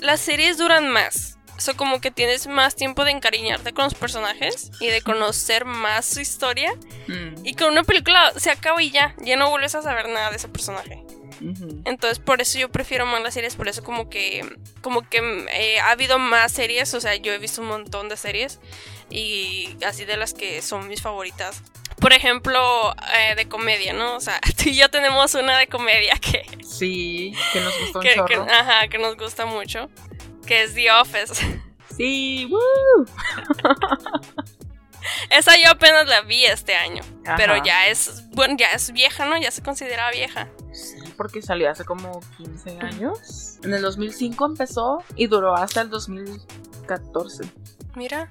las 0.00 0.20
series 0.20 0.56
duran 0.56 0.88
más. 0.88 1.38
O 1.56 1.60
sea, 1.60 1.74
como 1.74 2.00
que 2.00 2.10
tienes 2.10 2.46
más 2.46 2.74
tiempo 2.74 3.04
de 3.04 3.12
encariñarte 3.12 3.72
con 3.72 3.84
los 3.84 3.94
personajes 3.94 4.70
y 4.80 4.88
de 4.88 5.02
conocer 5.02 5.64
más 5.66 6.04
su 6.06 6.20
historia. 6.20 6.72
Mm, 7.06 7.46
Y 7.46 7.54
con 7.54 7.70
una 7.70 7.84
película 7.84 8.32
se 8.36 8.50
acaba 8.50 8.82
y 8.82 8.90
ya, 8.90 9.14
ya 9.18 9.36
no 9.36 9.50
vuelves 9.50 9.74
a 9.74 9.82
saber 9.82 10.08
nada 10.08 10.30
de 10.30 10.36
ese 10.36 10.48
personaje. 10.48 11.04
Entonces, 11.84 12.18
por 12.18 12.40
eso 12.40 12.58
yo 12.58 12.70
prefiero 12.70 13.06
más 13.06 13.22
las 13.22 13.34
series, 13.34 13.56
por 13.56 13.68
eso 13.68 13.82
como 13.84 14.08
que 14.08 14.44
como 14.80 15.08
que 15.08 15.46
eh, 15.52 15.80
ha 15.80 15.90
habido 15.90 16.18
más 16.18 16.52
series, 16.52 16.94
o 16.94 17.00
sea, 17.00 17.14
yo 17.16 17.32
he 17.32 17.38
visto 17.38 17.60
un 17.60 17.68
montón 17.68 18.08
de 18.08 18.16
series 18.16 18.60
y 19.10 19.76
así 19.86 20.04
de 20.04 20.16
las 20.16 20.32
que 20.34 20.62
son 20.62 20.88
mis 20.88 21.02
favoritas. 21.02 21.62
Por 22.00 22.12
ejemplo, 22.12 22.94
eh, 23.18 23.34
de 23.36 23.46
comedia, 23.48 23.92
¿no? 23.92 24.16
O 24.16 24.20
sea, 24.20 24.40
tú 24.56 24.68
y 24.70 24.74
yo 24.76 24.88
tenemos 24.90 25.34
una 25.34 25.58
de 25.58 25.66
comedia 25.68 26.14
que, 26.20 26.44
Sí, 26.64 27.32
que 27.52 27.60
nos 27.60 27.78
gustó 27.80 27.98
un 28.00 28.04
que, 28.04 28.14
que- 28.26 28.52
ajá, 28.52 28.88
que 28.88 28.98
nos 28.98 29.16
gusta 29.16 29.46
mucho, 29.46 29.88
que 30.46 30.62
es 30.64 30.74
The 30.74 30.90
Office. 30.92 31.34
Sí, 31.96 32.48
woo. 32.50 33.06
Esa 35.30 35.56
yo 35.58 35.70
apenas 35.70 36.06
la 36.08 36.22
vi 36.22 36.44
este 36.44 36.74
año, 36.74 37.02
Ajá. 37.26 37.36
pero 37.36 37.62
ya 37.62 37.86
es, 37.86 38.28
bueno, 38.30 38.56
ya 38.58 38.68
es 38.72 38.90
vieja, 38.92 39.26
¿no? 39.26 39.36
Ya 39.38 39.50
se 39.50 39.62
considera 39.62 40.10
vieja. 40.10 40.48
Porque 41.16 41.42
salió 41.42 41.70
hace 41.70 41.84
como 41.84 42.20
15 42.38 42.78
años. 42.80 43.58
En 43.62 43.72
el 43.74 43.82
2005 43.82 44.44
empezó 44.46 45.02
y 45.16 45.26
duró 45.28 45.54
hasta 45.54 45.80
el 45.82 45.90
2014. 45.90 47.44
Mira. 47.94 48.30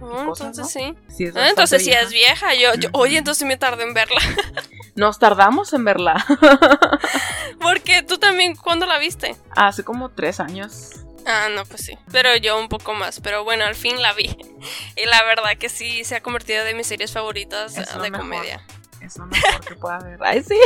Oh, 0.00 0.26
cosas, 0.26 0.48
entonces 0.48 0.94
sí. 1.08 1.30
Ah, 1.34 1.48
entonces 1.48 1.82
sí 1.82 1.90
es 1.90 2.10
vieja. 2.10 2.54
Yo, 2.54 2.74
yo- 2.74 2.90
oye, 2.92 3.16
entonces 3.16 3.46
me 3.46 3.56
tardé 3.56 3.84
en 3.84 3.94
verla. 3.94 4.20
Nos 4.94 5.18
tardamos 5.18 5.72
en 5.72 5.84
verla. 5.84 6.24
Porque 7.60 8.02
tú 8.02 8.18
también, 8.18 8.56
¿cuándo 8.56 8.86
la 8.86 8.98
viste? 8.98 9.36
hace 9.54 9.84
como 9.84 10.10
3 10.10 10.40
años. 10.40 10.90
Ah, 11.26 11.48
no, 11.54 11.64
pues 11.64 11.84
sí. 11.84 11.98
Pero 12.12 12.36
yo 12.36 12.58
un 12.58 12.68
poco 12.68 12.94
más. 12.94 13.20
Pero 13.20 13.42
bueno, 13.42 13.64
al 13.64 13.74
fin 13.74 14.00
la 14.00 14.12
vi. 14.12 14.36
Y 14.96 15.04
la 15.06 15.22
verdad 15.24 15.56
que 15.58 15.68
sí 15.68 16.04
se 16.04 16.16
ha 16.16 16.22
convertido 16.22 16.64
de 16.64 16.74
mis 16.74 16.86
series 16.86 17.12
favoritas 17.12 17.76
Es 17.76 17.88
ah, 17.94 17.98
de 18.00 18.10
comedia. 18.12 18.64
Es 19.06 19.18
lo 19.18 19.26
mejor 19.26 19.64
que 19.64 19.74
pueda 19.76 19.96
haber. 19.96 20.18
Ay, 20.22 20.42
sí. 20.42 20.58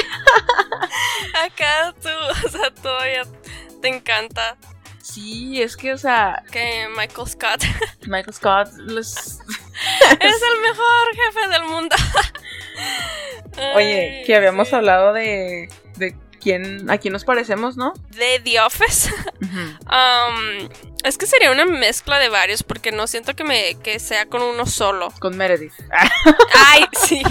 Acá 1.45 1.95
tú, 2.01 2.09
o 2.47 2.49
sea, 2.49 2.71
todavía 2.71 3.23
te 3.83 3.89
encanta 3.89 4.57
Sí, 5.03 5.63
es 5.63 5.77
que, 5.77 5.93
o 5.93 5.99
sea, 5.99 6.43
que 6.53 6.87
Michael 6.97 7.27
Scott 7.27 7.65
Michael 8.07 8.35
Scott 8.35 8.69
les... 8.87 9.17
es 9.17 10.43
el 10.43 10.61
mejor 10.63 11.17
jefe 11.17 11.49
del 11.49 11.65
mundo. 11.65 11.97
Oye, 13.75 14.23
que 14.27 14.37
habíamos 14.37 14.69
sí. 14.69 14.75
hablado 14.75 15.13
de, 15.13 15.69
de 15.97 16.15
quién, 16.41 16.91
a 16.91 16.99
quién 16.99 17.13
nos 17.13 17.25
parecemos, 17.25 17.77
¿no? 17.77 17.93
De 18.11 18.41
The 18.43 18.61
Office. 18.61 19.11
Um, 19.41 20.69
es 21.05 21.17
que 21.19 21.27
sería 21.27 21.51
una 21.51 21.65
mezcla 21.65 22.19
de 22.19 22.29
varios 22.29 22.63
porque 22.63 22.93
no 22.93 23.07
siento 23.07 23.35
que 23.35 23.45
me 23.45 23.77
que 23.83 23.99
sea 23.99 24.27
con 24.27 24.43
uno 24.43 24.67
solo. 24.67 25.13
Con 25.21 25.37
Meredith. 25.37 25.73
Ay, 26.55 26.85
sí. 27.01 27.23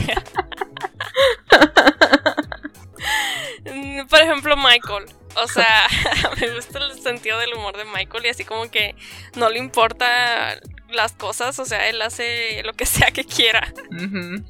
Mm, 3.65 4.07
Por 4.07 4.19
ejemplo, 4.19 4.55
Michael. 4.57 5.05
O 5.35 5.47
sea, 5.47 5.87
me 6.41 6.53
gusta 6.55 6.79
el 6.79 6.99
sentido 7.01 7.39
del 7.39 7.53
humor 7.53 7.77
de 7.77 7.85
Michael 7.85 8.25
y 8.25 8.29
así 8.29 8.43
como 8.45 8.69
que 8.69 8.95
no 9.35 9.49
le 9.49 9.59
importa 9.59 10.59
las 10.89 11.13
cosas, 11.13 11.59
o 11.59 11.65
sea, 11.65 11.87
él 11.87 12.01
hace 12.01 12.63
lo 12.63 12.73
que 12.73 12.85
sea 12.85 13.11
que 13.11 13.23
quiera. 13.23 13.71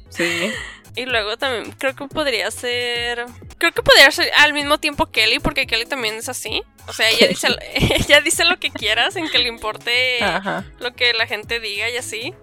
Sí. 0.08 0.52
Y 0.96 1.06
luego 1.06 1.36
también 1.36 1.72
creo 1.72 1.94
que 1.94 2.06
podría 2.06 2.50
ser. 2.50 3.26
Creo 3.60 3.70
que 3.72 3.82
podría 3.82 4.10
ser 4.10 4.28
al 4.38 4.52
mismo 4.52 4.78
tiempo 4.78 5.06
Kelly, 5.06 5.38
porque 5.38 5.66
Kelly 5.68 5.86
también 5.86 6.16
es 6.16 6.28
así. 6.28 6.62
O 6.88 6.92
sea, 6.92 7.08
ella 7.10 7.28
dice, 7.28 7.46
ella 7.74 8.20
dice 8.20 8.44
lo 8.44 8.58
que 8.58 8.70
quiera 8.70 9.10
sin 9.12 9.28
que 9.30 9.38
le 9.38 9.48
importe 9.48 10.22
Ajá. 10.24 10.64
lo 10.80 10.92
que 10.94 11.12
la 11.12 11.26
gente 11.28 11.60
diga 11.60 11.88
y 11.88 11.96
así. 11.96 12.34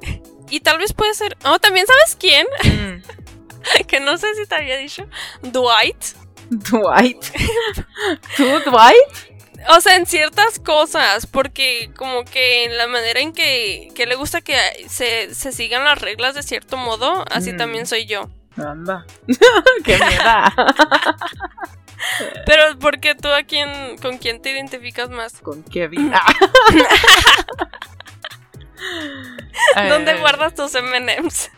Y 0.50 0.62
tal 0.62 0.78
vez 0.78 0.94
puede 0.94 1.14
ser. 1.14 1.36
Oh, 1.44 1.60
también 1.60 1.86
sabes 1.86 2.16
quién, 2.18 2.48
Mm. 2.64 3.84
que 3.88 4.00
no 4.00 4.18
sé 4.18 4.34
si 4.36 4.46
te 4.46 4.56
había 4.56 4.78
dicho. 4.78 5.06
Dwight. 5.42 5.98
Dwight. 6.50 7.26
¿Tú, 8.38 8.44
Dwight? 8.70 9.28
O 9.70 9.82
sea, 9.82 9.96
en 9.98 10.06
ciertas 10.06 10.60
cosas, 10.60 11.26
porque 11.26 11.90
como 11.98 12.24
que 12.24 12.64
en 12.66 12.78
la 12.78 12.88
manera 12.88 13.20
en 13.20 13.34
que, 13.34 13.90
que 13.96 14.06
le 14.06 14.16
gusta 14.16 14.40
que 14.40 14.56
se, 14.88 15.34
se 15.36 15.52
sigan 15.52 15.84
las 15.84 16.00
reglas 16.00 16.36
de 16.36 16.44
cierto 16.44 16.78
modo, 16.78 17.26
así 17.32 17.52
Mm. 17.54 17.58
también 17.58 17.86
soy 17.88 18.06
yo. 18.06 18.30
Anda. 18.58 19.06
Qué 19.86 19.98
mierda. 19.98 20.54
Pero 22.46 22.78
porque 22.80 23.16
tú 23.16 23.28
a 23.30 23.44
quién, 23.44 23.98
con 23.98 24.18
quién 24.18 24.42
te 24.42 24.52
identificas 24.52 25.10
más? 25.10 25.40
Con 25.42 25.64
Kevin. 25.64 26.12
Ah. 26.14 26.34
¿Dónde 29.90 30.12
Eh, 30.12 30.20
guardas 30.20 30.54
tus 30.56 30.74
M&M's? 30.76 31.50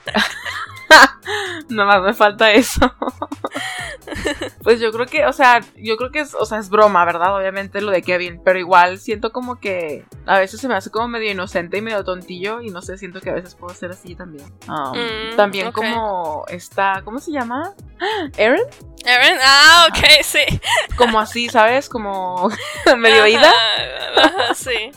Nomás 1.69 2.01
me 2.01 2.13
falta 2.13 2.51
eso. 2.51 2.91
pues 4.63 4.79
yo 4.79 4.91
creo 4.91 5.05
que, 5.05 5.25
o 5.25 5.33
sea, 5.33 5.61
yo 5.75 5.97
creo 5.97 6.11
que 6.11 6.19
es, 6.19 6.33
o 6.33 6.45
sea, 6.45 6.59
es 6.59 6.69
broma, 6.69 7.05
¿verdad? 7.05 7.35
Obviamente 7.35 7.81
lo 7.81 7.91
de 7.91 8.01
Kevin, 8.01 8.41
pero 8.43 8.59
igual 8.59 8.99
siento 8.99 9.31
como 9.31 9.59
que 9.59 10.05
a 10.25 10.39
veces 10.39 10.59
se 10.59 10.67
me 10.67 10.75
hace 10.75 10.89
como 10.89 11.07
medio 11.07 11.31
inocente 11.31 11.77
y 11.77 11.81
medio 11.81 12.03
tontillo 12.03 12.61
y 12.61 12.69
no 12.69 12.81
sé, 12.81 12.97
siento 12.97 13.21
que 13.21 13.29
a 13.29 13.33
veces 13.33 13.55
puedo 13.55 13.73
ser 13.73 13.91
así 13.91 14.15
también. 14.15 14.45
Um, 14.67 14.99
Mm, 14.99 15.35
también 15.35 15.71
como 15.71 16.45
está, 16.47 17.01
¿cómo 17.03 17.19
se 17.19 17.31
llama? 17.31 17.73
Aaron, 18.37 18.61
Aaron, 19.05 19.37
ah, 19.43 19.87
ok, 19.89 20.23
sí. 20.23 20.39
como 20.97 21.19
así, 21.19 21.49
¿sabes? 21.49 21.89
Como 21.89 22.49
medio 22.97 23.25
ida. 23.27 23.53
sí. 24.55 24.91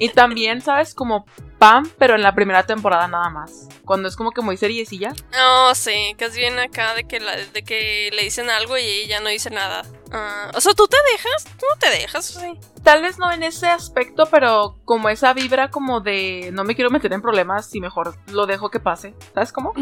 Y 0.00 0.08
también, 0.08 0.62
¿sabes? 0.62 0.94
Como 0.94 1.26
Pam, 1.58 1.86
pero 1.98 2.14
en 2.14 2.22
la 2.22 2.34
primera 2.34 2.62
temporada 2.64 3.06
nada 3.06 3.28
más. 3.28 3.68
Cuando 3.84 4.08
es 4.08 4.16
como 4.16 4.30
que 4.32 4.40
muy 4.40 4.56
seriecilla. 4.56 5.12
Oh, 5.38 5.72
sí, 5.74 6.14
que 6.16 6.24
es 6.24 6.34
bien 6.34 6.58
acá 6.58 6.94
de 6.94 7.04
que, 7.04 7.20
la- 7.20 7.36
de 7.36 7.62
que 7.62 8.08
le 8.14 8.22
dicen 8.22 8.48
algo 8.48 8.78
y 8.78 8.82
ella 8.82 9.20
no 9.20 9.28
dice 9.28 9.50
nada. 9.50 9.82
Ah, 10.10 10.50
o 10.54 10.60
sea, 10.62 10.72
¿tú 10.72 10.86
te 10.88 10.96
dejas? 11.12 11.44
¿Tú 11.44 11.66
no 11.70 11.78
te 11.78 11.90
dejas? 11.90 12.24
Sí. 12.24 12.58
Tal 12.82 13.02
vez 13.02 13.18
no 13.18 13.30
en 13.30 13.42
ese 13.42 13.68
aspecto, 13.68 14.24
pero 14.30 14.78
como 14.86 15.10
esa 15.10 15.34
vibra 15.34 15.70
como 15.70 16.00
de 16.00 16.48
no 16.54 16.64
me 16.64 16.74
quiero 16.74 16.88
meter 16.90 17.12
en 17.12 17.20
problemas 17.20 17.74
y 17.74 17.80
mejor 17.80 18.16
lo 18.32 18.46
dejo 18.46 18.70
que 18.70 18.80
pase. 18.80 19.14
¿Sabes 19.34 19.52
cómo? 19.52 19.74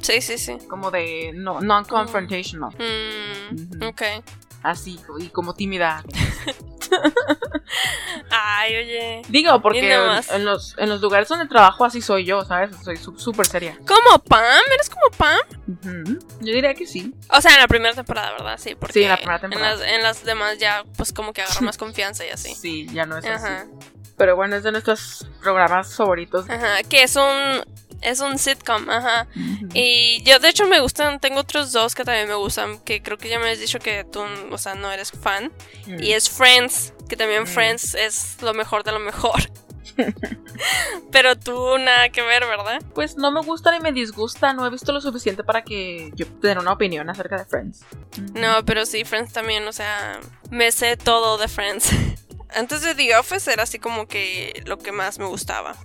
Sí, 0.00 0.22
sí, 0.22 0.38
sí. 0.38 0.56
Como 0.70 0.90
de 0.90 1.32
no 1.34 1.60
non-confrontational. 1.60 2.74
Ujú. 2.74 3.88
Ok. 3.88 4.02
Así, 4.62 4.98
y 5.18 5.28
como 5.28 5.54
tímida. 5.54 6.02
Ay, 8.30 8.76
oye. 8.76 9.22
Digo, 9.28 9.60
porque 9.60 9.92
en, 9.92 10.00
en 10.34 10.44
los, 10.44 10.76
en 10.78 10.88
los 10.88 11.00
lugares 11.00 11.28
donde 11.28 11.46
trabajo 11.46 11.84
así 11.84 12.00
soy 12.00 12.24
yo, 12.24 12.44
¿sabes? 12.44 12.70
Soy 12.84 12.96
súper 12.96 13.46
seria. 13.46 13.76
¿Como 13.86 14.18
Pam? 14.24 14.42
¿Eres 14.72 14.90
como 14.90 15.10
Pam? 15.16 15.38
Ujú. 15.68 16.18
Yo 16.40 16.52
diría 16.52 16.74
que 16.74 16.86
sí. 16.86 17.14
O 17.30 17.40
sea, 17.40 17.54
en 17.54 17.60
la 17.60 17.68
primera 17.68 17.94
temporada, 17.94 18.32
¿verdad? 18.32 18.58
Sí, 18.58 18.74
porque 18.74 18.92
Sí, 18.94 19.02
en 19.04 19.10
la 19.10 19.16
primera 19.16 19.40
temporada. 19.40 19.72
En 19.74 19.78
las, 19.80 19.88
en 19.92 20.02
las 20.02 20.24
demás 20.24 20.58
ya, 20.58 20.84
pues 20.96 21.12
como 21.12 21.32
que 21.32 21.42
agarra 21.42 21.60
más 21.62 21.76
confianza 21.78 22.24
y 22.24 22.30
así. 22.30 22.54
Sí, 22.54 22.86
ya 22.92 23.06
no 23.06 23.18
es 23.18 23.24
Ajá. 23.26 23.62
así. 23.62 23.70
Pero 24.16 24.34
bueno, 24.34 24.56
es 24.56 24.62
de 24.62 24.72
nuestros 24.72 25.26
programas 25.42 25.94
favoritos. 25.94 26.48
Ajá. 26.48 26.82
Que 26.88 27.02
es 27.02 27.16
un. 27.16 27.62
Es 28.02 28.20
un 28.20 28.38
sitcom, 28.38 28.88
ajá. 28.90 29.26
Y 29.74 30.22
yo, 30.22 30.38
de 30.38 30.48
hecho, 30.48 30.66
me 30.66 30.80
gustan. 30.80 31.18
Tengo 31.18 31.40
otros 31.40 31.72
dos 31.72 31.94
que 31.94 32.04
también 32.04 32.28
me 32.28 32.34
gustan. 32.34 32.78
Que 32.80 33.02
creo 33.02 33.18
que 33.18 33.28
ya 33.28 33.38
me 33.38 33.50
has 33.50 33.58
dicho 33.58 33.78
que 33.78 34.04
tú, 34.04 34.22
o 34.50 34.58
sea, 34.58 34.74
no 34.74 34.92
eres 34.92 35.10
fan. 35.12 35.52
Mm. 35.86 36.02
Y 36.02 36.12
es 36.12 36.28
Friends. 36.30 36.92
Que 37.08 37.16
también 37.16 37.44
Mm. 37.44 37.46
Friends 37.46 37.94
es 37.94 38.36
lo 38.42 38.52
mejor 38.54 38.84
de 38.84 38.92
lo 38.92 38.98
mejor. 39.00 39.40
Pero 41.12 41.36
tú 41.38 41.78
nada 41.78 42.08
que 42.10 42.22
ver, 42.22 42.44
¿verdad? 42.46 42.82
Pues 42.94 43.16
no 43.16 43.30
me 43.30 43.40
gusta 43.40 43.72
ni 43.72 43.80
me 43.80 43.92
disgusta, 43.92 44.52
no 44.52 44.66
he 44.66 44.70
visto 44.70 44.92
lo 44.92 45.00
suficiente 45.00 45.44
para 45.44 45.62
que 45.62 46.10
yo 46.14 46.26
tenga 46.40 46.60
una 46.60 46.72
opinión 46.72 47.08
acerca 47.08 47.36
de 47.38 47.44
Friends. 47.44 47.80
Ujú. 48.12 48.38
No, 48.38 48.64
pero 48.64 48.84
sí, 48.86 49.04
Friends 49.04 49.32
también, 49.32 49.66
o 49.66 49.72
sea, 49.72 50.20
me 50.50 50.70
sé 50.72 50.96
todo 50.96 51.38
de 51.38 51.48
Friends. 51.48 51.90
Antes 52.54 52.82
de 52.82 52.94
The 52.94 53.16
Office 53.16 53.52
era 53.52 53.62
así 53.64 53.78
como 53.78 54.06
que 54.06 54.62
lo 54.66 54.78
que 54.78 54.92
más 54.92 55.18
me 55.18 55.26
gustaba. 55.26 55.76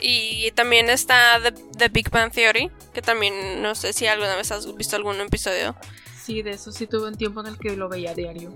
Y 0.00 0.50
también 0.52 0.88
está 0.88 1.40
The, 1.42 1.52
The 1.52 1.88
Big 1.88 2.10
Bang 2.10 2.32
Theory, 2.32 2.70
que 2.92 3.02
también 3.02 3.62
no 3.62 3.74
sé 3.74 3.92
si 3.92 4.06
alguna 4.06 4.36
vez 4.36 4.50
has 4.52 4.74
visto 4.76 4.96
algún 4.96 5.20
episodio. 5.20 5.76
Sí, 6.22 6.42
de 6.42 6.50
eso 6.50 6.72
sí 6.72 6.86
tuve 6.86 7.08
un 7.08 7.16
tiempo 7.16 7.40
en 7.40 7.48
el 7.48 7.58
que 7.58 7.76
lo 7.76 7.88
veía 7.88 8.12
a 8.12 8.14
diario. 8.14 8.54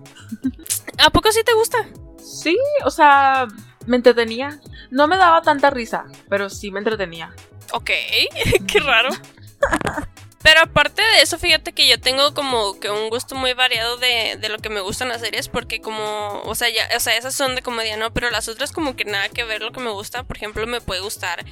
¿A 0.99 1.11
poco 1.11 1.33
sí 1.33 1.43
te 1.45 1.55
gusta? 1.55 1.89
Sí, 2.19 2.57
o 2.85 2.91
sea, 2.91 3.49
me 3.87 3.97
entretenía. 3.97 4.61
No 4.91 5.09
me 5.09 5.17
daba 5.17 5.43
tanta 5.43 5.71
risa, 5.71 6.05
pero 6.29 6.49
sí 6.51 6.71
me 6.71 6.79
entretenía. 6.79 7.35
Ok, 7.73 7.91
qué 8.67 8.81
raro. 8.81 9.11
Pero 10.45 10.61
aparte 10.61 11.01
de 11.01 11.23
eso, 11.23 11.39
fíjate 11.39 11.73
que 11.73 11.89
yo 11.89 11.99
tengo 11.99 12.35
como 12.35 12.79
que 12.79 12.91
un 12.91 13.09
gusto 13.09 13.35
muy 13.35 13.55
variado 13.55 13.97
de, 13.97 14.37
de 14.39 14.51
lo 14.51 14.59
que 14.59 14.69
me 14.69 14.83
gustan 14.83 15.09
las 15.09 15.23
series, 15.23 15.49
porque 15.49 15.81
como, 15.81 16.43
o 16.45 16.55
sea, 16.55 16.69
ya, 16.69 16.87
o 16.95 17.01
sea, 17.01 17.17
esas 17.17 17.35
son 17.35 17.55
de 17.55 17.63
comedia, 17.63 17.97
¿no? 17.97 18.13
Pero 18.13 18.29
las 18.29 18.47
otras 18.49 18.71
como 18.71 18.95
que 18.95 19.07
nada 19.07 19.31
que 19.31 19.43
ver 19.45 19.63
lo 19.63 19.73
que 19.73 19.81
me 19.81 19.89
gusta. 19.89 20.23
Por 20.25 20.37
ejemplo, 20.37 20.67
me 20.67 20.83
puede 20.83 21.01
gustar 21.01 21.47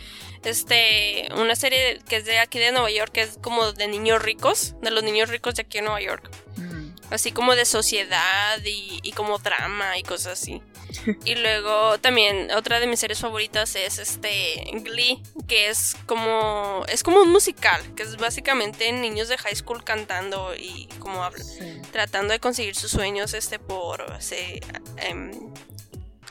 este 0.45 1.27
una 1.37 1.57
serie 1.57 2.01
que 2.07 2.17
es 2.17 2.27
de 2.27 2.39
aquí 2.39 2.59
de 2.59 2.71
Nueva 2.71 2.91
York, 2.91 3.13
que 3.13 3.23
es 3.23 3.39
como 3.41 3.73
de 3.73 3.89
niños 3.89 4.21
ricos, 4.21 4.75
de 4.83 4.91
los 4.91 5.03
niños 5.03 5.31
ricos 5.31 5.55
de 5.55 5.63
aquí 5.63 5.79
en 5.79 5.85
Nueva 5.85 6.03
York. 6.03 6.31
Mm. 6.57 6.91
Así 7.11 7.33
como 7.33 7.55
de 7.55 7.65
sociedad 7.65 8.59
y, 8.63 9.01
y 9.03 9.13
como 9.13 9.39
drama 9.39 9.97
y 9.97 10.03
cosas 10.03 10.35
así. 10.35 10.61
Y 11.25 11.35
luego 11.37 11.99
también 11.99 12.51
otra 12.53 12.81
de 12.81 12.87
mis 12.87 13.01
series 13.01 13.21
favoritas 13.21 13.75
es 13.77 13.99
este 13.99 14.65
Glee, 14.83 15.23
que 15.49 15.69
es 15.69 15.97
como 16.07 16.85
es 16.89 17.03
como 17.03 17.21
un 17.23 17.31
musical, 17.31 17.81
que 17.95 18.03
es 18.03 18.17
básicamente 18.17 18.91
niños 18.93 19.29
de 19.29 19.39
high 19.39 19.57
school 19.57 19.85
cantando 19.85 20.55
y 20.55 20.89
como 20.99 21.23
hablan, 21.25 21.47
Sí. 21.47 21.81
tratando 21.91 22.33
de 22.33 22.41
conseguir 22.41 22.75
sus 22.77 22.91
sueños 22.91 23.35
este 23.35 23.59
por 23.59 24.05
se, 24.21 24.61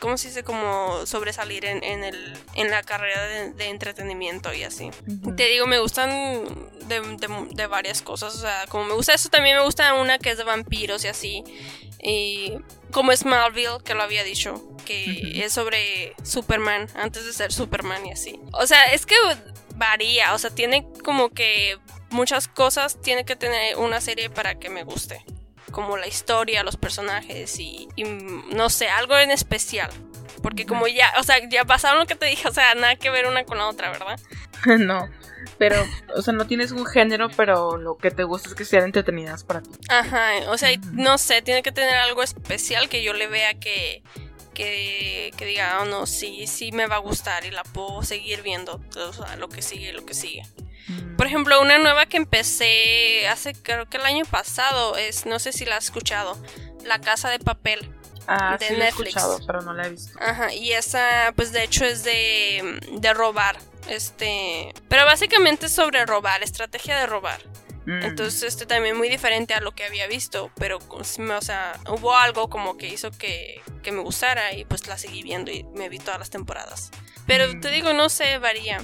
¿cómo 0.02 0.18
se 0.18 0.28
dice? 0.28 0.44
como 0.44 1.06
sobresalir 1.06 1.64
en, 1.64 1.82
en 1.86 2.04
el 2.04 2.38
en 2.56 2.70
la 2.70 2.84
carrera 2.84 3.26
de, 3.28 3.54
de 3.54 3.70
entretenimiento 3.70 4.54
y 4.54 4.64
así. 4.64 4.90
Te 5.38 5.46
digo, 5.48 5.68
me 5.68 5.80
gustan 5.80 6.10
de, 6.90 7.00
de- 7.00 7.48
de 7.52 7.68
varias 7.68 8.02
cosas. 8.02 8.36
O 8.36 8.40
sea, 8.42 8.66
como 8.68 8.84
me 8.86 8.94
gusta 8.96 9.14
eso, 9.14 9.30
también 9.30 9.56
me 9.58 9.64
gusta 9.64 9.94
una 9.94 10.18
que 10.20 10.32
es 10.32 10.38
de 10.38 10.44
vampiros 10.44 11.06
y 11.06 11.08
así. 11.08 11.44
Y 12.04 12.58
como 12.92 13.16
Smallville, 13.16 13.78
que 13.86 13.94
lo 13.94 14.04
había 14.04 14.24
dicho, 14.26 14.62
que 14.86 15.44
es 15.46 15.54
sobre 15.54 16.14
Superman, 16.24 16.88
antes 16.96 17.26
de 17.26 17.32
ser 17.32 17.54
Superman 17.54 18.06
y 18.06 18.12
así. 18.12 18.40
O 18.54 18.66
sea, 18.68 18.86
es 18.92 19.06
que 19.06 19.16
varía, 19.76 20.34
o 20.34 20.38
sea, 20.40 20.50
tiene 20.50 20.86
como 21.04 21.30
que 21.30 21.78
muchas 22.10 22.48
cosas, 22.48 23.00
tiene 23.02 23.24
que 23.24 23.36
tener 23.36 23.78
una 23.78 24.02
serie 24.02 24.30
para 24.30 24.56
que 24.60 24.70
me 24.70 24.84
guste. 24.84 25.24
Como 25.72 25.98
la 25.98 26.08
historia, 26.08 26.64
los 26.64 26.78
personajes 26.78 27.60
y, 27.60 27.88
y, 27.96 28.04
no 28.04 28.70
sé, 28.70 28.90
algo 28.90 29.18
en 29.18 29.32
especial. 29.32 29.90
Porque 30.42 30.66
como 30.66 30.88
ya, 30.88 31.14
o 31.20 31.24
sea, 31.24 31.38
ya 31.50 31.66
pasaron 31.66 32.00
lo 32.00 32.08
que 32.08 32.16
te 32.16 32.26
dije, 32.26 32.48
o 32.48 32.52
sea, 32.52 32.74
nada 32.76 32.96
que 32.96 33.10
ver 33.10 33.28
una 33.28 33.44
con 33.44 33.58
la 33.58 33.68
otra, 33.68 33.92
¿verdad? 33.92 34.20
no, 34.80 35.10
pero, 35.58 35.86
o 36.16 36.22
sea, 36.22 36.34
no 36.34 36.48
tienes 36.48 36.72
un 36.72 36.86
género, 36.86 37.30
pero 37.36 37.78
lo 37.78 37.98
que 37.98 38.12
te 38.12 38.24
gusta 38.24 38.50
es 38.50 38.56
que 38.56 38.66
sean 38.66 38.86
entretenidas 38.86 39.44
para 39.44 39.62
ti. 39.62 39.70
Ajá, 39.90 40.32
o 40.48 40.58
sea, 40.58 40.70
no 40.94 41.18
sé, 41.18 41.42
tiene 41.42 41.62
que 41.62 41.72
tener 41.72 41.96
algo 41.96 42.24
especial 42.24 42.90
que 42.90 43.04
yo 43.04 43.14
le 43.14 43.28
vea 43.28 43.54
que, 43.54 44.02
que, 44.54 45.32
que 45.38 45.46
diga, 45.46 45.80
oh 45.82 45.86
no, 45.86 46.06
sí, 46.06 46.48
sí 46.48 46.72
me 46.72 46.88
va 46.88 46.96
a 46.96 47.00
gustar 47.00 47.46
y 47.46 47.52
la 47.52 47.64
puedo 47.64 48.02
seguir 48.04 48.42
viendo, 48.42 48.82
o 48.96 49.14
sea, 49.14 49.36
lo 49.36 49.50
que 49.50 49.62
sigue, 49.62 49.94
lo 49.94 50.06
que 50.06 50.14
sigue. 50.14 50.44
Mm. 50.92 51.16
Por 51.18 51.28
ejemplo, 51.28 51.62
una 51.62 51.78
nueva 51.78 52.06
que 52.06 52.18
empecé 52.18 53.28
hace, 53.28 53.54
creo 53.54 53.88
que 53.90 53.98
el 53.98 54.06
año 54.06 54.26
pasado, 54.26 54.98
es, 54.98 55.26
no 55.26 55.40
sé 55.40 55.52
si 55.54 55.66
la 55.66 55.78
has 55.78 55.86
escuchado, 55.86 56.38
La 56.86 57.00
Casa 57.00 57.30
de 57.30 57.40
Papel. 57.40 57.92
ah, 58.28 58.58
de 58.60 58.68
sí 58.68 58.74
lo 58.76 58.80
he 58.82 58.86
Netflix. 58.86 59.10
escuchado, 59.16 59.40
pero 59.48 59.62
no 59.62 59.74
la 59.74 59.88
he 59.88 59.90
visto. 59.90 60.18
Ajá, 60.22 60.54
y 60.54 60.72
esa, 60.74 61.34
pues 61.36 61.52
de 61.52 61.64
hecho 61.64 61.86
es 61.86 62.04
de, 62.04 62.80
de 62.94 63.14
robar, 63.14 63.58
este, 63.90 64.74
pero 64.88 65.06
básicamente 65.06 65.66
es 65.68 65.74
sobre 65.74 66.06
robar, 66.06 66.44
estrategia 66.44 66.98
de 67.00 67.06
robar. 67.08 67.40
Mm. 67.86 68.04
Entonces, 68.04 68.44
este 68.44 68.68
también 68.68 68.96
muy 68.96 69.10
diferente 69.10 69.56
a 69.56 69.60
lo 69.60 69.72
que 69.72 69.84
había 69.86 70.06
visto, 70.06 70.52
pero, 70.56 70.78
o 70.90 71.04
sea, 71.42 71.80
hubo 71.90 72.16
algo 72.16 72.48
como 72.48 72.78
que 72.78 72.88
hizo 72.88 73.10
que, 73.10 73.60
que 73.82 73.92
me 73.92 74.02
gustara 74.02 74.54
y 74.54 74.66
pues 74.66 74.86
la 74.88 75.00
seguí 75.00 75.24
viendo 75.24 75.50
y 75.52 75.64
me 75.76 75.90
vi 75.90 75.98
todas 75.98 76.20
las 76.20 76.30
temporadas. 76.30 76.92
Pero 77.26 77.48
Mm. 77.52 77.60
te 77.62 77.72
digo, 77.72 77.92
no 77.94 78.08
sé, 78.10 78.38
varía. 78.38 78.82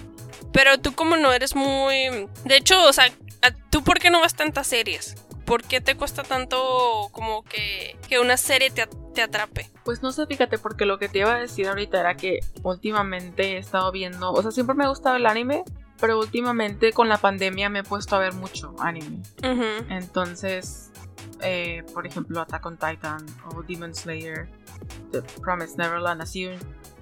Pero 0.54 0.78
tú 0.80 0.93
como 0.93 1.18
no 1.18 1.32
eres 1.34 1.56
muy... 1.56 2.28
De 2.45 2.58
hecho, 2.58 2.82
o 2.88 2.93
sea, 2.93 3.06
¿a- 3.41 3.52
¿tú 3.70 3.84
por 3.84 4.00
qué 4.00 4.10
no 4.10 4.22
ves 4.22 4.36
tantas 4.36 4.68
series? 4.68 5.16
¿Por 5.45 5.64
qué 5.64 5.80
te 5.82 5.95
cuesta 5.95 6.24
tanto 6.24 7.08
como 7.12 7.43
que, 7.43 7.98
que 8.10 8.20
una 8.20 8.36
serie 8.38 8.70
te, 8.70 8.88
te 9.14 9.22
atrape? 9.22 9.70
Pues 9.86 10.02
no 10.02 10.12
sé, 10.12 10.26
fíjate, 10.26 10.58
porque 10.58 10.86
lo 10.86 11.00
que 11.00 11.08
te 11.10 11.20
iba 11.20 11.34
a 11.36 11.39
decir 11.39 11.68
ahorita 11.70 12.00
era 12.00 12.18
que 12.18 12.39
últimamente 12.64 13.54
he 13.54 13.58
estado 13.58 13.91
viendo, 13.91 14.32
o 14.34 14.41
sea, 14.41 14.52
siempre 14.52 14.76
me 14.76 14.84
ha 14.84 14.89
gustado 14.89 15.16
el 15.16 15.26
anime, 15.26 15.64
pero 16.02 16.20
últimamente 16.20 16.91
con 16.91 17.08
la 17.08 17.18
pandemia 17.18 17.70
me 17.70 17.80
he 17.80 17.84
puesto 17.84 18.16
a 18.18 18.20
ver 18.20 18.34
mucho 18.34 18.76
anime. 18.80 19.22
Entonces, 19.89 20.91
eh, 21.41 21.84
por 21.93 22.06
ejemplo, 22.06 22.41
Attack 22.41 22.66
on 22.66 22.76
Titan 22.78 23.26
o 23.54 23.64
Demon 23.64 23.95
Slayer, 23.95 24.50
The 25.12 25.22
Promised 25.41 25.78
Neverland, 25.78 26.22
así 26.22 26.50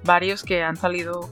varios 0.04 0.44
que 0.44 0.62
han 0.62 0.78
salido, 0.78 1.32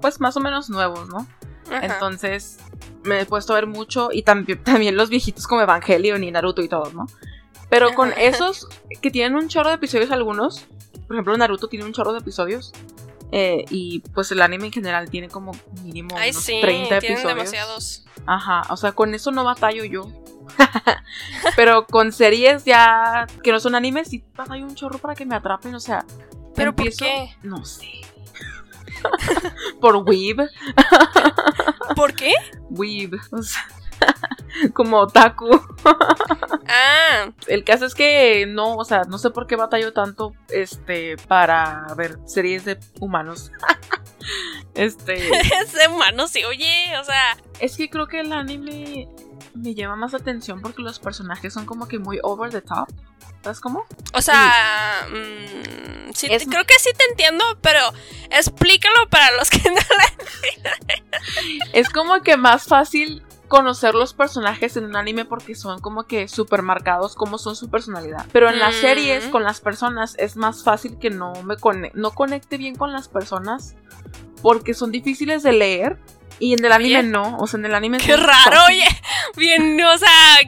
pues 0.00 0.20
más 0.20 0.36
o 0.36 0.40
menos 0.40 0.70
nuevos, 0.70 1.08
¿no? 1.08 1.26
Ajá. 1.70 1.84
Entonces, 1.86 2.58
me 3.04 3.20
he 3.20 3.26
puesto 3.26 3.52
a 3.52 3.56
ver 3.56 3.66
mucho 3.66 4.08
y 4.12 4.22
también, 4.22 4.62
también 4.64 4.96
los 4.96 5.08
viejitos 5.10 5.46
como 5.46 5.60
Evangelion 5.62 6.22
y 6.24 6.30
Naruto 6.30 6.62
y 6.62 6.68
todos, 6.68 6.94
¿no? 6.94 7.06
Pero 7.68 7.94
con 7.94 8.10
Ajá. 8.12 8.20
esos 8.22 8.68
que 9.02 9.10
tienen 9.10 9.34
un 9.36 9.48
chorro 9.48 9.70
de 9.70 9.74
episodios 9.76 10.10
algunos, 10.12 10.66
por 11.06 11.16
ejemplo, 11.16 11.36
Naruto 11.36 11.68
tiene 11.68 11.84
un 11.84 11.92
chorro 11.92 12.12
de 12.12 12.20
episodios. 12.20 12.72
eh, 13.32 13.64
y 13.70 14.00
pues 14.14 14.30
el 14.30 14.40
anime 14.40 14.66
en 14.66 14.72
general 14.72 15.10
tiene 15.10 15.28
como 15.28 15.50
mínimo 15.82 16.14
Ay, 16.16 16.30
unos 16.30 16.44
sí, 16.44 16.58
30 16.60 17.00
tienen 17.00 17.18
episodios. 17.18 17.36
demasiados. 17.36 18.04
Ajá, 18.24 18.62
o 18.72 18.76
sea, 18.76 18.92
con 18.92 19.14
eso 19.14 19.32
no 19.32 19.42
batallo 19.42 19.84
yo. 19.84 20.08
Pero 21.56 21.86
con 21.86 22.12
series 22.12 22.64
ya 22.64 23.26
que 23.42 23.50
no 23.50 23.58
son 23.60 23.74
animes, 23.74 24.08
sí 24.08 24.24
batallo 24.36 24.64
un 24.64 24.74
chorro 24.76 24.98
para 24.98 25.14
que 25.16 25.26
me 25.26 25.34
atrapen, 25.34 25.74
o 25.74 25.80
sea. 25.80 26.04
¿Pero 26.54 26.74
por 26.74 26.86
empiezo- 26.86 27.04
qué? 27.04 27.36
No 27.42 27.64
sé. 27.64 27.88
por 29.80 29.96
Weeb. 29.96 30.48
¿Por 31.94 32.14
qué? 32.14 32.32
Weeb. 32.70 33.14
O 33.32 33.42
sea, 33.42 33.66
como 34.74 34.98
otaku. 34.98 35.48
Ah, 36.68 37.30
El 37.46 37.64
caso 37.64 37.86
es 37.86 37.94
que 37.94 38.46
no, 38.46 38.76
o 38.76 38.84
sea, 38.84 39.02
no 39.08 39.18
sé 39.18 39.30
por 39.30 39.46
qué 39.46 39.56
batallo 39.56 39.92
tanto 39.92 40.32
este 40.48 41.16
para 41.28 41.86
ver 41.96 42.18
series 42.26 42.64
de 42.64 42.78
humanos. 43.00 43.52
este, 44.74 45.14
es 45.14 45.72
de 45.72 45.88
humano, 45.88 46.28
sí, 46.28 46.44
oye, 46.44 46.98
o 47.00 47.04
sea, 47.04 47.36
es 47.60 47.76
que 47.76 47.88
creo 47.88 48.06
que 48.06 48.20
el 48.20 48.32
anime 48.32 49.08
me 49.54 49.74
llama 49.74 49.96
más 49.96 50.14
atención 50.14 50.60
porque 50.60 50.82
los 50.82 50.98
personajes 50.98 51.52
son 51.52 51.66
como 51.66 51.88
que 51.88 51.98
muy 51.98 52.18
over 52.22 52.50
the 52.50 52.60
top. 52.62 52.88
¿Sabes 53.42 53.60
cómo? 53.60 53.84
o 54.12 54.20
sea, 54.22 55.06
mm, 55.08 56.12
sí, 56.12 56.26
Es- 56.30 56.44
te- 56.44 56.50
creo 56.50 56.64
que 56.64 56.74
sí 56.80 56.90
te 56.96 57.04
entiendo, 57.10 57.44
pero 57.60 57.78
explícalo 58.30 59.08
para 59.08 59.30
los 59.36 59.50
que 59.50 59.58
no 59.70 59.74
la... 59.76 60.72
Es 61.72 61.88
como 61.90 62.20
que 62.22 62.36
más 62.36 62.64
fácil 62.64 63.22
conocer 63.48 63.94
los 63.94 64.12
personajes 64.14 64.76
en 64.76 64.84
un 64.86 64.96
anime 64.96 65.24
porque 65.24 65.54
son 65.54 65.80
como 65.80 66.04
que 66.08 66.26
super 66.26 66.62
marcados 66.62 67.14
como 67.14 67.38
son 67.38 67.54
su 67.54 67.70
personalidad. 67.70 68.26
Pero 68.32 68.48
en 68.50 68.58
las 68.58 68.74
Mm. 68.76 68.80
series 68.80 69.24
con 69.26 69.44
las 69.44 69.60
personas 69.60 70.16
es 70.18 70.36
más 70.36 70.64
fácil 70.64 70.98
que 70.98 71.10
no 71.10 71.32
me 71.44 71.56
cone- 71.56 71.92
no 71.94 72.10
conecte 72.10 72.56
bien 72.56 72.74
con 72.74 72.92
las 72.92 73.06
personas 73.08 73.76
porque 74.42 74.74
son 74.74 74.90
difíciles 74.90 75.44
de 75.44 75.52
leer 75.52 75.98
Y 76.38 76.52
en 76.52 76.64
el 76.64 76.72
anime 76.72 76.98
Oye. 76.98 77.08
no, 77.08 77.38
o 77.38 77.46
sea, 77.46 77.58
en 77.58 77.64
el 77.66 77.74
anime... 77.74 77.98
Qué 77.98 78.16
raro, 78.16 78.58
oye. 78.68 78.84
Bien, 79.36 79.82
o 79.82 79.96
sea, 79.98 80.38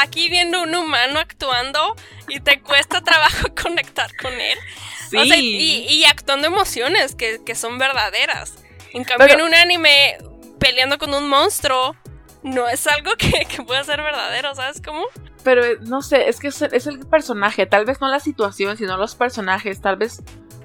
aquí 0.00 0.28
viendo 0.30 0.62
un 0.62 0.74
humano 0.74 1.18
actuando 1.18 1.94
y 2.28 2.40
te 2.40 2.60
cuesta 2.60 3.02
trabajo 3.02 3.48
conectar 3.62 4.10
con 4.16 4.32
él. 4.32 4.58
Sí. 5.10 5.16
O 5.18 5.24
sea, 5.26 5.36
y, 5.36 5.86
y 5.88 6.04
actuando 6.04 6.46
emociones 6.46 7.14
que, 7.14 7.40
que 7.44 7.54
son 7.54 7.78
verdaderas. 7.78 8.54
En 8.92 9.04
cambio, 9.04 9.26
Pero- 9.28 9.40
en 9.40 9.46
un 9.46 9.54
anime 9.54 10.16
peleando 10.58 10.96
con 10.98 11.12
un 11.14 11.28
monstruo, 11.28 11.94
no 12.42 12.68
es 12.68 12.86
algo 12.86 13.12
que, 13.18 13.46
que 13.48 13.62
pueda 13.62 13.84
ser 13.84 14.02
verdadero, 14.02 14.54
¿sabes 14.54 14.80
cómo? 14.82 15.04
Pero 15.44 15.64
eh, 15.64 15.78
no 15.82 16.02
sé, 16.02 16.28
es 16.28 16.38
que 16.38 16.48
es, 16.48 16.60
es 16.62 16.86
el 16.86 17.00
personaje, 17.00 17.66
tal 17.66 17.84
vez 17.84 18.00
no 18.00 18.08
la 18.08 18.20
situación, 18.20 18.76
sino 18.76 18.96
los 18.96 19.14
personajes, 19.14 19.80
tal 19.80 19.96
vez 19.96 20.22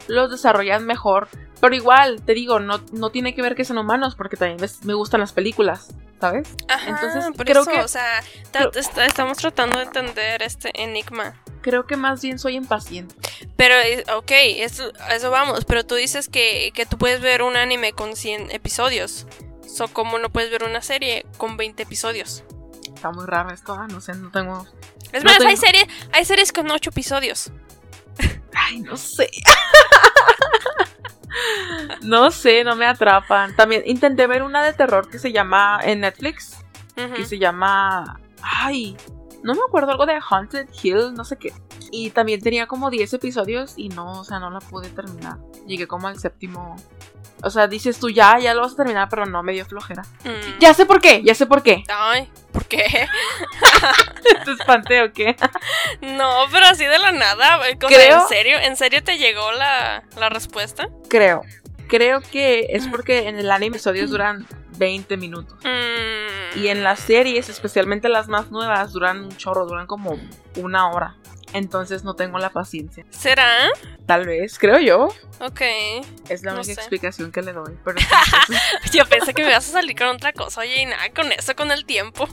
los 0.07 0.29
desarrollan 0.31 0.85
mejor. 0.85 1.29
Pero 1.61 1.75
igual, 1.75 2.21
te 2.23 2.33
digo, 2.33 2.59
no, 2.59 2.81
no 2.91 3.09
tiene 3.09 3.33
que 3.33 3.41
ver 3.41 3.55
que 3.55 3.65
sean 3.65 3.77
humanos, 3.79 4.15
porque 4.15 4.37
también 4.37 4.59
me, 4.61 4.67
me 4.87 4.93
gustan 4.93 5.19
las 5.21 5.31
películas, 5.33 5.87
¿sabes? 6.19 6.47
Ajá, 6.67 6.89
Entonces, 6.89 7.25
por 7.35 7.45
creo 7.45 7.61
eso, 7.61 7.71
que- 7.71 7.79
o 7.79 7.87
sea, 7.87 8.21
ta- 8.51 8.59
creo- 8.69 8.71
est- 8.81 8.97
estamos 8.99 9.37
tratando 9.37 9.77
de 9.79 9.85
entender 9.85 10.41
este 10.43 10.71
enigma. 10.81 11.41
Creo 11.61 11.87
que 11.87 11.95
más 11.97 12.21
bien 12.21 12.37
soy 12.37 12.55
impaciente. 12.55 13.15
Pero, 13.55 13.73
eh, 13.75 14.03
ok, 14.15 14.31
eso, 14.57 14.91
eso 15.11 15.31
vamos, 15.31 15.65
pero 15.65 15.83
tú 15.85 15.95
dices 15.95 16.29
que, 16.29 16.71
que 16.75 16.85
tú 16.85 16.97
puedes 16.97 17.21
ver 17.21 17.41
un 17.41 17.55
anime 17.55 17.93
con 17.93 18.15
100 18.15 18.51
episodios. 18.51 19.25
So, 19.67 19.87
¿cómo 19.87 20.19
no 20.19 20.29
puedes 20.29 20.51
ver 20.51 20.63
una 20.63 20.81
serie 20.81 21.25
con 21.37 21.57
20 21.57 21.83
episodios? 21.83 22.43
Está 22.93 23.11
muy 23.11 23.25
raro 23.25 23.51
esto, 23.51 23.73
ah, 23.73 23.87
no 23.89 23.99
sé, 24.01 24.13
no 24.13 24.29
tengo... 24.29 24.67
Es 25.11 25.23
No 25.23 25.31
más, 25.31 25.41
hay, 25.41 25.57
series, 25.57 25.85
hay 26.11 26.25
series 26.25 26.51
con 26.51 26.69
8 26.69 26.89
episodios. 26.91 27.51
Ay, 28.53 28.79
no 28.81 28.95
sé. 28.97 29.29
no 32.01 32.31
sé, 32.31 32.63
no 32.63 32.75
me 32.75 32.85
atrapan. 32.85 33.55
También 33.55 33.83
intenté 33.85 34.27
ver 34.27 34.43
una 34.43 34.63
de 34.63 34.73
terror 34.73 35.09
que 35.09 35.19
se 35.19 35.31
llama 35.31 35.79
en 35.83 36.01
Netflix, 36.01 36.57
que 37.15 37.25
se 37.25 37.37
llama... 37.39 38.19
Ay, 38.41 38.95
no 39.43 39.53
me 39.53 39.61
acuerdo, 39.67 39.91
algo 39.91 40.05
de 40.05 40.19
Haunted 40.29 40.67
Hill, 40.81 41.13
no 41.13 41.23
sé 41.23 41.37
qué. 41.37 41.53
Y 41.91 42.09
también 42.09 42.41
tenía 42.41 42.67
como 42.67 42.89
10 42.89 43.13
episodios 43.13 43.73
y 43.77 43.89
no, 43.89 44.21
o 44.21 44.23
sea, 44.23 44.39
no 44.39 44.49
la 44.49 44.59
pude 44.59 44.89
terminar. 44.89 45.37
Llegué 45.67 45.87
como 45.87 46.07
al 46.07 46.17
séptimo. 46.17 46.75
O 47.43 47.49
sea, 47.49 47.67
dices 47.67 47.99
tú 47.99 48.09
ya, 48.09 48.39
ya 48.39 48.53
lo 48.53 48.61
vas 48.61 48.73
a 48.73 48.77
terminar, 48.77 49.07
pero 49.09 49.25
no, 49.25 49.43
me 49.43 49.53
dio 49.53 49.65
flojera. 49.65 50.03
Mm. 50.23 50.59
Ya 50.59 50.73
sé 50.73 50.85
por 50.85 51.01
qué, 51.01 51.21
ya 51.23 51.35
sé 51.35 51.45
por 51.45 51.61
qué. 51.61 51.83
Ay, 51.89 52.29
¿por 52.51 52.65
qué? 52.65 52.83
¿Te 54.45 54.51
espanté 54.51 55.01
o 55.03 55.11
qué? 55.13 55.35
No, 56.01 56.45
pero 56.51 56.65
así 56.65 56.85
de 56.85 56.97
la 56.99 57.11
nada. 57.11 57.59
Creo- 57.79 58.21
¿En 58.21 58.27
serio? 58.27 58.57
¿En 58.59 58.75
serio 58.77 59.03
te 59.03 59.17
llegó 59.17 59.51
la, 59.51 60.03
la 60.17 60.29
respuesta? 60.29 60.87
Creo. 61.09 61.41
Creo 61.87 62.21
que 62.21 62.67
es 62.71 62.87
porque 62.87 63.27
en 63.27 63.37
el 63.37 63.51
anime 63.51 63.75
episodios 63.75 64.09
duran 64.09 64.47
20 64.77 65.17
minutos. 65.17 65.57
Mm. 65.63 66.59
Y 66.59 66.67
en 66.69 66.83
las 66.83 66.99
series, 66.99 67.49
especialmente 67.49 68.07
las 68.09 68.27
más 68.27 68.49
nuevas, 68.51 68.91
duran 68.93 69.25
un 69.25 69.35
chorro, 69.37 69.65
duran 69.65 69.87
como 69.87 70.17
una 70.55 70.89
hora. 70.89 71.17
Entonces 71.53 72.03
no 72.03 72.15
tengo 72.15 72.37
la 72.37 72.49
paciencia. 72.49 73.05
¿Será? 73.11 73.47
Tal 74.05 74.25
vez, 74.25 74.57
creo 74.59 74.79
yo. 74.79 75.07
Ok. 75.39 75.61
Es 76.29 76.43
la 76.43 76.51
No 76.51 76.57
única 76.59 76.73
sé. 76.75 76.81
explicación 76.81 77.31
que 77.31 77.41
le 77.41 77.53
doy. 77.53 77.77
Pero 77.83 77.97
Yo 78.91 79.05
pensé 79.05 79.33
que 79.33 79.43
me 79.43 79.49
ibas 79.49 79.69
a 79.69 79.71
salir 79.73 79.95
con 79.97 80.07
otra 80.07 80.33
cosa. 80.33 80.61
Oye, 80.61 80.81
y 80.81 80.85
nada, 80.85 81.09
con 81.15 81.31
eso, 81.31 81.55
con 81.55 81.71
el 81.71 81.85
tiempo. 81.85 82.27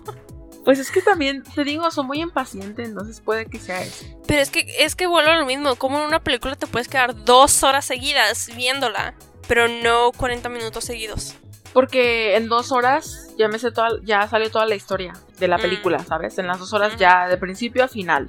pues 0.64 0.78
es 0.80 0.90
que 0.90 1.03
también, 1.03 1.45
te 1.55 1.62
digo, 1.62 1.88
soy 1.93 2.05
muy 2.05 2.20
impaciente, 2.20 2.82
entonces 2.84 3.20
puede 3.20 3.47
que 3.47 3.59
sea 3.61 3.82
eso. 3.82 4.07
Pero 4.26 4.40
es 4.40 4.51
que, 4.51 4.66
es 4.78 4.97
que 4.97 5.07
vuelvo 5.07 5.30
a 5.30 5.36
lo 5.36 5.47
mismo. 5.47 5.76
Como 5.76 5.99
en 6.01 6.07
una 6.07 6.20
película 6.20 6.57
te 6.57 6.66
puedes 6.66 6.88
quedar 6.88 7.24
dos 7.24 7.62
horas 7.62 7.84
seguidas 7.84 8.51
viéndola, 8.57 9.14
pero 9.47 9.68
no 9.68 10.11
40 10.16 10.49
minutos 10.49 10.84
seguidos. 10.84 11.34
Porque 11.72 12.36
en 12.36 12.48
dos 12.48 12.70
horas 12.72 13.28
ya 13.38 13.48
me 13.48 13.58
sé 13.58 13.70
toda, 13.72 13.88
ya 14.04 14.26
salió 14.28 14.50
toda 14.50 14.66
la 14.66 14.74
historia 14.74 15.12
de 15.38 15.48
la 15.48 15.58
Mm. 15.58 15.62
película, 15.62 15.98
¿sabes? 16.04 16.38
En 16.38 16.46
las 16.46 16.58
dos 16.58 16.72
horas 16.72 16.90
Ujú. 16.92 16.98
ya 17.00 17.28
de 17.28 17.36
principio 17.38 17.84
a 17.84 17.88
final. 17.88 18.28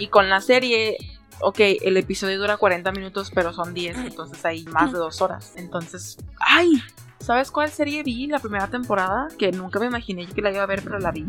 Y 0.00 0.08
con 0.08 0.28
la 0.28 0.40
serie, 0.40 0.96
ok, 1.40 1.58
el 1.82 1.96
episodio 1.96 2.38
dura 2.40 2.56
40 2.56 2.90
minutos, 2.92 3.30
pero 3.32 3.52
son 3.52 3.72
10, 3.72 3.96
entonces 3.98 4.44
hay 4.44 4.64
más 4.64 4.90
de 4.92 4.98
dos 4.98 5.20
horas. 5.22 5.52
Entonces, 5.56 6.16
¡ay! 6.40 6.82
¿Sabes 7.20 7.50
cuál 7.52 7.70
serie 7.70 8.02
vi 8.02 8.26
la 8.26 8.38
primera 8.40 8.66
temporada? 8.68 9.28
Que 9.38 9.52
nunca 9.52 9.78
me 9.78 9.86
imaginé 9.86 10.26
que 10.26 10.42
la 10.42 10.50
iba 10.50 10.62
a 10.62 10.66
ver, 10.66 10.82
pero 10.82 10.98
la 10.98 11.12
vi. 11.12 11.24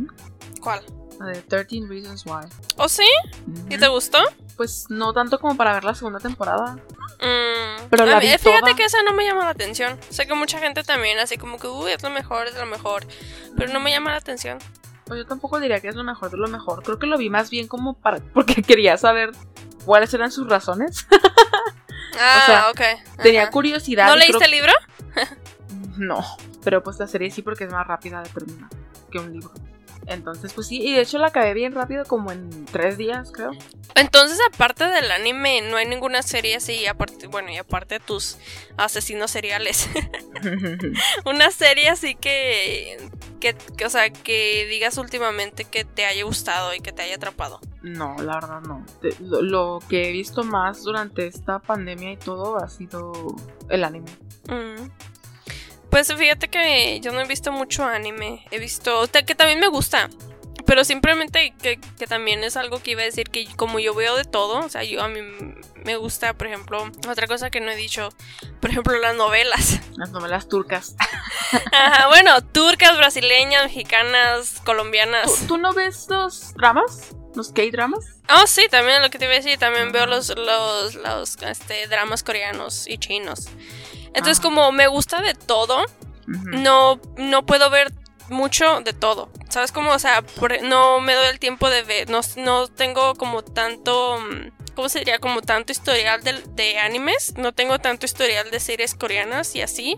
¿Cuál? 0.59 0.81
La 1.19 1.27
de 1.27 1.41
13 1.43 1.81
Reasons 1.87 2.25
Why. 2.25 2.45
¿Oh, 2.77 2.87
sí? 2.89 3.05
¿Y 3.69 3.77
te 3.77 3.87
gustó? 3.89 4.17
Pues 4.61 4.85
no 4.89 5.11
tanto 5.11 5.39
como 5.39 5.57
para 5.57 5.73
ver 5.73 5.83
la 5.83 5.95
segunda 5.95 6.19
temporada. 6.19 6.73
Mm, 7.19 7.87
Pero 7.89 8.05
la 8.05 8.19
mí- 8.19 8.27
vi 8.27 8.37
fíjate 8.37 8.59
toda. 8.59 8.75
que 8.75 8.83
esa 8.85 9.01
no 9.01 9.11
me 9.11 9.25
llama 9.25 9.43
la 9.45 9.49
atención. 9.49 9.99
Sé 10.09 10.27
que 10.27 10.35
mucha 10.35 10.59
gente 10.59 10.83
también, 10.83 11.17
así 11.17 11.35
como 11.37 11.57
que, 11.57 11.65
uy, 11.65 11.89
es 11.91 12.03
lo 12.03 12.11
mejor, 12.11 12.45
es 12.45 12.53
lo 12.55 12.67
mejor. 12.67 13.07
Pero 13.57 13.73
no 13.73 13.79
me 13.79 13.89
llama 13.89 14.11
la 14.11 14.17
atención. 14.17 14.59
Pues 15.05 15.17
yo 15.17 15.25
tampoco 15.25 15.59
diría 15.59 15.79
que 15.79 15.87
es 15.87 15.95
lo 15.95 16.03
mejor 16.03 16.29
de 16.29 16.37
lo 16.37 16.47
mejor. 16.47 16.83
Creo 16.83 16.99
que 16.99 17.07
lo 17.07 17.17
vi 17.17 17.31
más 17.31 17.49
bien 17.49 17.67
como 17.67 17.95
para. 17.95 18.19
porque 18.35 18.61
quería 18.61 18.97
saber 18.97 19.31
cuáles 19.83 20.13
eran 20.13 20.31
sus 20.31 20.47
razones. 20.47 21.07
Ah, 22.19 22.43
sea, 22.45 22.69
ok. 22.69 22.81
Tenía 23.23 23.43
Ajá. 23.43 23.51
curiosidad. 23.51 24.05
¿No 24.07 24.15
leíste 24.15 24.37
creo- 24.37 24.45
el 24.45 24.51
libro? 24.51 24.73
No, 25.97 26.23
pero 26.63 26.83
pues 26.83 26.99
la 26.99 27.07
serie 27.07 27.31
sí 27.31 27.41
porque 27.41 27.63
es 27.63 27.71
más 27.71 27.87
rápida 27.87 28.21
de 28.21 28.29
terminar 28.29 28.69
que 29.11 29.17
un 29.17 29.31
libro. 29.33 29.51
Entonces, 30.13 30.53
pues 30.53 30.67
sí, 30.67 30.81
y 30.81 30.93
de 30.93 31.01
hecho 31.01 31.17
la 31.17 31.27
acabé 31.27 31.53
bien 31.53 31.73
rápido, 31.73 32.05
como 32.05 32.31
en 32.31 32.65
tres 32.65 32.97
días, 32.97 33.31
creo. 33.31 33.51
Entonces, 33.95 34.39
aparte 34.53 34.85
del 34.85 35.11
anime, 35.11 35.61
no 35.61 35.77
hay 35.77 35.85
ninguna 35.85 36.21
serie 36.21 36.55
así, 36.55 36.85
aparte, 36.85 37.27
bueno, 37.27 37.49
y 37.51 37.57
aparte 37.57 37.95
de 37.95 37.99
tus 37.99 38.37
asesinos 38.77 39.31
seriales. 39.31 39.89
Una 41.25 41.51
serie 41.51 41.89
así 41.89 42.15
que, 42.15 42.97
que, 43.39 43.55
que, 43.77 43.85
o 43.85 43.89
sea, 43.89 44.09
que 44.11 44.65
digas 44.69 44.97
últimamente 44.97 45.65
que 45.65 45.85
te 45.85 46.05
haya 46.05 46.23
gustado 46.23 46.73
y 46.73 46.79
que 46.79 46.91
te 46.91 47.01
haya 47.01 47.15
atrapado. 47.15 47.59
no, 47.81 48.15
la 48.17 48.35
verdad 48.35 48.61
no. 48.61 48.85
Lo 49.19 49.79
que 49.89 50.09
he 50.09 50.11
visto 50.11 50.43
más 50.43 50.83
durante 50.83 51.27
esta 51.27 51.59
pandemia 51.59 52.13
y 52.13 52.17
todo 52.17 52.57
ha 52.57 52.69
sido 52.69 53.35
el 53.69 53.83
anime. 53.83 54.11
Mm. 54.47 54.89
Pues 55.91 56.11
fíjate 56.13 56.47
que 56.47 56.99
yo 57.01 57.11
no 57.11 57.19
he 57.19 57.27
visto 57.27 57.51
mucho 57.51 57.83
anime. 57.83 58.45
He 58.49 58.59
visto. 58.59 59.07
que 59.11 59.35
también 59.35 59.59
me 59.59 59.67
gusta. 59.67 60.09
Pero 60.65 60.85
simplemente 60.85 61.53
que, 61.61 61.79
que 61.99 62.07
también 62.07 62.43
es 62.43 62.55
algo 62.55 62.81
que 62.81 62.91
iba 62.91 63.01
a 63.01 63.05
decir 63.05 63.29
que 63.29 63.45
como 63.57 63.79
yo 63.79 63.93
veo 63.93 64.15
de 64.15 64.23
todo, 64.23 64.59
o 64.59 64.69
sea, 64.69 64.83
yo 64.83 65.01
a 65.01 65.09
mí 65.09 65.19
me 65.83 65.97
gusta, 65.97 66.33
por 66.33 66.47
ejemplo, 66.47 66.89
otra 67.09 67.27
cosa 67.27 67.49
que 67.49 67.59
no 67.59 67.71
he 67.71 67.75
dicho, 67.75 68.09
por 68.61 68.69
ejemplo, 68.69 68.97
las 68.99 69.15
novelas. 69.15 69.79
Las 69.97 70.11
novelas 70.11 70.47
turcas. 70.47 70.95
Ajá, 71.73 72.07
bueno, 72.07 72.41
turcas, 72.41 72.97
brasileñas, 72.97 73.65
mexicanas, 73.65 74.61
colombianas. 74.63 75.25
¿Tú, 75.41 75.47
tú 75.47 75.57
no 75.57 75.73
ves 75.73 76.07
los 76.09 76.53
dramas? 76.53 77.09
¿Los 77.35 77.51
K-dramas? 77.51 78.05
Oh, 78.29 78.47
sí, 78.47 78.67
también 78.71 79.01
lo 79.01 79.09
que 79.09 79.19
te 79.19 79.25
iba 79.25 79.33
a 79.33 79.37
decir, 79.37 79.59
también 79.59 79.91
veo 79.91 80.05
los, 80.05 80.29
los, 80.29 80.95
los 80.95 81.37
este, 81.41 81.87
dramas 81.87 82.23
coreanos 82.23 82.87
y 82.87 82.97
chinos. 82.97 83.49
Entonces, 84.13 84.39
Ah. 84.39 84.43
como 84.43 84.71
me 84.71 84.87
gusta 84.87 85.21
de 85.21 85.33
todo, 85.33 85.85
no, 86.27 86.99
no 87.17 87.45
puedo 87.45 87.69
ver 87.69 87.91
mucho 88.29 88.81
de 88.81 88.93
todo. 88.93 89.29
¿Sabes 89.49 89.71
cómo? 89.71 89.91
O 89.91 89.99
sea, 89.99 90.21
por- 90.21 90.61
no 90.63 90.99
me 91.01 91.13
doy 91.13 91.27
el 91.27 91.39
tiempo 91.39 91.69
de 91.69 91.83
ver, 91.83 92.09
no, 92.09 92.21
no 92.37 92.67
tengo 92.67 93.15
como 93.15 93.43
tanto, 93.43 94.19
mm, 94.19 94.73
¿cómo 94.75 94.87
se 94.89 94.99
diría? 94.99 95.19
Como 95.19 95.41
tanto 95.41 95.71
historial 95.73 96.23
de, 96.23 96.33
de 96.55 96.79
animes, 96.79 97.33
no 97.37 97.51
tengo 97.51 97.79
tanto 97.79 98.05
historial 98.05 98.49
de 98.51 98.59
series 98.59 98.95
coreanas 98.95 99.53
y 99.55 99.61
así, 99.61 99.97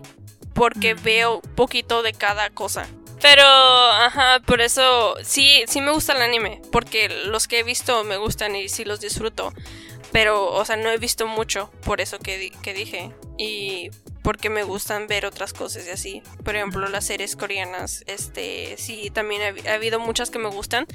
porque 0.54 0.94
veo 0.94 1.40
poquito 1.54 2.02
de 2.02 2.12
cada 2.12 2.50
cosa. 2.50 2.86
Pero, 3.22 3.44
ajá, 3.44 4.40
por 4.44 4.60
eso 4.60 5.14
sí, 5.22 5.62
sí 5.68 5.80
me 5.80 5.92
gusta 5.92 6.12
el 6.14 6.22
anime, 6.22 6.60
porque 6.72 7.08
los 7.26 7.46
que 7.48 7.60
he 7.60 7.62
visto 7.62 8.02
me 8.04 8.16
gustan 8.16 8.54
y 8.56 8.68
sí 8.68 8.84
los 8.84 9.00
disfruto. 9.00 9.52
Pero, 10.12 10.52
o 10.52 10.64
sea, 10.64 10.76
no 10.76 10.90
he 10.90 10.98
visto 10.98 11.26
mucho, 11.26 11.70
por 11.84 12.00
eso 12.00 12.18
que, 12.18 12.52
que 12.62 12.74
dije. 12.74 13.12
Y 13.38 13.90
porque 14.24 14.50
me 14.50 14.64
gustan 14.64 15.06
ver 15.06 15.24
otras 15.26 15.52
cosas 15.52 15.86
y 15.86 15.90
así. 15.90 16.22
Por 16.44 16.56
ejemplo, 16.56 16.88
las 16.88 17.04
series 17.04 17.36
coreanas, 17.36 18.02
este, 18.08 18.74
sí, 18.78 19.10
también 19.10 19.42
ha, 19.42 19.48
habi- 19.50 19.68
ha 19.68 19.74
habido 19.74 20.00
muchas 20.00 20.30
que 20.30 20.40
me 20.40 20.48
gustan. 20.48 20.86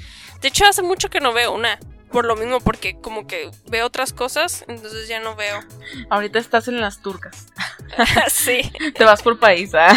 De 0.42 0.48
hecho, 0.48 0.66
hace 0.66 0.82
mucho 0.82 1.08
que 1.08 1.20
no 1.20 1.32
veo 1.32 1.52
una. 1.52 1.78
Por 2.10 2.24
lo 2.24 2.34
mismo, 2.34 2.58
porque 2.60 3.00
como 3.00 3.28
que 3.28 3.52
veo 3.68 3.86
otras 3.86 4.12
cosas, 4.12 4.64
entonces 4.66 5.06
ya 5.06 5.20
no 5.20 5.36
veo. 5.36 5.60
Ahorita 6.10 6.40
estás 6.40 6.66
en 6.66 6.80
las 6.80 7.00
turcas. 7.02 7.46
sí. 8.28 8.62
Te 8.96 9.04
vas 9.04 9.22
por 9.22 9.38
país, 9.38 9.70
¿ah? 9.74 9.92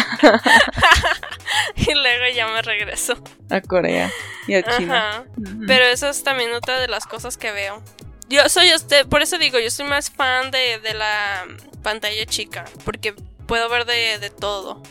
Y 1.74 1.92
luego 1.92 2.24
ya 2.34 2.46
me 2.48 2.62
regreso. 2.62 3.14
A 3.50 3.60
Corea 3.60 4.12
y 4.46 4.54
a 4.54 4.62
China. 4.62 5.08
Ajá. 5.08 5.24
Pero 5.66 5.84
eso 5.86 6.08
es 6.08 6.22
también 6.22 6.52
otra 6.54 6.78
de 6.80 6.86
las 6.88 7.04
cosas 7.06 7.36
que 7.36 7.50
veo. 7.50 7.82
Yo 8.28 8.48
soy 8.48 8.68
este, 8.68 9.04
por 9.04 9.22
eso 9.22 9.38
digo, 9.38 9.58
yo 9.58 9.70
soy 9.70 9.86
más 9.86 10.10
fan 10.10 10.50
de, 10.50 10.78
de 10.80 10.94
la 10.94 11.44
pantalla 11.82 12.24
chica, 12.26 12.64
porque 12.84 13.14
puedo 13.46 13.68
ver 13.68 13.84
de, 13.84 14.18
de 14.18 14.30
todo. 14.30 14.82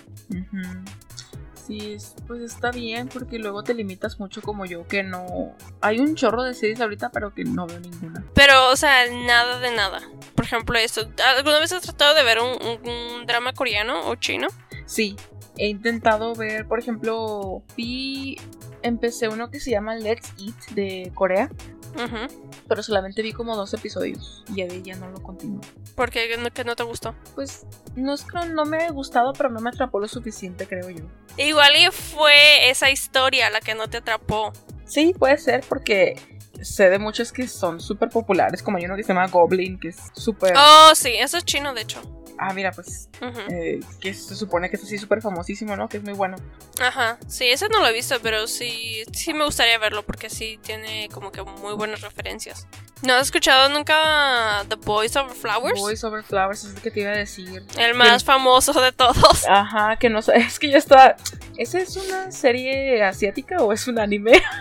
Sí, 1.65 1.93
es- 1.93 2.15
pues 2.27 2.41
está 2.41 2.71
bien 2.71 3.07
porque 3.07 3.39
luego 3.39 3.63
te 3.63 3.73
limitas 3.73 4.19
mucho 4.19 4.41
como 4.41 4.65
yo 4.65 4.85
que 4.85 5.01
no... 5.01 5.55
Hay 5.79 5.99
un 5.99 6.15
chorro 6.15 6.43
de 6.43 6.53
series 6.53 6.81
ahorita 6.81 7.09
pero 7.11 7.33
que 7.33 7.45
no 7.45 7.65
veo 7.67 7.79
ninguna. 7.79 8.23
Pero, 8.33 8.69
o 8.69 8.75
sea, 8.75 9.05
nada 9.09 9.59
de 9.59 9.71
nada. 9.73 10.01
Por 10.35 10.43
ejemplo, 10.45 10.77
esto. 10.77 11.07
¿Alguna 11.37 11.59
vez 11.59 11.71
has 11.71 11.81
tratado 11.83 12.15
de 12.15 12.23
ver 12.23 12.39
un, 12.39 12.49
un- 12.61 12.89
un 12.89 13.25
drama 13.25 13.53
coreano 13.53 14.07
o 14.09 14.15
chino? 14.15 14.47
Sí, 14.85 15.15
he 15.57 15.67
intentado 15.69 16.35
ver, 16.35 16.67
por 16.67 16.79
ejemplo, 16.79 17.63
vi, 17.77 18.37
empecé 18.81 19.29
uno 19.29 19.49
que 19.49 19.61
se 19.61 19.71
llama 19.71 19.95
Let's 19.95 20.33
Eat 20.39 20.71
de 20.75 21.11
Corea, 21.15 21.49
Ujú. 21.95 22.51
pero 22.67 22.81
solamente 22.81 23.21
vi 23.21 23.33
como 23.33 23.55
dos 23.55 23.73
episodios 23.73 24.43
y 24.49 24.55
ya 24.55 24.67
ya 24.67 24.95
no 24.95 25.09
lo 25.09 25.21
continué. 25.21 25.61
¿Por 25.95 26.09
qué 26.09 26.27
¿Que 26.53 26.63
no, 26.63 26.75
te 26.75 26.83
gustó? 26.83 27.15
Pues 27.35 27.65
no 27.95 28.13
es 28.13 28.23
que 28.23 28.47
no 28.49 28.65
me 28.65 28.77
haya 28.77 28.91
gustado, 28.91 29.33
pero 29.33 29.49
no 29.49 29.59
me 29.59 29.69
atrapó 29.69 29.99
lo 29.99 30.07
suficiente, 30.07 30.67
creo 30.67 30.89
yo. 30.89 31.05
Igual 31.37 31.73
y 31.75 31.91
fue 31.91 32.69
esa 32.69 32.89
historia 32.89 33.49
la 33.49 33.59
que 33.59 33.75
no 33.75 33.87
te 33.87 33.97
atrapó. 33.97 34.53
Sí, 34.85 35.13
puede 35.17 35.37
ser 35.37 35.63
porque 35.67 36.15
sé 36.61 36.89
de 36.89 36.99
muchos 36.99 37.31
que 37.31 37.47
son 37.47 37.79
súper 37.79 38.09
populares, 38.09 38.63
como 38.63 38.77
hay 38.77 38.85
uno 38.85 38.95
que 38.95 39.03
se 39.03 39.13
llama 39.13 39.27
Goblin, 39.27 39.79
que 39.79 39.89
es 39.89 39.97
súper... 40.13 40.53
Oh, 40.57 40.91
sí, 40.95 41.13
eso 41.13 41.37
es 41.37 41.45
chino, 41.45 41.73
de 41.73 41.81
hecho. 41.81 42.22
Ah, 42.37 42.53
mira, 42.53 42.71
pues 42.71 43.09
Ujú. 43.21 43.39
eh, 43.49 43.79
que 43.99 44.13
se 44.13 44.35
supone 44.35 44.69
que 44.69 44.75
es 44.77 44.83
así 44.83 44.97
súper 44.97 45.21
famosísimo, 45.21 45.75
¿no? 45.75 45.87
Que 45.87 45.97
es 45.97 46.03
muy 46.03 46.13
bueno. 46.13 46.37
Ajá, 46.81 47.17
sí, 47.27 47.47
ese 47.49 47.69
no 47.69 47.79
lo 47.79 47.87
he 47.87 47.93
visto, 47.93 48.15
pero 48.21 48.47
sí, 48.47 49.03
sí 49.13 49.33
me 49.33 49.45
gustaría 49.45 49.77
verlo 49.77 50.03
porque 50.03 50.29
sí 50.29 50.59
tiene 50.61 51.09
como 51.13 51.31
que 51.31 51.43
muy 51.43 51.73
buenas 51.73 52.01
referencias. 52.01 52.67
¿No 53.03 53.13
has 53.13 53.23
escuchado 53.23 53.69
nunca 53.69 54.65
The 54.69 54.75
Boys 54.75 55.15
Over 55.15 55.35
Flowers? 55.35 55.79
Voice 55.79 56.05
Over 56.07 56.23
Flowers 56.23 56.63
es 56.63 56.73
lo 56.73 56.81
que 56.81 56.89
te 56.89 57.01
iba 57.01 57.11
a 57.11 57.17
decir. 57.17 57.63
El 57.77 57.93
más 57.95 58.23
famoso 58.23 58.79
de 58.81 58.91
todos. 58.91 59.45
Ajá, 59.49 59.97
que 59.97 60.09
no 60.09 60.21
sé, 60.21 60.35
es 60.37 60.59
que 60.59 60.69
ya 60.69 60.77
está... 60.77 61.15
¿Esa 61.57 61.79
es 61.79 61.95
una 61.97 62.31
serie 62.31 63.03
asiática 63.03 63.57
o 63.57 63.73
es 63.73 63.87
un 63.87 63.99
anime? 63.99 64.41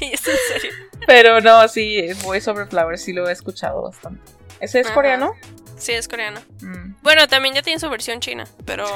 Es 0.00 0.26
en 0.26 0.36
serio. 0.48 0.72
Pero 1.06 1.40
no, 1.40 1.68
sí, 1.68 2.08
Voice 2.24 2.50
Over 2.50 2.66
Flowers, 2.66 3.02
sí 3.02 3.12
lo 3.12 3.28
he 3.28 3.32
escuchado 3.32 3.82
bastante. 3.82 4.20
¿Ese 4.58 4.80
es 4.80 4.86
Ajá. 4.86 4.94
coreano? 4.94 5.34
Sí, 5.82 5.92
es 5.92 6.06
coreano. 6.08 6.40
Mm, 6.60 6.94
Bueno, 7.02 7.26
también 7.28 7.54
ya 7.54 7.62
tiene 7.62 7.80
su 7.80 7.90
versión 7.90 8.20
china, 8.20 8.46
pero 8.64 8.86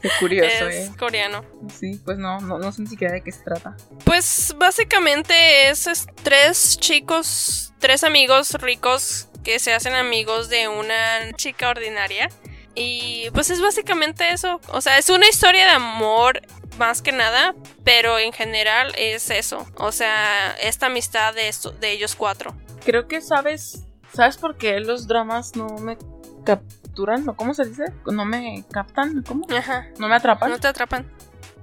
qué 0.00 0.08
curioso, 0.18 0.68
es 0.68 0.88
¿eh? 0.88 0.92
coreano. 0.98 1.44
Sí, 1.78 2.00
pues 2.04 2.18
no, 2.18 2.40
no, 2.40 2.58
no 2.58 2.72
sé 2.72 2.82
ni 2.82 2.88
siquiera 2.88 3.14
de 3.14 3.22
qué 3.22 3.30
se 3.30 3.42
trata. 3.44 3.76
Pues 4.04 4.54
básicamente 4.58 5.68
es, 5.68 5.86
es 5.86 6.06
tres 6.22 6.76
chicos, 6.78 7.72
tres 7.78 8.02
amigos 8.04 8.52
ricos 8.54 9.28
que 9.44 9.58
se 9.58 9.72
hacen 9.72 9.94
amigos 9.94 10.48
de 10.48 10.68
una 10.68 11.32
chica 11.36 11.68
ordinaria. 11.70 12.28
Y 12.74 13.28
pues 13.34 13.50
es 13.50 13.60
básicamente 13.60 14.32
eso. 14.32 14.60
O 14.68 14.80
sea, 14.80 14.96
es 14.98 15.10
una 15.10 15.28
historia 15.28 15.66
de 15.66 15.70
amor 15.72 16.40
más 16.78 17.02
que 17.02 17.12
nada, 17.12 17.54
pero 17.84 18.18
en 18.18 18.32
general 18.32 18.94
es 18.96 19.28
eso. 19.30 19.66
O 19.76 19.92
sea, 19.92 20.56
esta 20.62 20.86
amistad 20.86 21.34
de, 21.34 21.48
esto- 21.48 21.72
de 21.72 21.90
ellos 21.92 22.16
cuatro. 22.16 22.56
Creo 22.84 23.06
que 23.08 23.20
sabes, 23.20 23.81
¿sabes 24.14 24.36
por 24.36 24.56
qué 24.56 24.80
los 24.80 25.06
dramas 25.06 25.56
no 25.56 25.68
me 25.78 25.96
capturan? 26.44 27.28
¿O 27.28 27.34
cómo 27.36 27.54
se 27.54 27.64
dice? 27.64 27.84
No 28.06 28.24
me 28.24 28.64
captan, 28.70 29.22
¿cómo? 29.26 29.46
Ajá. 29.56 29.86
No 29.98 30.08
me 30.08 30.14
atrapan. 30.16 30.50
No 30.50 30.58
te 30.58 30.68
atrapan. 30.68 31.10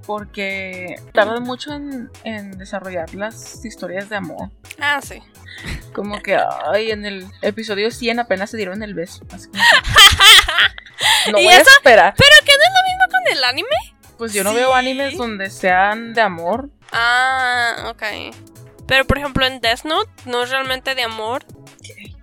Porque 0.05 0.95
tardan 1.13 1.43
mucho 1.43 1.71
en, 1.73 2.09
en 2.23 2.57
desarrollar 2.57 3.13
las 3.13 3.63
historias 3.63 4.09
de 4.09 4.15
amor. 4.15 4.49
Ah, 4.79 4.99
sí. 5.03 5.21
Como 5.93 6.19
que, 6.21 6.35
ay, 6.73 6.89
en 6.91 7.05
el 7.05 7.27
episodio 7.41 7.91
100 7.91 8.19
apenas 8.19 8.49
se 8.49 8.57
dieron 8.57 8.81
el 8.81 8.95
beso. 8.95 9.23
Así 9.31 9.47
como 9.49 9.61
que, 9.61 11.31
no 11.31 11.39
¿Y 11.39 11.43
voy 11.43 11.53
a 11.53 11.59
esperar. 11.59 12.15
Pero 12.17 12.35
que 12.45 12.53
no 12.53 12.63
es 12.63 12.69
lo 12.73 12.89
mismo 12.89 13.19
con 13.19 13.37
el 13.37 13.43
anime. 13.43 13.95
Pues 14.17 14.33
yo 14.33 14.43
no 14.43 14.49
Sí. 14.51 14.55
veo 14.55 14.73
animes 14.73 15.15
donde 15.17 15.49
sean 15.51 16.13
de 16.15 16.21
amor. 16.21 16.69
Ah, 16.91 17.91
ok. 17.91 18.03
Pero 18.87 19.05
por 19.05 19.19
ejemplo 19.19 19.45
en 19.45 19.61
Death 19.61 19.83
Note 19.83 20.09
no 20.25 20.41
es 20.43 20.49
realmente 20.49 20.95
de 20.95 21.03
amor. 21.03 21.45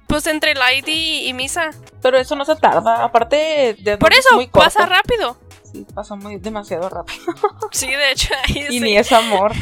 Pues 0.07 0.26
entre 0.26 0.54
Light 0.54 0.86
y, 0.88 1.26
y 1.28 1.32
Misa. 1.34 1.70
Pero 2.02 2.18
eso 2.18 2.36
no 2.36 2.44
se 2.44 2.57
tarda. 2.57 3.04
Aparte 3.04 3.76
de 3.80 3.98
Por 3.98 4.12
eso 4.12 4.34
muy 4.36 4.46
corto. 4.46 4.61
pasa 4.66 4.86
rápido. 4.86 5.36
Sí, 5.72 5.84
pasa 5.94 6.14
muy 6.14 6.36
demasiado 6.38 6.88
rápido. 6.88 7.24
Sí, 7.72 7.88
de 7.88 8.12
hecho, 8.12 8.32
ahí 8.44 8.66
Y 8.70 8.78
sí. 8.78 8.80
ni 8.80 8.96
es 8.96 9.11
amor. 9.12 9.52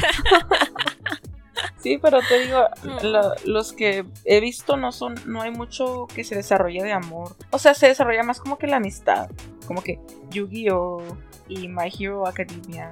sí, 1.81 1.97
pero 1.97 2.19
te 2.27 2.39
digo, 2.39 2.59
Mm. 2.83 3.05
lo- 3.07 3.33
los 3.45 3.73
que 3.73 4.05
he 4.25 4.39
visto 4.39 4.77
no 4.77 4.91
son, 4.91 5.15
no 5.25 5.41
hay 5.41 5.51
mucho 5.51 6.07
que 6.13 6.23
se 6.23 6.35
desarrolle 6.35 6.83
de 6.83 6.91
amor. 6.93 7.35
O 7.51 7.59
sea, 7.59 7.73
se 7.73 7.87
desarrolla 7.87 8.23
más 8.23 8.39
como 8.39 8.57
que 8.57 8.67
la 8.67 8.77
amistad. 8.77 9.29
Como 9.67 9.81
que 9.81 9.99
Yu-Gi-Oh! 10.29 11.01
y 11.47 11.67
My 11.67 11.91
Hero 11.97 12.27
Academia 12.27 12.91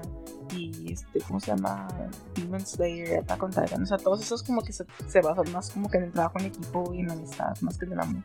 y 0.56 0.91
este, 0.93 1.20
¿cómo 1.22 1.39
se 1.39 1.47
llama? 1.47 1.88
Demon 2.36 2.66
Slayer, 2.66 3.20
Attack 3.20 3.43
on 3.43 3.51
Titan. 3.51 3.84
O 3.84 3.86
sea, 3.86 3.97
todos 3.97 4.22
esos 4.22 4.43
como 4.43 4.62
que 4.64 4.74
se, 4.74 4.86
se 5.08 5.22
basan 5.22 5.51
más 5.51 5.70
como 5.72 5.89
que 5.89 5.97
en 5.97 6.04
el 6.06 6.12
trabajo 6.12 6.39
en 6.39 6.45
equipo 6.45 6.93
y 6.93 6.99
en 6.99 7.08
la 7.08 7.14
amistad, 7.14 7.56
más 7.62 7.78
que 7.78 7.86
en 7.86 7.93
el 7.93 7.99
amor. 7.99 8.22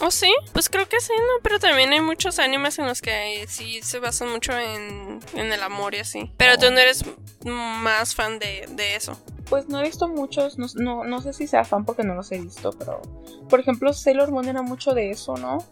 ¿Oh, 0.00 0.10
sí? 0.12 0.32
Pues 0.52 0.68
creo 0.68 0.88
que 0.88 1.00
sí, 1.00 1.12
¿no? 1.16 1.42
Pero 1.42 1.58
también 1.58 1.90
hay 1.92 2.00
muchos 2.00 2.38
animes 2.38 2.78
en 2.78 2.86
los 2.86 3.02
que 3.02 3.44
sí 3.48 3.80
se 3.82 3.98
basan 3.98 4.30
mucho 4.30 4.52
en, 4.56 5.18
en 5.34 5.52
el 5.52 5.60
amor 5.62 5.94
y 5.94 5.98
así. 5.98 6.32
Pero 6.36 6.56
tú 6.56 6.70
no 6.70 6.78
eres 6.78 7.04
más 7.44 8.14
fan 8.14 8.38
de, 8.38 8.68
de 8.70 8.94
eso. 8.94 9.20
Pues 9.48 9.68
no 9.68 9.80
he 9.80 9.84
visto 9.84 10.06
muchos, 10.06 10.56
no, 10.58 10.66
no, 10.76 11.04
no 11.04 11.20
sé 11.20 11.32
si 11.32 11.46
sea 11.48 11.64
fan 11.64 11.84
porque 11.84 12.04
no 12.04 12.14
los 12.14 12.30
he 12.32 12.38
visto, 12.38 12.70
pero 12.78 13.00
por 13.48 13.60
ejemplo 13.60 13.92
Sailor 13.94 14.30
Moon 14.30 14.46
era 14.46 14.60
mucho 14.62 14.92
de 14.92 15.10
eso, 15.10 15.36
¿no? 15.36 15.64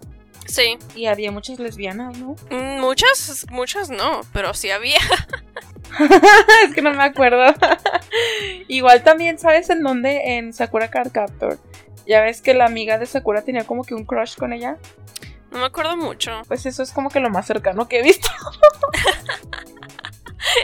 Sí. 0.47 0.79
Y 0.95 1.07
había 1.07 1.31
muchas 1.31 1.59
lesbianas, 1.59 2.19
¿no? 2.19 2.37
Mm, 2.51 2.81
Muchas, 2.81 3.47
muchas 3.51 3.91
no, 3.91 4.23
pero 4.33 4.55
sí 4.55 4.71
había. 4.71 4.99
es 6.65 6.75
que 6.75 6.83
no 6.83 6.93
me 6.93 7.03
acuerdo. 7.03 7.45
Igual 8.69 9.03
también, 9.03 9.39
¿sabes 9.39 9.71
en 9.71 9.83
dónde? 9.83 10.37
En 10.37 10.53
Sakura 10.53 10.89
Card 10.89 11.13
Captor. 11.13 11.59
Ya 12.07 12.21
ves 12.21 12.41
que 12.41 12.55
la 12.55 12.67
amiga 12.67 12.99
de 12.99 13.07
Sakura 13.07 13.43
tenía 13.43 13.65
como 13.65 13.85
que 13.85 13.95
un 13.95 14.05
crush 14.05 14.37
con 14.37 14.53
ella. 14.53 14.77
No 15.51 15.59
me 15.59 15.67
acuerdo 15.67 15.97
mucho. 15.97 16.43
Pues 16.47 16.67
eso 16.67 16.83
es 16.83 16.93
como 16.93 17.11
que 17.11 17.21
lo 17.21 17.31
más 17.31 17.47
cercano 17.47 17.89
que 17.89 18.01
he 18.01 18.03
visto. 18.03 18.29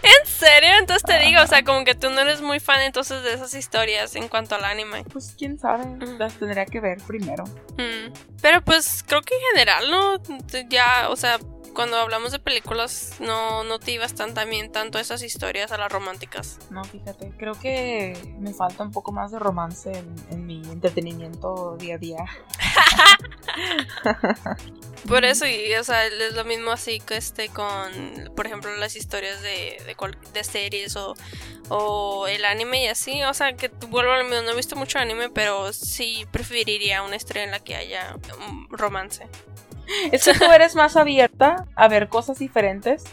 ¿En 0.02 0.26
serio? 0.26 0.70
Entonces 0.78 1.02
te 1.02 1.18
digo, 1.18 1.42
o 1.42 1.46
sea, 1.46 1.64
como 1.64 1.84
que 1.84 1.94
tú 1.94 2.10
no 2.10 2.20
eres 2.20 2.40
muy 2.40 2.60
fan 2.60 2.80
entonces 2.82 3.22
de 3.22 3.34
esas 3.34 3.54
historias 3.54 4.14
en 4.14 4.28
cuanto 4.28 4.54
al 4.54 4.64
anime. 4.64 5.04
Pues 5.04 5.34
quién 5.36 5.58
sabe, 5.58 5.84
las 6.18 6.34
tendría 6.34 6.66
que 6.66 6.80
ver 6.80 6.98
primero. 7.06 7.44
Mm. 7.76 8.12
Pero 8.40 8.62
pues 8.62 9.04
creo 9.06 9.22
que 9.22 9.34
en 9.34 9.40
general, 9.52 9.90
¿no? 9.90 10.22
Ya, 10.68 11.08
o 11.08 11.16
sea, 11.16 11.38
cuando 11.74 11.96
hablamos 11.96 12.32
de 12.32 12.38
películas 12.38 13.14
no, 13.20 13.64
no 13.64 13.78
te 13.78 13.92
ibas 13.92 14.14
tan 14.14 14.34
también 14.34 14.70
tanto 14.72 14.98
a 14.98 15.00
esas 15.00 15.22
historias, 15.22 15.72
a 15.72 15.78
las 15.78 15.90
románticas. 15.90 16.58
No, 16.70 16.84
fíjate, 16.84 17.32
creo 17.38 17.54
que 17.54 18.34
me 18.38 18.52
falta 18.54 18.82
un 18.84 18.90
poco 18.90 19.12
más 19.12 19.32
de 19.32 19.38
romance 19.38 19.90
en, 19.92 20.14
en 20.30 20.46
mi 20.46 20.62
entretenimiento 20.70 21.76
día 21.78 21.94
a 21.94 21.98
día. 21.98 22.18
Por 25.08 25.24
eso, 25.24 25.46
y 25.46 25.74
o 25.74 25.82
sea, 25.82 26.06
es 26.06 26.34
lo 26.34 26.44
mismo 26.44 26.70
así 26.70 27.00
que 27.00 27.16
este 27.16 27.48
con, 27.48 27.66
por 28.36 28.46
ejemplo, 28.46 28.74
las 28.76 28.94
historias 28.94 29.42
de, 29.42 29.82
de, 29.84 29.96
cual- 29.96 30.16
de 30.32 30.44
series 30.44 30.94
o, 30.94 31.14
o 31.70 32.28
el 32.28 32.44
anime 32.44 32.84
y 32.84 32.86
así. 32.86 33.20
O 33.24 33.34
sea, 33.34 33.54
que 33.54 33.66
vuelvo 33.88 34.12
a 34.12 34.18
lo 34.18 34.24
mismo, 34.24 34.42
no 34.42 34.52
he 34.52 34.56
visto 34.56 34.76
mucho 34.76 35.00
anime, 35.00 35.28
pero 35.28 35.72
sí 35.72 36.24
preferiría 36.30 37.02
una 37.02 37.16
historia 37.16 37.42
en 37.42 37.50
la 37.50 37.58
que 37.58 37.74
haya 37.74 38.16
un 38.46 38.68
romance. 38.70 39.26
Es 40.12 40.24
que 40.24 40.34
tú 40.34 40.44
eres 40.50 40.74
más 40.74 40.96
abierta 40.96 41.66
a 41.76 41.88
ver 41.88 42.08
cosas 42.08 42.38
diferentes. 42.38 43.04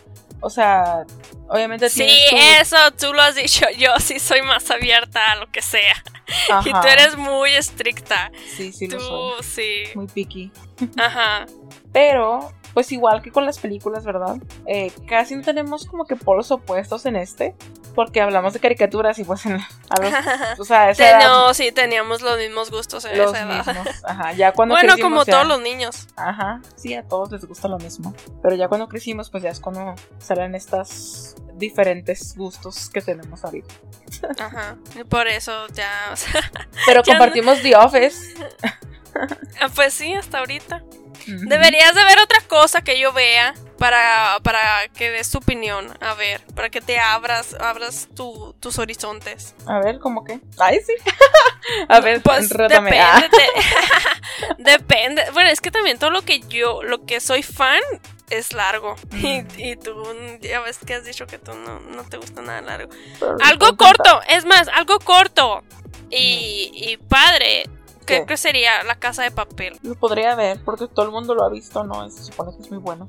O 0.41 0.49
sea, 0.49 1.05
obviamente 1.49 1.89
Sí, 1.89 2.07
tu- 2.29 2.37
eso 2.61 2.77
tú 2.97 3.13
lo 3.13 3.21
has 3.21 3.35
dicho. 3.35 3.65
Yo 3.77 3.91
sí 3.99 4.19
soy 4.19 4.41
más 4.41 4.69
abierta 4.71 5.31
a 5.31 5.35
lo 5.35 5.51
que 5.51 5.61
sea. 5.61 5.95
Y 6.65 6.71
tú 6.71 6.87
eres 6.87 7.17
muy 7.17 7.49
estricta. 7.55 8.31
Sí, 8.55 8.71
sí 8.71 8.87
lo 8.87 8.97
tú, 8.97 9.03
soy. 9.03 9.43
sí. 9.43 9.83
Muy 9.95 10.05
picky. 10.07 10.51
Ajá. 10.97 11.45
Pero, 11.91 12.53
pues 12.79 12.93
igual 12.93 13.21
que 13.21 13.29
con 13.29 13.45
las 13.45 13.59
películas, 13.59 14.05
¿verdad? 14.05 14.37
Eh, 14.65 14.93
casi 15.05 15.35
no 15.35 15.41
tenemos 15.43 15.85
como 15.85 16.05
que 16.05 16.15
polos 16.15 16.49
opuestos 16.49 17.05
en 17.05 17.17
este. 17.17 17.53
Porque 17.93 18.21
hablamos 18.21 18.53
de 18.53 18.61
caricaturas 18.61 19.19
y 19.19 19.25
pues 19.25 19.45
en, 19.45 19.55
a 19.57 20.01
los, 20.01 20.13
o 20.59 20.63
sea, 20.63 20.89
esa 20.91 21.09
edad, 21.09 21.27
no, 21.27 21.53
sí, 21.53 21.73
teníamos 21.73 22.21
los 22.21 22.37
mismos 22.37 22.71
gustos 22.71 23.03
en 23.03 23.17
los 23.17 23.33
esa 23.33 23.41
edad. 23.45 23.65
mismos. 23.65 23.87
Ajá, 24.05 24.31
ya 24.31 24.53
cuando 24.53 24.75
Bueno, 24.75 24.93
crecimos 24.93 25.11
como 25.11 25.25
ya- 25.25 25.33
todos 25.33 25.47
los 25.47 25.59
niños. 25.61 26.07
Ajá, 26.15 26.61
sí, 26.77 26.93
a 26.93 27.03
todos 27.05 27.29
les 27.31 27.43
gusta 27.43 27.67
lo 27.67 27.77
mismo. 27.79 28.13
Pero 28.41 28.55
ya 28.55 28.69
cuando 28.69 28.87
crecimos, 28.87 29.29
pues 29.29 29.43
ya 29.43 29.49
es 29.49 29.59
cuando 29.59 29.95
salen 30.19 30.55
estas 30.55 31.35
diferentes 31.55 32.33
gustos 32.37 32.89
que 32.89 33.01
tenemos 33.01 33.43
ahorita. 33.43 33.73
Ajá. 34.39 34.77
Y 34.97 35.03
por 35.03 35.27
eso 35.27 35.67
ya. 35.73 35.91
o 36.13 36.15
sea, 36.15 36.49
Pero 36.85 37.03
Ya 37.05 37.13
no- 37.13 37.19
compartimos 37.19 37.61
The 37.61 37.75
Office. 37.75 38.35
ah, 39.59 39.67
pues 39.75 39.93
sí, 39.93 40.13
hasta 40.13 40.37
ahorita. 40.39 40.83
Deberías 41.27 41.93
de 41.95 42.03
ver 42.03 42.19
otra 42.19 42.41
cosa 42.47 42.81
que 42.81 42.99
yo 42.99 43.13
vea 43.13 43.53
para, 43.77 44.37
para 44.43 44.87
que 44.89 45.09
des 45.11 45.29
tu 45.31 45.37
opinión. 45.39 45.95
A 46.01 46.13
ver, 46.15 46.41
para 46.55 46.69
que 46.69 46.81
te 46.81 46.99
abras, 46.99 47.53
abras 47.59 48.07
tu- 48.15 48.53
tus 48.59 48.77
horizontes. 48.79 49.55
A 49.67 49.79
ver, 49.79 49.99
¿cómo 49.99 50.23
que? 50.25 50.39
Ay, 50.57 50.79
sí. 50.85 50.93
a 51.89 51.99
ver, 51.99 52.21
Pues 52.21 52.49
depende. 52.49 52.99
Ah. 52.99 53.23
depende. 54.57 55.23
Bueno, 55.33 55.49
es 55.49 55.61
que 55.61 55.71
también 55.71 55.97
todo 55.99 56.09
lo 56.09 56.21
que 56.23 56.39
yo, 56.41 56.83
lo 56.83 57.05
que 57.05 57.19
soy 57.19 57.43
fan 57.43 57.81
es 58.29 58.53
largo. 58.53 58.95
Y, 59.13 59.41
Mm. 59.41 59.47
y 59.57 59.75
tú 59.75 60.03
ya 60.41 60.59
ves 60.61 60.77
que 60.85 60.93
has 60.95 61.03
dicho 61.05 61.25
que 61.27 61.37
tú 61.39 61.53
no, 61.53 61.79
no 61.79 62.03
te 62.03 62.17
gusta 62.17 62.41
nada 62.41 62.61
largo. 62.61 62.91
Pero 63.19 63.37
Algo 63.43 63.75
corto, 63.77 64.21
es 64.29 64.45
más, 64.45 64.67
algo 64.69 64.99
corto. 64.99 65.63
Y, 66.11 66.71
y 66.73 66.97
padre. 66.97 67.63
Creo 68.09 68.21
¿Qué? 68.21 68.25
que 68.27 68.37
sería 68.37 68.83
la 68.83 68.95
casa 68.95 69.23
de 69.23 69.31
papel. 69.31 69.77
Lo 69.83 69.95
podría 69.95 70.35
ver 70.35 70.59
porque 70.65 70.87
todo 70.87 71.05
el 71.05 71.11
mundo 71.11 71.33
lo 71.35 71.43
ha 71.43 71.49
visto, 71.49 71.83
¿no? 71.83 72.09
Se 72.09 72.23
supone 72.23 72.55
que 72.57 72.63
es 72.63 72.69
muy 72.71 72.79
bueno. 72.79 73.07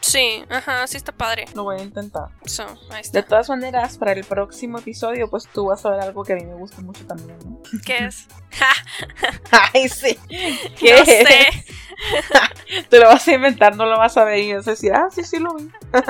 Sí, 0.00 0.44
ajá, 0.50 0.84
sí 0.88 0.96
está 0.96 1.12
padre. 1.12 1.44
Lo 1.54 1.62
voy 1.62 1.78
a 1.78 1.82
intentar. 1.84 2.24
So, 2.44 2.64
ahí 2.90 2.96
De 2.96 3.00
está. 3.20 3.22
todas 3.22 3.48
maneras, 3.48 3.96
para 3.98 4.10
el 4.12 4.24
próximo 4.24 4.78
episodio, 4.78 5.30
pues 5.30 5.46
tú 5.46 5.66
vas 5.66 5.86
a 5.86 5.90
ver 5.90 6.00
algo 6.00 6.24
que 6.24 6.32
a 6.32 6.36
mí 6.36 6.44
me 6.44 6.54
gusta 6.54 6.80
mucho 6.82 7.06
también, 7.06 7.38
¿no? 7.44 7.60
¿Qué 7.86 8.06
es? 8.06 8.26
Ay, 9.72 9.88
sí. 9.88 10.18
No 10.28 11.04
sé. 11.04 11.64
Tú 12.90 12.96
lo 12.96 13.06
vas 13.06 13.28
a 13.28 13.32
inventar, 13.32 13.76
no 13.76 13.86
lo 13.86 13.96
vas 13.96 14.16
a 14.16 14.24
ver 14.24 14.38
y 14.40 14.52
vas 14.54 14.66
a 14.66 14.72
decir, 14.72 14.92
ah, 14.92 15.06
sí, 15.14 15.22
sí 15.22 15.38
lo 15.38 15.54
vi. 15.54 15.70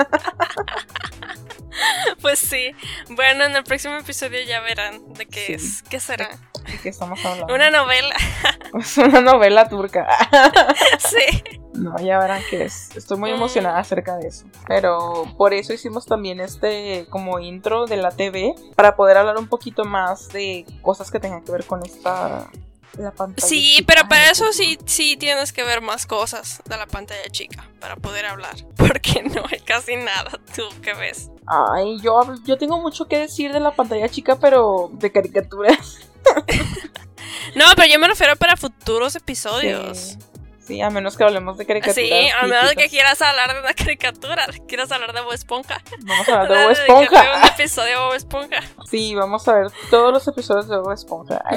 Pues 2.21 2.39
sí. 2.39 2.71
Bueno, 3.09 3.45
en 3.45 3.55
el 3.55 3.63
próximo 3.63 3.95
episodio 3.95 4.39
ya 4.47 4.61
verán 4.61 5.13
de 5.13 5.25
qué 5.25 5.45
Sí. 5.47 5.53
es. 5.53 5.83
¿Qué 5.83 5.99
será? 5.99 6.29
¿De 6.65 6.77
qué 6.81 6.89
estamos 6.89 7.23
hablando? 7.25 7.53
Una 7.53 7.69
novela. 7.69 8.15
Es 8.79 8.97
una 8.97 9.21
novela 9.21 9.69
turca. 9.69 10.07
sí. 10.97 11.43
No, 11.73 11.95
ya 11.99 12.17
verán 12.19 12.41
qué 12.49 12.63
es. 12.65 12.95
Estoy 12.95 13.17
muy 13.17 13.31
Mm. 13.31 13.35
emocionada 13.35 13.77
acerca 13.79 14.17
de 14.17 14.27
eso. 14.29 14.45
Pero 14.67 15.25
por 15.37 15.53
eso 15.53 15.73
hicimos 15.73 16.05
también 16.07 16.39
este 16.39 17.05
como 17.09 17.39
intro 17.39 17.85
de 17.85 17.97
la 17.97 18.09
TV 18.11 18.55
para 18.75 18.95
poder 18.95 19.17
hablar 19.17 19.37
un 19.37 19.47
poquito 19.47 19.85
más 19.85 20.29
de 20.29 20.65
cosas 20.81 21.11
que 21.11 21.19
tengan 21.19 21.43
que 21.43 21.51
ver 21.51 21.65
con 21.65 21.85
esta 21.85 22.49
la 22.97 23.11
pantalla. 23.11 23.47
Sí, 23.47 23.75
chica. 23.77 23.85
pero 23.93 24.07
para 24.07 24.29
eso 24.31 24.51
sí, 24.53 24.77
sí 24.85 25.17
tienes 25.17 25.51
que 25.53 25.63
ver 25.63 25.81
más 25.81 26.05
cosas 26.05 26.61
de 26.65 26.77
la 26.77 26.85
pantalla 26.87 27.27
chica 27.31 27.67
para 27.79 27.95
poder 27.95 28.25
hablar. 28.27 28.55
Porque 28.77 29.21
no 29.23 29.43
hay 29.51 29.59
casi 29.59 29.95
nada 29.97 30.39
tú 30.55 30.63
que 30.81 30.93
ves. 30.95 31.29
Ay, 31.45 31.99
yo 32.01 32.21
yo 32.45 32.57
tengo 32.57 32.79
mucho 32.79 33.05
que 33.05 33.17
decir 33.19 33.51
de 33.53 33.59
la 33.59 33.71
pantalla 33.75 34.09
chica, 34.09 34.37
pero 34.39 34.89
de 34.93 35.11
caricaturas. 35.11 36.09
No, 37.55 37.65
pero 37.75 37.87
yo 37.87 37.99
me 37.99 38.07
refiero 38.07 38.35
para 38.35 38.55
futuros 38.57 39.15
episodios. 39.15 39.97
Sí. 39.97 40.17
Sí, 40.65 40.81
a 40.81 40.89
menos 40.89 41.17
que 41.17 41.25
hablemos 41.25 41.57
de 41.57 41.65
caricaturas. 41.65 41.95
Sí, 41.95 42.29
a 42.29 42.47
menos 42.47 42.69
de 42.69 42.75
que 42.77 42.87
quieras 42.89 43.21
hablar 43.21 43.53
de 43.53 43.59
una 43.59 43.73
caricatura, 43.73 44.47
quieras 44.65 44.89
hablar 44.93 45.11
de 45.13 45.19
Bob 45.21 45.33
Esponja. 45.33 45.81
Vamos 46.03 46.29
a 46.29 46.41
hablar 46.41 46.47
de 46.47 46.55
Bob 46.65 46.69
Dedicarte 46.69 47.17
Un 47.17 47.25
Esponja. 47.25 47.47
episodio 47.47 47.89
de 47.89 47.95
Bob 48.05 48.13
Esponja. 48.13 48.59
Sí, 48.89 49.13
vamos 49.13 49.45
a 49.49 49.53
ver 49.55 49.67
todos 49.89 50.13
los 50.13 50.25
episodios 50.27 50.69
de 50.69 50.77
Bob 50.77 50.93
Esponja. 50.93 51.43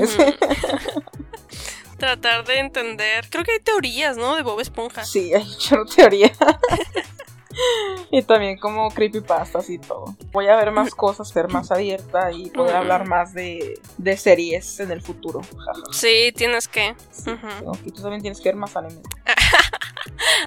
Tratar 1.98 2.44
de 2.44 2.58
entender. 2.58 3.26
Creo 3.30 3.44
que 3.44 3.52
hay 3.52 3.60
teorías, 3.60 4.16
¿no? 4.16 4.36
De 4.36 4.42
Bob 4.42 4.60
Esponja. 4.60 5.04
Sí, 5.04 5.32
hay 5.32 5.44
mucha 5.44 5.76
teoría. 5.94 6.30
Y 8.10 8.22
también 8.22 8.58
como 8.58 8.90
creepypastas 8.90 9.70
y 9.70 9.78
todo. 9.78 10.16
Voy 10.32 10.48
a 10.48 10.56
ver 10.56 10.70
más 10.70 10.94
cosas, 10.94 11.28
ser 11.28 11.48
más 11.48 11.70
abierta 11.70 12.30
y 12.32 12.50
poder 12.50 12.76
hablar 12.76 13.06
más 13.06 13.32
de, 13.34 13.80
de 13.98 14.16
series 14.16 14.80
en 14.80 14.90
el 14.90 15.02
futuro. 15.02 15.40
Sí, 15.92 16.32
tienes 16.36 16.68
que. 16.68 16.94
Sí, 17.10 17.30
que- 17.84 17.90
tú 17.92 18.02
también 18.02 18.22
tienes 18.22 18.40
que 18.40 18.48
ver 18.50 18.56
más 18.56 18.76
anime. 18.76 19.00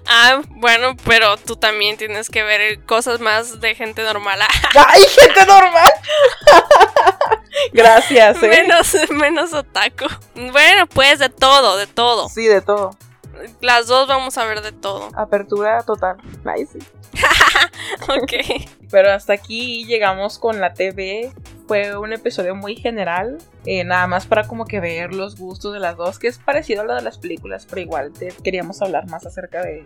Ah, 0.07 0.41
bueno, 0.49 0.95
pero 1.05 1.35
tú 1.37 1.55
también 1.55 1.97
tienes 1.97 2.29
que 2.29 2.43
ver 2.43 2.83
cosas 2.85 3.19
más 3.19 3.59
de 3.59 3.75
gente 3.75 4.01
normal. 4.03 4.39
¡Ay, 4.75 5.01
gente 5.03 5.45
normal! 5.45 5.91
Gracias, 7.73 8.41
¿eh? 8.41 8.47
menos, 8.49 8.95
menos 9.11 9.53
otaku. 9.53 10.05
Bueno, 10.35 10.87
pues 10.87 11.19
de 11.19 11.29
todo, 11.29 11.77
de 11.77 11.87
todo. 11.87 12.29
Sí, 12.29 12.45
de 12.47 12.61
todo. 12.61 12.91
Las 13.61 13.87
dos 13.87 14.07
vamos 14.07 14.37
a 14.37 14.45
ver 14.45 14.61
de 14.61 14.71
todo. 14.71 15.09
Apertura 15.15 15.83
total. 15.83 16.17
Sí. 16.71 16.79
Ok. 18.07 18.33
Pero 18.89 19.11
hasta 19.11 19.33
aquí 19.33 19.85
llegamos 19.85 20.39
con 20.39 20.59
la 20.59 20.73
TV. 20.73 21.31
Fue 21.67 21.97
un 21.97 22.13
episodio 22.13 22.55
muy 22.55 22.75
general. 22.75 23.37
eh, 23.65 23.83
nada 23.83 24.07
más 24.07 24.25
para 24.25 24.47
como 24.47 24.65
que 24.65 24.79
ver 24.79 25.13
los 25.13 25.35
gustos 25.37 25.73
de 25.73 25.79
las 25.79 25.97
dos. 25.97 26.17
Que 26.17 26.27
es 26.27 26.37
parecido 26.39 26.81
a 26.81 26.85
lo 26.85 26.95
de 26.95 27.01
las 27.01 27.17
películas. 27.17 27.67
Pero 27.69 27.81
igual 27.81 28.11
te 28.13 28.29
queríamos 28.43 28.81
hablar 28.81 29.07
más 29.09 29.25
acerca 29.25 29.61
de 29.61 29.83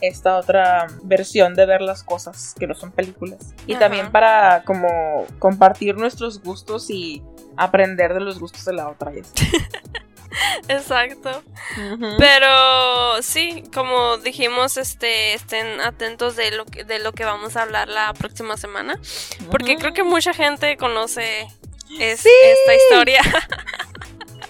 esta 0.00 0.36
otra 0.36 0.88
versión 1.04 1.54
de 1.54 1.64
ver 1.64 1.80
las 1.80 2.02
cosas 2.02 2.54
que 2.58 2.66
no 2.66 2.74
son 2.74 2.90
películas. 2.90 3.54
Y 3.66 3.72
Ajá. 3.74 3.80
también 3.80 4.10
para 4.10 4.64
como 4.64 5.24
compartir 5.38 5.96
nuestros 5.96 6.42
gustos 6.42 6.90
y 6.90 7.22
aprender 7.56 8.12
de 8.12 8.20
los 8.20 8.38
gustos 8.40 8.64
de 8.64 8.72
la 8.74 8.88
otra. 8.88 9.12
Exacto. 10.68 11.42
Pero 12.18 13.22
sí, 13.22 13.64
como 13.74 14.16
dijimos, 14.18 14.76
este, 14.76 15.34
estén 15.34 15.80
atentos 15.80 16.36
de 16.36 16.50
lo 16.52 16.64
que, 16.66 16.84
de 16.84 16.98
lo 16.98 17.12
que 17.12 17.24
vamos 17.24 17.56
a 17.56 17.62
hablar 17.62 17.88
la 17.88 18.12
próxima 18.14 18.56
semana. 18.56 18.98
Porque 19.50 19.76
creo 19.76 19.92
que 19.92 20.02
mucha 20.02 20.32
gente 20.34 20.76
conoce 20.76 21.46
es- 21.98 22.20
Sí. 22.20 22.28
esta 22.44 22.74
historia. 22.74 23.22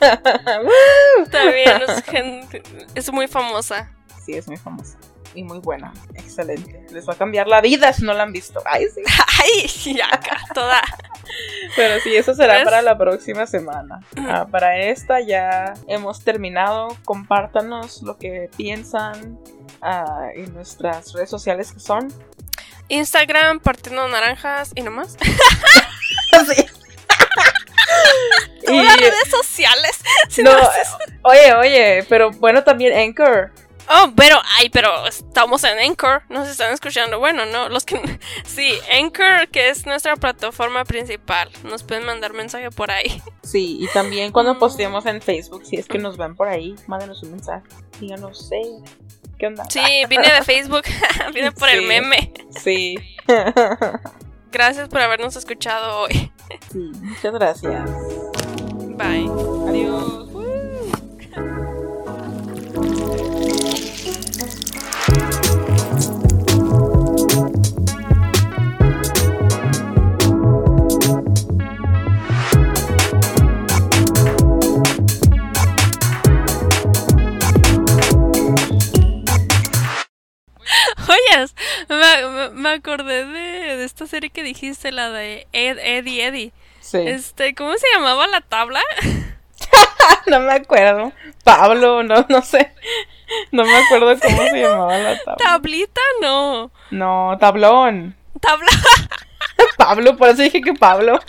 También 1.30 1.82
es, 1.88 2.02
gente- 2.04 2.62
es 2.94 3.12
muy 3.12 3.28
famosa. 3.28 3.90
Sí, 4.24 4.32
es 4.34 4.46
muy 4.48 4.56
famosa. 4.56 4.98
Y 5.34 5.44
muy 5.44 5.58
buena. 5.60 5.92
Excelente. 6.14 6.84
Les 6.90 7.08
va 7.08 7.14
a 7.14 7.16
cambiar 7.16 7.46
la 7.48 7.60
vida 7.60 7.92
si 7.92 8.04
no 8.04 8.12
la 8.12 8.22
han 8.24 8.32
visto. 8.32 8.62
Ay, 8.66 8.86
sí. 8.94 9.00
Ay, 9.42 9.94
ya 9.94 10.06
acá, 10.06 10.38
toda. 10.54 10.82
Pero 11.76 12.00
sí, 12.00 12.14
eso 12.14 12.34
será 12.34 12.56
¿Ves? 12.56 12.64
para 12.64 12.82
la 12.82 12.98
próxima 12.98 13.46
semana. 13.46 14.00
Ah, 14.18 14.46
para 14.50 14.78
esta 14.78 15.20
ya 15.20 15.72
hemos 15.86 16.22
terminado. 16.22 16.88
Compártanos 17.04 18.02
lo 18.02 18.18
que 18.18 18.50
piensan 18.56 19.38
ah, 19.80 20.28
en 20.34 20.52
nuestras 20.52 21.12
redes 21.14 21.30
sociales 21.30 21.72
que 21.72 21.80
son. 21.80 22.12
Instagram, 22.88 23.60
partiendo 23.60 24.06
naranjas 24.08 24.72
y 24.74 24.82
nomás. 24.82 25.16
Sí. 26.54 26.66
Todas 28.66 28.84
las 28.86 28.96
redes 28.96 29.28
sociales. 29.30 29.98
Si 30.28 30.42
no, 30.42 30.52
no 30.52 30.58
haces- 30.62 30.96
oye, 31.22 31.52
oye, 31.54 32.06
pero 32.08 32.30
bueno, 32.30 32.64
también 32.64 32.96
Anchor. 32.96 33.52
Oh, 33.88 34.12
pero, 34.16 34.36
ay, 34.58 34.70
pero 34.70 35.06
estamos 35.06 35.64
en 35.64 35.78
Anchor. 35.78 36.22
Nos 36.28 36.48
están 36.48 36.72
escuchando. 36.72 37.18
Bueno, 37.18 37.44
no, 37.46 37.68
los 37.68 37.84
que. 37.84 38.00
Sí, 38.44 38.74
Anchor, 38.92 39.48
que 39.48 39.68
es 39.70 39.86
nuestra 39.86 40.16
plataforma 40.16 40.84
principal. 40.84 41.50
Nos 41.64 41.82
pueden 41.82 42.04
mandar 42.06 42.32
mensaje 42.32 42.70
por 42.70 42.90
ahí. 42.90 43.22
Sí, 43.42 43.78
y 43.80 43.88
también 43.88 44.30
cuando 44.32 44.54
Mm. 44.54 44.58
posteemos 44.60 45.04
en 45.06 45.20
Facebook, 45.20 45.66
si 45.66 45.76
es 45.76 45.86
que 45.88 45.98
nos 45.98 46.16
ven 46.16 46.36
por 46.36 46.48
ahí, 46.48 46.74
mándenos 46.86 47.22
un 47.24 47.32
mensaje. 47.32 47.66
Díganos, 48.00 48.48
sé, 48.48 48.62
¿qué 49.38 49.48
onda? 49.48 49.64
Sí, 49.68 49.80
vine 50.08 50.30
de 50.32 50.42
Facebook. 50.42 50.82
vine 51.34 51.50
por 51.52 51.68
el 51.68 51.82
meme. 51.82 52.32
Sí. 52.62 52.94
Gracias 54.52 54.88
por 54.88 55.00
habernos 55.00 55.34
escuchado 55.36 56.00
hoy. 56.02 56.32
sí, 56.70 56.92
muchas 57.00 57.32
gracias. 57.34 57.90
Bye. 58.96 59.28
Adiós. 59.68 60.21
Me, 81.88 82.26
me- 82.28 82.50
me 82.50 82.68
acordé 82.70 83.24
de, 83.26 83.76
de 83.76 83.84
esta 83.84 84.06
serie 84.06 84.30
que 84.30 84.42
dijiste, 84.42 84.92
la 84.92 85.10
de 85.10 85.46
Ed, 85.52 85.78
Eddie 85.78 86.26
Eddie. 86.26 86.52
Sí. 86.80 86.98
Este, 86.98 87.54
¿cómo 87.54 87.72
se 87.78 87.86
llamaba 87.94 88.26
la 88.26 88.40
tabla? 88.40 88.80
No 90.26 90.40
me 90.40 90.52
acuerdo. 90.52 91.12
Pablo, 91.44 92.02
no, 92.02 92.26
no 92.28 92.42
sé. 92.42 92.72
No 93.52 93.64
me 93.64 93.76
acuerdo 93.76 94.18
cómo 94.22 94.42
se 94.48 94.60
llamaba 94.60 94.98
la 94.98 95.16
tabla. 95.18 95.36
Tablita, 95.36 96.00
no. 96.20 96.70
No, 96.90 97.36
tablón. 97.40 98.16
Tabla. 98.40 98.70
Pablo, 99.78 100.16
por 100.16 100.28
eso 100.30 100.42
dije 100.42 100.60
que 100.60 100.74
Pablo. 100.74 101.20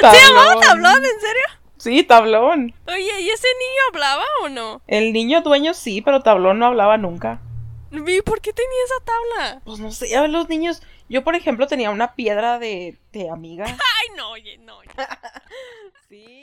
¿Se 0.00 0.20
llamaba 0.26 0.60
tablón? 0.60 0.96
¿En 1.04 1.20
serio? 1.20 1.42
Sí, 1.78 2.02
tablón. 2.04 2.74
Oye, 2.86 3.20
¿y 3.20 3.28
ese 3.30 3.48
niño 3.58 3.82
hablaba 3.90 4.24
o 4.42 4.48
no? 4.48 4.82
El 4.86 5.12
niño 5.12 5.40
dueño 5.42 5.74
sí, 5.74 6.00
pero 6.02 6.20
tablón 6.22 6.58
no 6.58 6.66
hablaba 6.66 6.96
nunca. 6.96 7.40
¿Y 7.92 8.22
por 8.22 8.40
qué 8.40 8.52
tenía 8.52 8.84
esa 8.86 9.04
tabla? 9.04 9.62
Pues 9.64 9.78
no 9.78 9.92
sé, 9.92 10.16
a 10.16 10.22
ver, 10.22 10.30
los 10.30 10.48
niños. 10.48 10.82
Yo, 11.08 11.22
por 11.24 11.34
ejemplo, 11.34 11.66
tenía 11.66 11.90
una 11.90 12.14
piedra 12.14 12.58
de, 12.58 12.96
de 13.12 13.28
amiga. 13.28 13.64
Ay, 13.66 14.16
no, 14.16 14.30
oye, 14.30 14.58
no. 14.58 14.78
Sí. 16.08 16.41